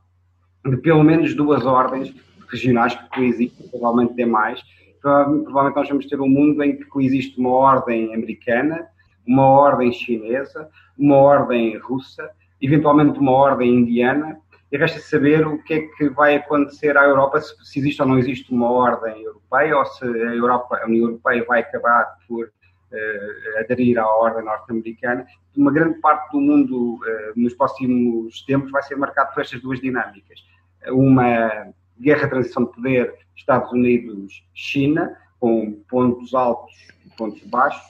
de 0.67 0.77
pelo 0.77 1.03
menos 1.03 1.35
duas 1.35 1.65
ordens 1.65 2.15
regionais 2.51 2.95
que 2.95 3.09
coexistem, 3.09 3.69
provavelmente 3.69 4.13
tem 4.13 4.27
mais. 4.27 4.61
Provavelmente 5.05 5.77
nós 5.77 5.89
vamos 5.89 6.07
ter 6.07 6.19
um 6.19 6.29
mundo 6.29 6.63
em 6.63 6.79
que 6.79 6.85
coexiste 6.87 7.39
uma 7.39 7.51
ordem 7.51 8.15
americana, 8.15 8.89
uma 9.27 9.47
ordem 9.47 9.93
chinesa, 9.93 10.71
uma 10.99 11.17
ordem 11.17 11.77
russa, 11.77 12.31
eventualmente 12.59 13.19
uma 13.19 13.33
ordem 13.33 13.75
indiana, 13.75 14.41
e 14.73 14.79
resta 14.79 14.99
saber 15.01 15.47
o 15.47 15.63
que 15.63 15.75
é 15.75 15.81
que 15.83 16.09
vai 16.09 16.37
acontecer 16.37 16.97
à 16.97 17.05
Europa, 17.05 17.39
se, 17.39 17.79
existe 17.79 18.01
ou 18.01 18.09
não 18.09 18.19
existe 18.19 18.51
uma 18.51 18.71
ordem 18.71 19.23
europeia, 19.23 19.77
ou 19.77 19.85
se 19.85 20.05
a, 20.05 20.35
Europa, 20.35 20.81
a 20.83 20.87
União 20.87 21.09
Europeia 21.09 21.45
vai 21.47 21.61
acabar 21.61 22.17
por 22.27 22.47
uh, 22.47 23.61
aderir 23.61 23.99
à 23.99 24.07
ordem 24.07 24.43
norte-americana. 24.43 25.27
Uma 25.55 25.71
grande 25.71 26.01
parte 26.01 26.33
do 26.33 26.41
mundo 26.41 26.95
uh, 26.95 27.01
nos 27.37 27.53
próximos 27.53 28.43
tempos 28.47 28.71
vai 28.71 28.83
ser 28.83 28.97
marcado 28.97 29.35
por 29.35 29.43
estas 29.43 29.61
duas 29.61 29.81
dinâmicas. 29.81 30.41
Uma 30.89 31.73
guerra 32.01 32.25
de 32.25 32.31
transição 32.31 32.65
de 32.65 32.73
poder 32.73 33.15
Estados 33.37 33.71
Unidos-China, 33.73 35.17
com 35.41 35.73
pontos 35.89 36.35
altos 36.35 36.75
e 37.05 37.11
pontos 37.17 37.43
baixos, 37.45 37.83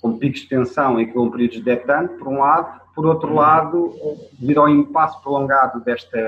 com 0.00 0.18
picos 0.18 0.40
de 0.40 0.48
tensão 0.48 1.00
e 1.00 1.06
com 1.06 1.30
períodos 1.30 1.58
de 1.58 1.62
detente, 1.62 2.14
por 2.14 2.28
um 2.28 2.38
lado, 2.40 2.80
por 2.94 3.06
outro 3.06 3.32
lado, 3.32 3.94
devido 4.38 4.60
ao 4.60 4.68
impasse 4.68 5.20
prolongado 5.22 5.80
desta 5.80 6.18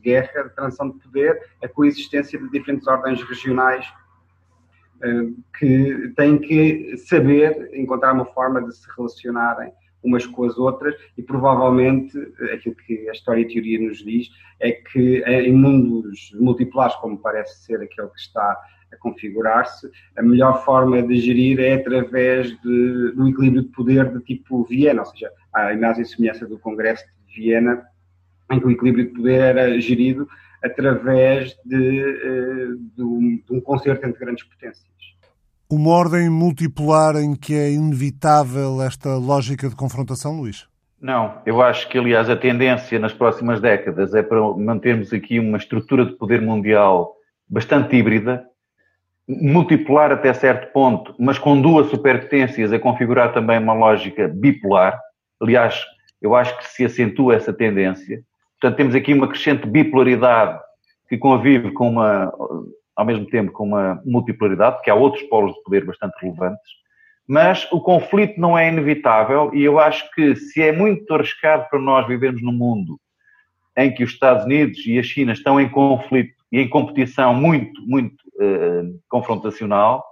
guerra 0.00 0.44
de 0.44 0.54
transição 0.54 0.90
de 0.90 0.98
poder, 1.00 1.42
a 1.62 1.68
coexistência 1.68 2.38
de 2.38 2.48
diferentes 2.50 2.86
ordens 2.86 3.22
regionais 3.22 3.86
eh, 5.02 5.28
que 5.58 6.12
têm 6.16 6.38
que 6.38 6.96
saber 6.96 7.70
encontrar 7.74 8.14
uma 8.14 8.24
forma 8.24 8.62
de 8.62 8.74
se 8.74 8.88
relacionarem 8.96 9.72
umas 10.02 10.26
com 10.26 10.44
as 10.44 10.56
outras 10.56 10.94
e 11.16 11.22
provavelmente 11.22 12.16
aquilo 12.52 12.74
que 12.74 13.08
a 13.08 13.12
história 13.12 13.42
e 13.42 13.44
a 13.44 13.48
teoria 13.48 13.80
nos 13.80 13.98
diz 13.98 14.28
é 14.60 14.72
que 14.72 15.22
em 15.24 15.52
mundos 15.52 16.30
multipolares, 16.34 16.96
como 16.96 17.18
parece 17.18 17.64
ser 17.64 17.80
aquele 17.80 18.08
que 18.08 18.20
está 18.20 18.56
a 18.92 18.96
configurar-se, 18.96 19.90
a 20.16 20.22
melhor 20.22 20.64
forma 20.64 21.02
de 21.02 21.16
gerir 21.16 21.60
é 21.60 21.74
através 21.74 22.50
de, 22.60 23.12
do 23.12 23.28
equilíbrio 23.28 23.62
de 23.62 23.68
poder 23.68 24.10
de 24.10 24.20
tipo 24.24 24.64
Viena, 24.64 25.02
ou 25.02 25.06
seja, 25.06 25.30
a 25.52 25.72
imagem 25.72 26.02
e 26.02 26.06
semelhança 26.06 26.46
do 26.46 26.58
Congresso 26.58 27.04
de 27.26 27.34
Viena, 27.40 27.84
em 28.50 28.58
que 28.58 28.66
o 28.66 28.70
equilíbrio 28.70 29.06
de 29.06 29.12
poder 29.12 29.40
era 29.40 29.80
gerido 29.80 30.26
através 30.62 31.56
de, 31.64 32.00
eh, 32.00 32.68
de, 32.96 33.02
um, 33.02 33.36
de 33.36 33.52
um 33.52 33.60
concerto 33.60 34.06
entre 34.06 34.18
grandes 34.18 34.44
potências. 34.44 34.97
Uma 35.70 35.90
ordem 35.90 36.30
multipolar 36.30 37.16
em 37.16 37.36
que 37.36 37.54
é 37.54 37.70
inevitável 37.70 38.80
esta 38.80 39.16
lógica 39.16 39.68
de 39.68 39.76
confrontação, 39.76 40.40
Luís? 40.40 40.66
Não, 40.98 41.42
eu 41.44 41.60
acho 41.60 41.86
que, 41.90 41.98
aliás, 41.98 42.30
a 42.30 42.36
tendência 42.36 42.98
nas 42.98 43.12
próximas 43.12 43.60
décadas 43.60 44.14
é 44.14 44.22
para 44.22 44.40
mantermos 44.56 45.12
aqui 45.12 45.38
uma 45.38 45.58
estrutura 45.58 46.06
de 46.06 46.12
poder 46.12 46.40
mundial 46.40 47.14
bastante 47.46 47.94
híbrida, 47.94 48.46
multipolar 49.28 50.10
até 50.10 50.32
certo 50.32 50.72
ponto, 50.72 51.14
mas 51.18 51.38
com 51.38 51.60
duas 51.60 51.88
superpotências 51.90 52.72
a 52.72 52.78
configurar 52.78 53.34
também 53.34 53.58
uma 53.58 53.74
lógica 53.74 54.26
bipolar. 54.26 54.98
Aliás, 55.38 55.84
eu 56.22 56.34
acho 56.34 56.56
que 56.56 56.66
se 56.66 56.86
acentua 56.86 57.34
essa 57.34 57.52
tendência. 57.52 58.22
Portanto, 58.58 58.78
temos 58.78 58.94
aqui 58.94 59.12
uma 59.12 59.28
crescente 59.28 59.68
bipolaridade 59.68 60.58
que 61.10 61.18
convive 61.18 61.72
com 61.72 61.90
uma, 61.90 62.32
ao 62.98 63.04
mesmo 63.04 63.24
tempo 63.26 63.52
com 63.52 63.62
uma 63.62 64.02
multipolaridade, 64.04 64.74
porque 64.74 64.90
há 64.90 64.94
outros 64.94 65.22
polos 65.28 65.54
de 65.54 65.62
poder 65.62 65.84
bastante 65.84 66.14
relevantes, 66.20 66.68
mas 67.28 67.70
o 67.70 67.80
conflito 67.80 68.40
não 68.40 68.58
é 68.58 68.68
inevitável 68.68 69.54
e 69.54 69.62
eu 69.62 69.78
acho 69.78 70.10
que 70.16 70.34
se 70.34 70.60
é 70.60 70.72
muito 70.72 71.14
arriscado 71.14 71.64
para 71.70 71.78
nós 71.78 72.08
vivermos 72.08 72.42
num 72.42 72.52
mundo 72.52 72.98
em 73.76 73.94
que 73.94 74.02
os 74.02 74.10
Estados 74.10 74.44
Unidos 74.44 74.84
e 74.84 74.98
a 74.98 75.02
China 75.04 75.32
estão 75.32 75.60
em 75.60 75.68
conflito 75.68 76.34
e 76.50 76.58
em 76.58 76.68
competição 76.68 77.32
muito, 77.32 77.80
muito 77.86 78.16
uh, 78.34 79.00
confrontacional, 79.08 80.04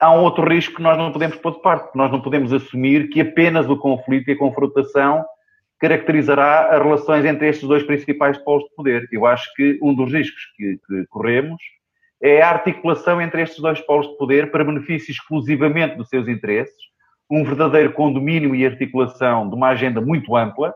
há 0.00 0.10
um 0.10 0.22
outro 0.22 0.48
risco 0.48 0.76
que 0.76 0.82
nós 0.82 0.96
não 0.96 1.12
podemos 1.12 1.36
pôr 1.36 1.52
de 1.52 1.60
parte. 1.60 1.94
Nós 1.94 2.10
não 2.10 2.22
podemos 2.22 2.54
assumir 2.54 3.10
que 3.10 3.20
apenas 3.20 3.68
o 3.68 3.76
conflito 3.76 4.30
e 4.30 4.32
a 4.32 4.38
confrontação 4.38 5.22
caracterizará 5.78 6.70
as 6.74 6.82
relações 6.82 7.26
entre 7.26 7.50
estes 7.50 7.68
dois 7.68 7.82
principais 7.82 8.38
polos 8.38 8.64
de 8.64 8.74
poder. 8.74 9.06
Eu 9.12 9.26
acho 9.26 9.52
que 9.54 9.78
um 9.82 9.92
dos 9.92 10.10
riscos 10.10 10.40
que, 10.56 10.78
que 10.86 11.06
corremos 11.10 11.60
é 12.24 12.40
a 12.40 12.48
articulação 12.48 13.20
entre 13.20 13.42
estes 13.42 13.60
dois 13.60 13.78
polos 13.82 14.08
de 14.08 14.16
poder 14.16 14.50
para 14.50 14.64
benefício 14.64 15.12
exclusivamente 15.12 15.94
dos 15.96 16.08
seus 16.08 16.26
interesses, 16.26 16.74
um 17.30 17.44
verdadeiro 17.44 17.92
condomínio 17.92 18.54
e 18.54 18.64
articulação 18.64 19.46
de 19.46 19.54
uma 19.54 19.68
agenda 19.68 20.00
muito 20.00 20.34
ampla, 20.34 20.74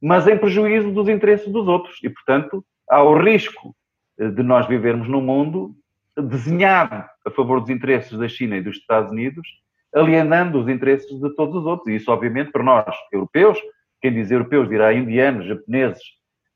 mas 0.00 0.28
em 0.28 0.38
prejuízo 0.38 0.92
dos 0.92 1.08
interesses 1.08 1.48
dos 1.48 1.66
outros. 1.66 1.98
E, 2.04 2.08
portanto, 2.08 2.64
há 2.88 3.02
o 3.02 3.18
risco 3.18 3.74
eh, 4.20 4.28
de 4.28 4.40
nós 4.44 4.68
vivermos 4.68 5.08
num 5.08 5.20
mundo 5.20 5.74
desenhado 6.16 7.04
a 7.26 7.30
favor 7.32 7.60
dos 7.60 7.70
interesses 7.70 8.16
da 8.16 8.28
China 8.28 8.56
e 8.56 8.62
dos 8.62 8.76
Estados 8.76 9.10
Unidos, 9.10 9.48
alienando 9.92 10.60
os 10.60 10.68
interesses 10.68 11.20
de 11.20 11.34
todos 11.34 11.56
os 11.56 11.66
outros. 11.66 11.88
E 11.88 11.96
isso, 11.96 12.08
obviamente, 12.12 12.52
para 12.52 12.62
nós, 12.62 12.94
europeus, 13.12 13.58
quem 14.00 14.12
diz 14.12 14.30
europeus 14.30 14.68
dirá 14.68 14.94
indianos, 14.94 15.44
japoneses, 15.44 16.04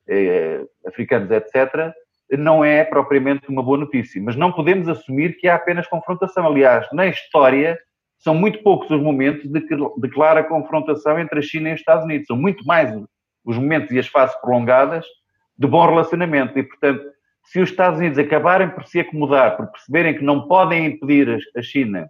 eh, 0.08 0.64
africanos, 0.86 1.28
etc., 1.28 1.92
não 2.36 2.64
é 2.64 2.84
propriamente 2.84 3.48
uma 3.48 3.62
boa 3.62 3.78
notícia. 3.78 4.20
Mas 4.22 4.36
não 4.36 4.52
podemos 4.52 4.88
assumir 4.88 5.36
que 5.36 5.48
há 5.48 5.54
apenas 5.54 5.86
confrontação. 5.86 6.46
Aliás, 6.46 6.86
na 6.92 7.06
história, 7.06 7.78
são 8.18 8.34
muito 8.34 8.62
poucos 8.62 8.90
os 8.90 9.00
momentos 9.00 9.50
de, 9.50 9.60
de 9.60 10.08
clara 10.08 10.44
confrontação 10.44 11.18
entre 11.18 11.38
a 11.38 11.42
China 11.42 11.70
e 11.70 11.74
os 11.74 11.80
Estados 11.80 12.04
Unidos. 12.04 12.26
São 12.26 12.36
muito 12.36 12.64
mais 12.64 12.94
os 13.44 13.56
momentos 13.56 13.90
e 13.90 13.98
as 13.98 14.06
fases 14.06 14.34
prolongadas 14.40 15.04
de 15.58 15.66
bom 15.66 15.84
relacionamento. 15.86 16.58
E, 16.58 16.62
portanto, 16.62 17.04
se 17.44 17.60
os 17.60 17.70
Estados 17.70 17.98
Unidos 17.98 18.18
acabarem 18.18 18.70
por 18.70 18.86
se 18.86 19.00
acomodar, 19.00 19.56
por 19.56 19.66
perceberem 19.66 20.14
que 20.14 20.24
não 20.24 20.46
podem 20.46 20.86
impedir 20.86 21.38
a 21.56 21.62
China 21.62 22.08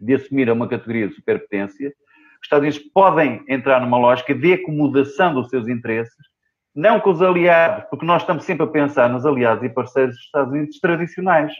de 0.00 0.14
assumir 0.14 0.50
uma 0.50 0.68
categoria 0.68 1.08
de 1.08 1.14
superpotência, 1.14 1.88
os 1.88 2.46
Estados 2.46 2.68
Unidos 2.68 2.90
podem 2.92 3.44
entrar 3.48 3.80
numa 3.80 3.98
lógica 3.98 4.34
de 4.34 4.52
acomodação 4.52 5.34
dos 5.34 5.48
seus 5.48 5.68
interesses, 5.68 6.14
não 6.78 7.00
com 7.00 7.10
os 7.10 7.20
aliados, 7.20 7.86
porque 7.90 8.06
nós 8.06 8.22
estamos 8.22 8.44
sempre 8.44 8.62
a 8.62 8.68
pensar 8.68 9.10
nos 9.10 9.26
aliados 9.26 9.64
e 9.64 9.68
parceiros 9.68 10.14
dos 10.14 10.24
Estados 10.24 10.52
Unidos 10.52 10.78
tradicionais, 10.78 11.52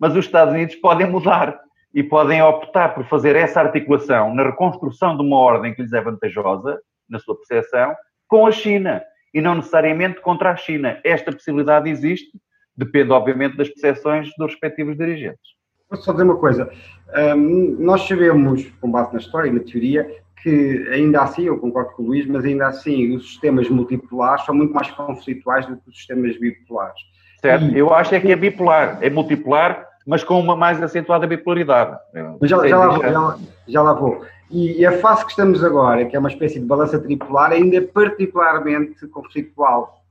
mas 0.00 0.14
os 0.14 0.24
Estados 0.24 0.54
Unidos 0.54 0.76
podem 0.76 1.10
mudar 1.10 1.58
e 1.92 2.00
podem 2.00 2.40
optar 2.40 2.94
por 2.94 3.04
fazer 3.06 3.34
essa 3.34 3.60
articulação 3.60 4.32
na 4.32 4.44
reconstrução 4.44 5.16
de 5.16 5.22
uma 5.24 5.36
ordem 5.36 5.74
que 5.74 5.82
lhes 5.82 5.92
é 5.92 6.00
vantajosa, 6.00 6.80
na 7.10 7.18
sua 7.18 7.36
percepção, 7.36 7.92
com 8.28 8.46
a 8.46 8.52
China 8.52 9.02
e 9.34 9.40
não 9.40 9.56
necessariamente 9.56 10.20
contra 10.20 10.52
a 10.52 10.56
China. 10.56 11.00
Esta 11.02 11.32
possibilidade 11.32 11.90
existe, 11.90 12.30
depende, 12.76 13.10
obviamente, 13.10 13.56
das 13.56 13.68
percepções 13.68 14.30
dos 14.38 14.52
respectivos 14.52 14.96
dirigentes. 14.96 15.42
Vou 15.90 16.00
só 16.00 16.12
dizer 16.12 16.22
uma 16.22 16.36
coisa. 16.36 16.72
Um, 17.34 17.76
nós 17.80 18.02
sabemos, 18.02 18.70
com 18.80 18.88
base 18.88 19.12
na 19.12 19.18
história 19.18 19.48
e 19.48 19.52
na 19.52 19.60
teoria, 19.60 20.08
que 20.42 20.88
ainda 20.92 21.22
assim, 21.22 21.44
eu 21.44 21.58
concordo 21.58 21.92
com 21.92 22.02
o 22.02 22.06
Luís, 22.06 22.26
mas 22.26 22.44
ainda 22.44 22.66
assim 22.66 23.14
os 23.14 23.28
sistemas 23.28 23.68
multipolares 23.68 24.44
são 24.44 24.54
muito 24.54 24.74
mais 24.74 24.90
conflituais 24.90 25.66
do 25.66 25.76
que 25.76 25.88
os 25.88 25.96
sistemas 25.96 26.38
bipolares. 26.38 27.00
Certo, 27.40 27.64
e, 27.66 27.78
eu 27.78 27.92
acho 27.94 28.14
é 28.14 28.20
que 28.20 28.32
é 28.32 28.36
bipolar, 28.36 28.98
é 29.00 29.08
multipolar, 29.08 29.86
mas 30.06 30.24
com 30.24 30.38
uma 30.40 30.56
mais 30.56 30.82
acentuada 30.82 31.26
bipolaridade. 31.26 31.96
Mas 32.40 32.50
já, 32.50 32.66
já, 32.66 32.76
lá, 32.76 32.98
já, 32.98 33.38
já 33.68 33.82
lá 33.82 33.92
vou. 33.92 34.24
E 34.50 34.84
a 34.84 34.92
fase 34.98 35.24
que 35.24 35.30
estamos 35.30 35.64
agora, 35.64 36.04
que 36.04 36.14
é 36.14 36.18
uma 36.18 36.28
espécie 36.28 36.60
de 36.60 36.66
balança 36.66 36.98
tripolar, 36.98 37.52
ainda 37.52 37.76
é 37.76 37.80
particularmente 37.80 39.06
conflitual. 39.08 40.02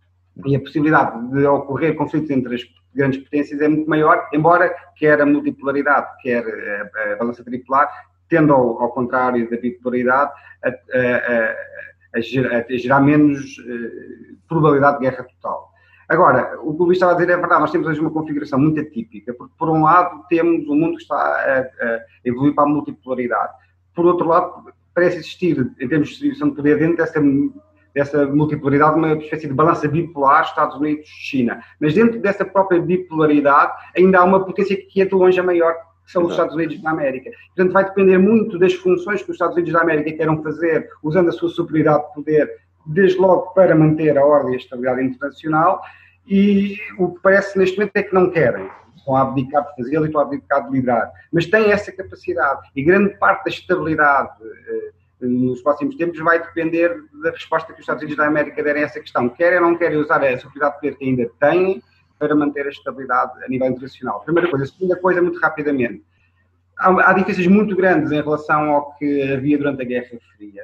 E 0.46 0.56
a 0.56 0.60
possibilidade 0.60 1.28
de 1.28 1.46
ocorrer 1.46 1.96
conflitos 1.96 2.32
entre 2.32 2.56
as 2.56 2.62
grandes 2.96 3.20
potências 3.20 3.62
é 3.62 3.68
muito 3.68 3.88
maior, 3.90 4.28
embora 4.34 4.74
quer 4.96 5.22
a 5.22 5.26
multipolaridade, 5.26 6.08
quer 6.22 6.44
a, 6.44 7.14
a 7.14 7.16
balança 7.18 7.44
tripolar, 7.44 7.92
tendo 8.32 8.54
ao, 8.54 8.82
ao 8.82 8.90
contrário 8.90 9.48
da 9.52 9.58
bipolaridade, 9.58 10.32
a, 10.64 10.70
a, 10.70 11.56
a, 12.16 12.22
gerar, 12.22 12.66
a 12.68 12.78
gerar 12.78 13.02
menos 13.02 13.58
uh, 13.60 14.38
probabilidade 14.48 15.00
de 15.00 15.04
guerra 15.04 15.24
total. 15.26 15.70
Agora, 16.08 16.58
o 16.64 16.74
que 16.74 16.82
o 16.82 16.86
Luís 16.86 16.96
estava 16.96 17.12
a 17.12 17.16
dizer 17.16 17.32
é 17.32 17.38
verdade, 17.38 17.62
nós 17.62 17.72
temos 17.72 17.88
hoje 17.88 18.00
uma 18.00 18.12
configuração 18.12 18.58
muito 18.58 18.80
atípica, 18.80 19.34
porque 19.34 19.54
por 19.58 19.70
um 19.70 19.84
lado 19.84 20.24
temos 20.30 20.68
um 20.68 20.76
mundo 20.76 20.96
que 20.96 21.04
está 21.04 21.16
a, 21.16 22.00
evoluir 22.26 22.56
para 22.56 22.64
a 22.64 22.68
multipolaridade 22.68 23.54
por 23.94 24.06
outro 24.06 24.28
lado, 24.28 24.74
parece 24.94 25.18
existir, 25.18 25.58
em 25.80 25.88
termos 25.88 26.08
de 26.08 26.14
distribuição 26.14 26.50
de 26.50 26.56
poder, 26.56 26.80
dentro 26.80 26.98
dessa, 26.98 27.22
dessa 27.94 28.26
multipolaridade, 28.26 28.98
uma 28.98 29.14
espécie 29.14 29.48
de 29.48 29.54
balança 29.54 29.88
bipolar 29.88 30.44
Estados 30.44 30.78
Unidos-China. 30.78 31.62
Mas 31.80 31.94
dentro 31.94 32.20
dessa 32.20 32.46
própria 32.46 32.82
bipolaridade, 32.82 33.74
ainda 33.96 34.20
há 34.20 34.24
uma 34.24 34.46
potência 34.46 34.78
que 34.78 35.02
é 35.02 35.06
de 35.06 35.14
longe 35.14 35.40
a 35.40 35.44
maior, 35.44 35.76
que 36.12 36.14
são 36.14 36.26
os 36.26 36.32
Estados 36.32 36.54
Unidos 36.54 36.82
da 36.82 36.92
América. 36.92 37.32
Portanto, 37.56 37.72
vai 37.72 37.86
depender 37.86 38.18
muito 38.18 38.60
das 38.60 38.74
funções 38.74 39.24
que 39.24 39.32
os 39.32 39.36
Estados 39.36 39.56
Unidos 39.56 39.72
da 39.72 39.82
América 39.82 40.12
queiram 40.12 40.44
fazer, 40.44 40.90
usando 41.02 41.30
a 41.30 41.32
sua 41.32 41.50
superioridade 41.50 42.06
de 42.08 42.14
poder, 42.14 42.52
desde 42.86 43.18
logo 43.18 43.54
para 43.54 43.74
manter 43.74 44.18
a 44.18 44.26
ordem 44.26 44.54
e 44.54 44.56
a 44.56 44.60
estabilidade 44.60 45.04
internacional, 45.04 45.82
e 46.28 46.76
o 47.00 47.14
que 47.14 47.22
parece 47.22 47.58
neste 47.58 47.78
momento 47.78 47.96
é 47.96 48.04
que 48.04 48.14
não 48.14 48.30
querem 48.30 48.70
estão 48.96 49.16
a 49.16 49.24
abdicar 49.24 49.64
de 49.64 49.76
fazê-lo 49.78 50.06
e 50.06 50.08
estão 50.08 50.22
a 50.22 50.24
abdicar 50.26 50.64
de 50.66 50.72
liderar. 50.72 51.12
Mas 51.32 51.48
têm 51.48 51.72
essa 51.72 51.92
capacidade 51.92 52.70
e 52.76 52.84
grande 52.84 53.18
parte 53.18 53.46
da 53.46 53.50
estabilidade 53.50 54.30
eh, 54.44 54.92
nos 55.22 55.62
próximos 55.62 55.96
tempos 55.96 56.20
vai 56.20 56.40
depender 56.40 56.96
da 57.24 57.32
resposta 57.32 57.68
que 57.74 57.80
os 57.80 57.80
Estados 57.80 58.04
Unidos 58.04 58.18
da 58.18 58.28
América 58.28 58.62
derem 58.62 58.84
a 58.84 58.86
essa 58.86 59.00
questão. 59.00 59.28
Querem 59.30 59.60
ou 59.60 59.66
não 59.66 59.78
querem 59.78 59.98
usar 59.98 60.24
a 60.24 60.38
superioridade 60.38 60.76
de 60.76 60.82
poder 60.82 60.98
que 60.98 61.06
ainda 61.06 61.32
têm 61.40 61.82
para 62.22 62.36
manter 62.36 62.68
a 62.68 62.70
estabilidade 62.70 63.44
a 63.44 63.50
nível 63.50 63.68
internacional. 63.68 64.22
Primeira 64.22 64.48
coisa. 64.48 64.68
Segunda 64.68 64.96
coisa, 64.96 65.24
muito 65.24 65.40
rapidamente. 65.40 66.04
Há, 66.78 67.10
há 67.10 67.14
diferenças 67.14 67.48
muito 67.48 67.76
grandes 67.76 68.12
em 68.12 68.22
relação 68.22 68.70
ao 68.70 68.96
que 68.96 69.24
havia 69.24 69.58
durante 69.58 69.82
a 69.82 69.86
Guerra 69.86 70.20
Fria. 70.38 70.64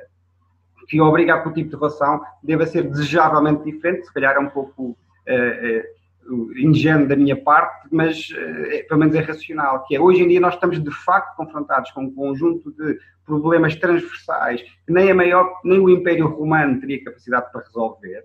que 0.88 1.01
obriga 1.01 1.34
a 1.34 1.41
que 1.41 1.49
o 1.49 1.53
tipo 1.53 1.72
de 1.72 1.76
relação 1.76 2.22
deva 2.43 2.68
ser 2.68 2.84
desejavelmente 2.84 3.64
diferente, 3.64 4.05
se 4.05 4.14
calhar 4.14 4.36
é 4.36 4.39
um 4.39 4.49
pouco 4.49 4.95
uh, 5.28 6.32
uh, 6.32 6.60
ingênuo 6.60 7.08
da 7.08 7.16
minha 7.16 7.36
parte, 7.36 7.88
mas 7.91 8.30
uh, 8.30 8.88
pelo 8.88 8.99
menos 8.99 9.16
é 9.16 9.20
racional, 9.20 9.84
que 9.86 9.95
é 9.95 9.99
hoje 9.99 10.22
em 10.22 10.28
dia 10.28 10.39
nós 10.39 10.53
estamos 10.53 10.82
de 10.82 10.91
facto 10.91 11.36
confrontados 11.36 11.89
com 11.89 12.03
um 12.03 12.14
conjunto 12.14 12.72
de 12.72 12.99
problemas 13.26 13.76
transversais 13.76 14.62
que 14.62 14.93
nem 14.93 15.10
a 15.10 15.16
maior, 15.16 15.60
nem 15.64 15.80
o 15.80 15.89
Império 15.89 16.28
Romano 16.28 16.80
teria 16.80 17.03
capacidade 17.03 17.51
para 17.51 17.62
resolver. 17.62 18.24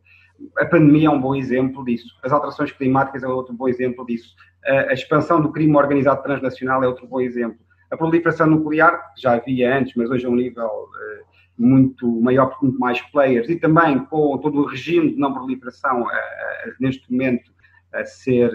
A 0.59 0.65
pandemia 0.65 1.09
é 1.09 1.11
um 1.11 1.21
bom 1.21 1.35
exemplo 1.35 1.85
disso, 1.85 2.09
as 2.23 2.33
alterações 2.33 2.73
climáticas 2.73 3.23
é 3.23 3.29
outro 3.29 3.55
bom 3.55 3.69
exemplo 3.69 4.05
disso, 4.07 4.35
a 4.65 4.93
expansão 4.93 5.41
do 5.41 5.51
crime 5.51 5.77
organizado 5.77 6.23
transnacional 6.23 6.83
é 6.85 6.87
outro 6.87 7.07
bom 7.07 7.21
exemplo. 7.21 7.59
A 7.91 7.97
proliferação 7.97 8.47
nuclear, 8.47 9.13
já 9.19 9.35
havia 9.35 9.77
antes, 9.77 9.95
mas 9.97 10.09
hoje 10.09 10.25
é 10.25 10.29
um 10.29 10.37
nível 10.37 10.67
uh, 10.67 11.25
muito 11.59 12.09
maior, 12.23 12.47
porque 12.47 12.65
muito 12.65 12.81
mais 12.81 13.01
players, 13.11 13.49
e 13.51 13.57
também 13.57 13.99
com 14.07 14.39
todo 14.39 14.61
o 14.61 14.67
regime 14.67 15.13
de 15.13 15.19
não 15.19 15.35
proliferação 15.35 16.03
uh, 16.03 16.07
uh, 16.07 16.73
neste 16.81 17.11
momento 17.13 17.53
a, 17.93 18.03
ser, 18.05 18.51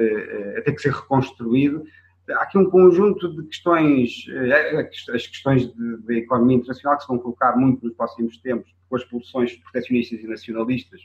a 0.58 0.62
ter 0.64 0.72
que 0.72 0.82
ser 0.82 0.92
reconstruído. 0.92 1.84
Há 2.32 2.42
aqui 2.42 2.58
um 2.58 2.68
conjunto 2.68 3.32
de 3.32 3.48
questões, 3.48 4.26
as 5.14 5.28
questões 5.28 5.72
da 5.76 6.14
economia 6.16 6.58
internacional 6.58 6.98
que 6.98 7.04
se 7.04 7.08
vão 7.08 7.20
colocar 7.20 7.56
muito 7.56 7.86
nos 7.86 7.96
próximos 7.96 8.38
tempos, 8.40 8.74
com 8.90 8.96
as 8.96 9.04
pulsões 9.04 9.56
proteccionistas 9.58 10.20
e 10.20 10.28
nacionalistas, 10.28 11.00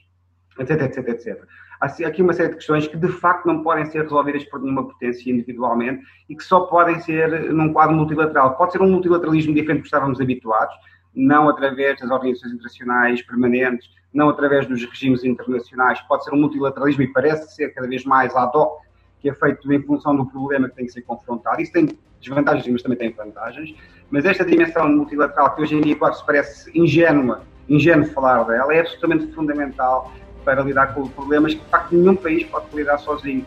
etc, 0.58 0.82
etc, 0.82 1.08
etc. 1.08 1.44
Há 1.80 1.86
aqui 2.06 2.22
uma 2.22 2.32
série 2.32 2.50
de 2.50 2.56
questões 2.56 2.86
que 2.86 2.96
de 2.96 3.08
facto 3.08 3.46
não 3.46 3.62
podem 3.62 3.84
ser 3.86 4.02
resolvidas 4.02 4.44
por 4.44 4.60
nenhuma 4.60 4.86
potência 4.86 5.30
individualmente 5.30 6.04
e 6.28 6.36
que 6.36 6.44
só 6.44 6.60
podem 6.60 7.00
ser 7.00 7.52
num 7.52 7.72
quadro 7.72 7.96
multilateral. 7.96 8.56
Pode 8.56 8.72
ser 8.72 8.80
um 8.80 8.88
multilateralismo 8.88 9.52
diferente 9.52 9.78
do 9.78 9.82
que 9.82 9.88
estávamos 9.88 10.20
habituados, 10.20 10.74
não 11.14 11.48
através 11.48 11.98
das 11.98 12.10
organizações 12.10 12.52
internacionais 12.52 13.22
permanentes, 13.22 13.90
não 14.14 14.28
através 14.28 14.66
dos 14.66 14.84
regimes 14.84 15.24
internacionais, 15.24 16.00
pode 16.02 16.24
ser 16.24 16.32
um 16.34 16.38
multilateralismo 16.38 17.02
e 17.02 17.08
parece 17.08 17.54
ser 17.54 17.70
cada 17.70 17.88
vez 17.88 18.04
mais 18.04 18.34
ad 18.36 18.56
hoc, 18.56 18.82
que 19.20 19.30
é 19.30 19.34
feito 19.34 19.72
em 19.72 19.82
função 19.82 20.14
do 20.16 20.26
problema 20.26 20.68
que 20.68 20.76
tem 20.76 20.86
que 20.86 20.92
ser 20.92 21.02
confrontado. 21.02 21.60
Isso 21.60 21.72
tem 21.72 21.88
desvantagens, 22.20 22.68
mas 22.68 22.82
também 22.82 22.98
tem 22.98 23.12
vantagens. 23.12 23.74
Mas 24.10 24.24
esta 24.24 24.44
dimensão 24.44 24.88
multilateral, 24.88 25.54
que 25.54 25.62
hoje 25.62 25.74
em 25.74 25.80
dia, 25.80 25.96
claro, 25.96 26.14
se 26.14 26.24
parece 26.24 26.78
ingênua, 26.78 27.42
ingênuo 27.68 28.06
falar 28.06 28.44
dela, 28.44 28.72
é 28.74 28.80
absolutamente 28.80 29.32
fundamental 29.32 30.12
para 30.44 30.62
lidar 30.62 30.94
com 30.94 31.06
problemas 31.08 31.54
que, 31.54 31.60
de 31.60 31.70
facto, 31.70 31.96
nenhum 31.96 32.16
país 32.16 32.44
pode 32.44 32.66
lidar 32.74 32.98
sozinho. 32.98 33.44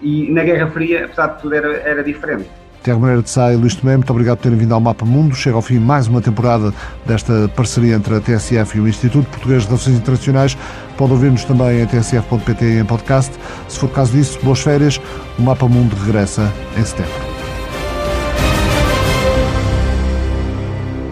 E 0.00 0.30
na 0.32 0.42
Guerra 0.42 0.70
Fria, 0.70 1.04
apesar 1.04 1.28
de 1.28 1.42
tudo, 1.42 1.54
era, 1.54 1.76
era 1.78 2.02
diferente. 2.02 2.48
Tiago 2.82 3.00
Moreira 3.00 3.22
de 3.22 3.30
Sá 3.30 3.52
e 3.52 3.56
Luís 3.56 3.76
Tomé, 3.76 3.96
muito 3.96 4.10
obrigado 4.10 4.38
por 4.38 4.42
terem 4.42 4.58
vindo 4.58 4.74
ao 4.74 4.80
Mapa 4.80 5.04
Mundo. 5.04 5.34
Chega 5.36 5.54
ao 5.54 5.62
fim 5.62 5.78
mais 5.78 6.08
uma 6.08 6.20
temporada 6.20 6.74
desta 7.06 7.48
parceria 7.54 7.94
entre 7.94 8.16
a 8.16 8.20
TSF 8.20 8.76
e 8.76 8.80
o 8.80 8.88
Instituto 8.88 9.28
Português 9.28 9.62
de 9.62 9.68
Relações 9.68 9.96
Internacionais. 9.96 10.58
Pode 10.96 11.12
ouvir-nos 11.12 11.44
também 11.44 11.80
em 11.80 11.86
tsf.pt 11.86 12.64
em 12.80 12.84
podcast. 12.84 13.32
Se 13.68 13.78
for 13.78 13.88
caso 13.88 14.12
disso, 14.12 14.38
boas 14.42 14.60
férias. 14.60 15.00
O 15.38 15.42
Mapa 15.42 15.68
Mundo 15.68 15.94
regressa 15.94 16.52
em 16.76 16.84
setembro. 16.84 17.31